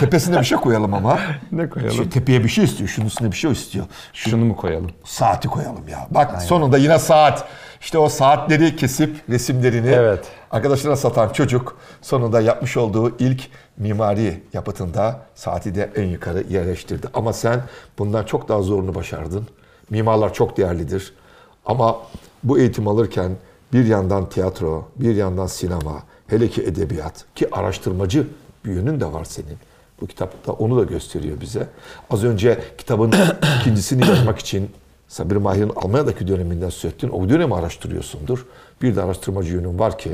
Tepesine 0.00 0.40
bir 0.40 0.44
şey 0.44 0.58
koyalım 0.58 0.94
ama. 0.94 1.18
Ne 1.52 1.70
koyalım? 1.70 1.92
Şu 1.94 2.10
tepeye 2.10 2.44
bir 2.44 2.48
şey 2.48 2.64
istiyor. 2.64 2.88
Şunun 2.88 3.06
üstüne 3.06 3.30
bir 3.32 3.36
şey 3.36 3.52
istiyor. 3.52 3.86
Şu 4.12 4.30
Şunu 4.30 4.44
mu 4.44 4.56
koyalım? 4.56 4.90
saati 5.04 5.48
koyalım 5.48 5.88
ya. 5.88 6.06
Bak 6.10 6.42
sonunda 6.42 6.78
yine 6.78 6.98
saat. 6.98 7.44
İşte 7.80 7.98
o 7.98 8.08
saatleri 8.08 8.76
kesip 8.76 9.16
resimlerini 9.28 9.88
Evet. 9.90 10.24
arkadaşlarına 10.50 10.96
satan 10.96 11.28
çocuk 11.28 11.76
sonunda 12.02 12.40
yapmış 12.40 12.76
olduğu 12.76 13.16
ilk 13.18 13.42
mimari 13.76 14.42
yapıtında 14.52 15.20
saati 15.34 15.74
de 15.74 15.90
en 15.96 16.02
yukarı 16.04 16.44
yerleştirdi. 16.50 17.06
Ama 17.14 17.32
sen 17.32 17.60
bundan 17.98 18.24
çok 18.24 18.48
daha 18.48 18.62
zorunu 18.62 18.94
başardın. 18.94 19.46
Mimarlar 19.90 20.34
çok 20.34 20.56
değerlidir. 20.56 21.14
Ama 21.66 21.96
bu 22.44 22.58
eğitim 22.58 22.88
alırken 22.88 23.30
bir 23.72 23.84
yandan 23.84 24.28
tiyatro, 24.28 24.88
bir 24.96 25.16
yandan 25.16 25.46
sinema, 25.46 26.02
hele 26.26 26.48
ki 26.48 26.62
edebiyat 26.62 27.24
ki 27.34 27.54
araştırmacı 27.54 28.26
bir 28.64 28.72
yönün 28.72 29.00
de 29.00 29.12
var 29.12 29.24
senin. 29.24 29.56
Bu 30.00 30.06
kitapta 30.06 30.52
onu 30.52 30.76
da 30.76 30.84
gösteriyor 30.84 31.40
bize. 31.40 31.68
Az 32.10 32.24
önce 32.24 32.60
kitabın 32.78 33.12
ikincisini 33.60 34.08
yazmak 34.08 34.38
için 34.38 34.70
Sabri 35.08 35.38
Mahir'in 35.38 35.72
Almanya'daki 35.76 36.28
döneminden 36.28 36.68
söz 36.68 36.92
ettin. 36.92 37.08
O 37.08 37.28
dönemi 37.28 37.54
araştırıyorsundur. 37.54 38.46
Bir 38.82 38.96
de 38.96 39.02
araştırmacı 39.02 39.52
yönün 39.52 39.78
var 39.78 39.98
ki 39.98 40.10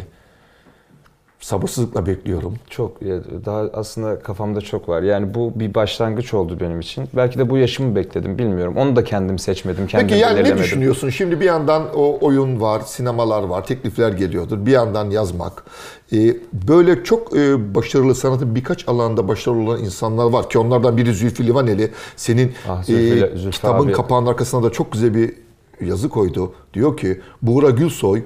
sabırsızlıkla 1.41 2.07
bekliyorum. 2.07 2.55
Çok 2.71 3.01
daha 3.47 3.59
aslında 3.73 4.19
kafamda 4.19 4.61
çok 4.61 4.89
var. 4.89 5.03
Yani 5.03 5.35
bu 5.35 5.53
bir 5.55 5.75
başlangıç 5.75 6.35
oldu 6.35 6.57
benim 6.61 6.81
için. 6.81 7.09
Belki 7.17 7.39
de 7.39 7.51
bu 7.51 7.57
yaşımı 7.59 7.97
bekledim 7.97 8.39
bilmiyorum. 8.39 8.75
Onu 8.77 8.97
da 8.97 9.05
kendim 9.05 9.39
seçmedim, 9.39 9.87
kendim 9.87 10.09
Peki 10.09 10.21
yani 10.21 10.45
ne 10.45 10.59
düşünüyorsun? 10.59 11.09
Şimdi 11.11 11.41
bir 11.41 11.45
yandan 11.45 11.83
o 11.95 12.19
oyun 12.21 12.61
var, 12.61 12.81
sinemalar 12.81 13.43
var, 13.43 13.67
teklifler 13.67 14.13
geliyordur. 14.13 14.67
Bir 14.67 14.71
yandan 14.73 15.11
yazmak. 15.11 15.65
Ee, 16.13 16.37
böyle 16.69 17.05
çok 17.05 17.37
e, 17.37 17.75
başarılı 17.75 18.15
sanatın 18.15 18.55
birkaç 18.55 18.89
alanda 18.89 19.29
başarılı 19.29 19.61
olan 19.71 19.81
insanlar 19.85 20.25
var 20.25 20.51
ki 20.51 20.59
onlardan 20.59 20.97
biri 20.97 21.15
Zülfü 21.15 21.47
Livaneli. 21.47 21.91
Senin 22.17 22.53
Ah, 22.69 22.83
Zülfü- 22.83 23.35
e, 23.35 23.37
Zülfü 23.39 23.51
kitabın 23.51 23.87
abi. 23.87 23.93
kapağının 23.93 24.27
arkasına 24.27 24.63
da 24.63 24.71
çok 24.73 24.93
güzel 24.93 25.15
bir 25.15 25.33
yazı 25.81 26.09
koydu. 26.09 26.53
Diyor 26.75 26.97
ki 26.97 27.21
Buğra 27.43 27.71
Gülsoy 27.71 28.23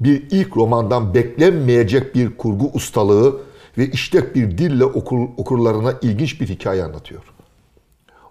bir 0.00 0.22
ilk 0.30 0.56
romandan 0.56 1.14
beklenmeyecek 1.14 2.14
bir 2.14 2.36
kurgu 2.36 2.70
ustalığı 2.74 3.36
ve 3.78 3.86
işlek 3.86 4.34
bir 4.34 4.58
dille 4.58 4.84
okur, 4.84 5.28
okurlarına 5.36 5.94
ilginç 6.02 6.40
bir 6.40 6.48
hikaye 6.48 6.84
anlatıyor. 6.84 7.22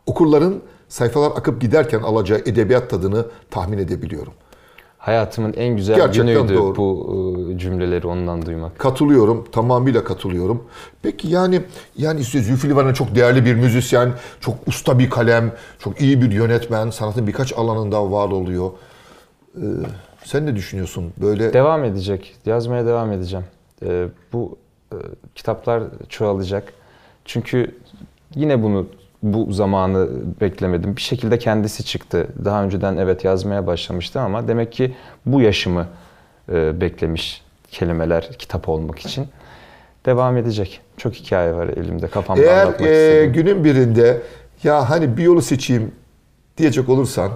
Okurların 0.05 0.61
sayfalar 0.88 1.32
akıp 1.32 1.61
giderken 1.61 1.99
alacağı 1.99 2.39
edebiyat 2.39 2.89
tadını 2.89 3.26
tahmin 3.49 3.78
edebiliyorum. 3.78 4.34
Hayatımın 4.97 5.53
en 5.53 5.76
güzel 5.76 5.95
Gerçekten 5.95 6.34
günüydü 6.34 6.55
doğru. 6.55 6.76
bu 6.76 7.51
e, 7.53 7.57
cümleleri 7.57 8.07
ondan 8.07 8.45
duymak. 8.45 8.80
Katılıyorum, 8.80 9.45
tamamıyla 9.51 10.03
katılıyorum. 10.03 10.63
Peki 11.01 11.28
yani 11.28 11.61
yani 11.97 12.20
işte 12.20 12.41
Zülfü 12.41 12.70
Livaneli 12.70 12.95
çok 12.95 13.15
değerli 13.15 13.45
bir 13.45 13.53
müzisyen, 13.53 14.13
çok 14.39 14.55
usta 14.67 14.99
bir 14.99 15.09
kalem, 15.09 15.53
çok 15.80 16.01
iyi 16.01 16.22
bir 16.22 16.32
yönetmen, 16.32 16.89
sanatın 16.89 17.28
birkaç 17.28 17.53
alanında 17.53 18.11
var 18.11 18.28
oluyor. 18.28 18.72
Ee, 19.55 19.61
sen 20.30 20.45
ne 20.45 20.55
düşünüyorsun? 20.55 21.13
Böyle 21.21 21.53
Devam 21.53 21.84
edecek. 21.84 22.36
Yazmaya 22.45 22.86
devam 22.86 23.11
edeceğim. 23.11 23.45
Ee, 23.86 24.07
bu 24.34 24.57
e, 24.93 24.95
kitaplar 25.36 25.84
çoğalacak. 26.09 26.73
Çünkü 27.25 27.75
yine 28.36 28.63
bunu 28.63 28.88
bu 29.23 29.53
zamanı 29.53 30.09
beklemedim. 30.41 30.95
Bir 30.95 31.01
şekilde 31.01 31.39
kendisi 31.39 31.86
çıktı. 31.86 32.27
Daha 32.45 32.63
önceden 32.63 32.97
evet 32.97 33.23
yazmaya 33.23 33.67
başlamıştım 33.67 34.21
ama 34.21 34.47
demek 34.47 34.71
ki 34.71 34.95
bu 35.25 35.41
yaşımı 35.41 35.88
e, 36.51 36.82
beklemiş 36.82 37.41
kelimeler 37.71 38.30
kitap 38.39 38.69
olmak 38.69 38.99
için. 38.99 39.27
Devam 40.05 40.38
edecek. 40.38 40.82
Çok 40.97 41.13
hikaye 41.13 41.55
var 41.55 41.67
elimde 41.67 42.07
kafamda 42.07 42.41
eğer 42.41 42.65
anlatmak 42.65 42.89
e, 42.89 42.93
istediğim. 42.93 43.34
günün 43.34 43.63
birinde 43.63 44.21
ya 44.63 44.89
hani 44.89 45.17
bir 45.17 45.23
yolu 45.23 45.41
seçeyim 45.41 45.91
diyecek 46.57 46.89
olursan 46.89 47.32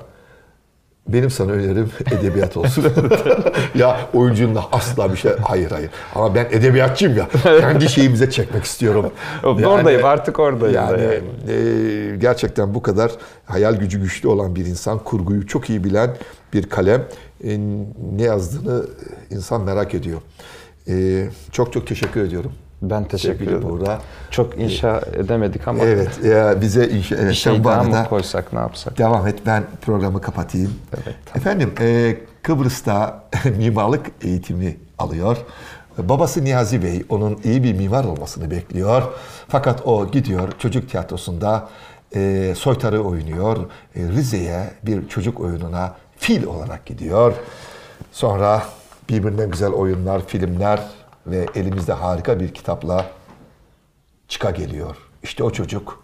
benim 1.07 1.29
sana 1.29 1.51
önerim 1.51 1.91
edebiyat 2.11 2.57
olsun. 2.57 2.85
ya 3.75 3.99
oyuncunla 4.13 4.65
asla 4.71 5.11
bir 5.11 5.17
şey 5.17 5.31
hayır 5.47 5.71
hayır. 5.71 5.89
Ama 6.15 6.35
ben 6.35 6.47
edebiyatçıyım 6.51 7.17
ya. 7.17 7.27
Kendi 7.43 7.89
şeyimize 7.89 8.29
çekmek 8.29 8.63
istiyorum. 8.63 9.11
oradayım 9.43 10.05
artık 10.05 10.39
oradayım. 10.39 10.75
da 10.75 10.79
Yani 10.79 11.01
yani. 11.03 11.23
e, 11.51 12.15
gerçekten 12.17 12.73
bu 12.73 12.81
kadar 12.81 13.11
hayal 13.45 13.75
gücü 13.75 14.01
güçlü 14.01 14.27
olan 14.27 14.55
bir 14.55 14.65
insan, 14.65 14.99
kurguyu 14.99 15.47
çok 15.47 15.69
iyi 15.69 15.83
bilen 15.83 16.15
bir 16.53 16.69
kalem. 16.69 17.03
E, 17.43 17.59
ne 18.15 18.23
yazdığını 18.23 18.85
insan 19.29 19.61
merak 19.61 19.93
ediyor. 19.93 20.21
E, 20.87 21.25
çok 21.51 21.73
çok 21.73 21.87
teşekkür 21.87 22.21
ediyorum. 22.21 22.51
Ben 22.89 23.03
teşekkür 23.03 23.47
ederim. 23.47 23.61
Buğra. 23.61 23.99
Çok 24.31 24.59
inşa 24.59 25.01
edemedik 25.13 25.67
ama 25.67 25.83
Evet, 25.83 26.23
ya 26.23 26.61
bize 26.61 26.87
inşa, 26.87 27.15
evet, 27.15 27.29
bir 27.29 27.33
şey 27.33 27.63
daha 27.63 27.83
mı 27.83 28.05
koysak 28.09 28.53
ne 28.53 28.59
yapsak? 28.59 28.97
devam 28.97 29.27
et. 29.27 29.39
Ben 29.45 29.63
programı 29.81 30.21
kapatayım. 30.21 30.73
Efendim, 31.35 31.73
e, 31.81 32.17
Kıbrıs'ta 32.43 33.23
mimarlık 33.57 34.05
eğitimi 34.21 34.77
alıyor. 34.99 35.37
Babası 35.97 36.43
Niyazi 36.43 36.83
Bey 36.83 37.03
onun 37.09 37.39
iyi 37.43 37.63
bir 37.63 37.73
mimar 37.73 38.03
olmasını 38.03 38.51
bekliyor. 38.51 39.03
Fakat 39.47 39.87
o 39.87 40.11
gidiyor 40.11 40.49
çocuk 40.59 40.89
tiyatrosunda 40.89 41.69
e, 42.15 42.53
soytarı 42.57 43.01
oynuyor. 43.01 43.57
E, 43.95 44.01
Rize'ye 44.01 44.69
bir 44.83 45.07
çocuk 45.07 45.39
oyununa 45.39 45.95
fil 46.17 46.45
olarak 46.45 46.85
gidiyor. 46.85 47.33
Sonra 48.11 48.63
birbirinden 49.09 49.51
güzel 49.51 49.71
oyunlar, 49.71 50.27
filmler 50.27 50.79
ve 51.27 51.45
elimizde 51.55 51.93
harika 51.93 52.39
bir 52.39 52.53
kitapla 52.53 53.05
çıka 54.27 54.51
geliyor. 54.51 54.97
İşte 55.23 55.43
o 55.43 55.51
çocuk 55.51 56.03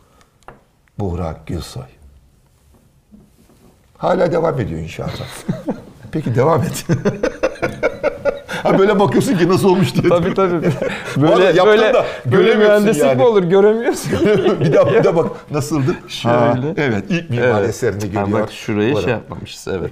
Buğra 1.00 1.36
Gülsoy. 1.46 1.84
Hala 3.98 4.32
devam 4.32 4.60
ediyor 4.60 4.80
inşaata. 4.80 5.24
Peki 6.12 6.36
devam 6.36 6.64
et. 6.64 6.86
ha 8.48 8.80
böyle 8.80 9.00
bakıyorsun 9.00 9.38
ki 9.38 9.50
nasıl 9.50 9.70
olmuş 9.70 9.96
diye. 9.96 10.10
Tabii 10.10 10.34
tabii. 10.34 10.72
Böyle 11.18 11.66
böyle 11.66 11.94
da 11.94 12.06
böyle 12.26 12.56
mühendislik 12.56 13.06
yani. 13.06 13.16
mi 13.16 13.24
olur 13.24 13.44
göremiyorsun. 13.44 14.12
bir 14.60 14.74
daha 14.74 14.94
bir 14.94 15.04
daha 15.04 15.16
bak 15.16 15.52
nasıldı? 15.52 15.96
Şöyle. 16.08 16.36
Ha, 16.36 16.74
evet 16.78 17.04
ilk 17.10 17.30
mimar 17.30 17.64
eserini 17.64 18.12
görüyor. 18.12 18.28
Ha, 18.28 18.32
bak 18.32 18.52
şurayı 18.52 18.94
Buyurun. 18.94 19.02
şey 19.02 19.14
yapmamışız 19.14 19.68
evet. 19.68 19.92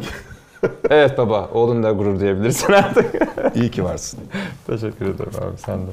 Evet 0.89 1.18
baba 1.18 1.49
oğlun 1.53 1.84
da 1.84 1.91
gurur 1.91 2.20
diyebilirsin 2.20 2.74
artık. 2.74 3.16
İyi 3.55 3.72
ki 3.72 3.84
varsın. 3.84 4.20
Teşekkür 4.68 5.05
ederim 5.05 5.32
abi 5.41 5.58
sen 5.58 5.78
de. 5.88 5.91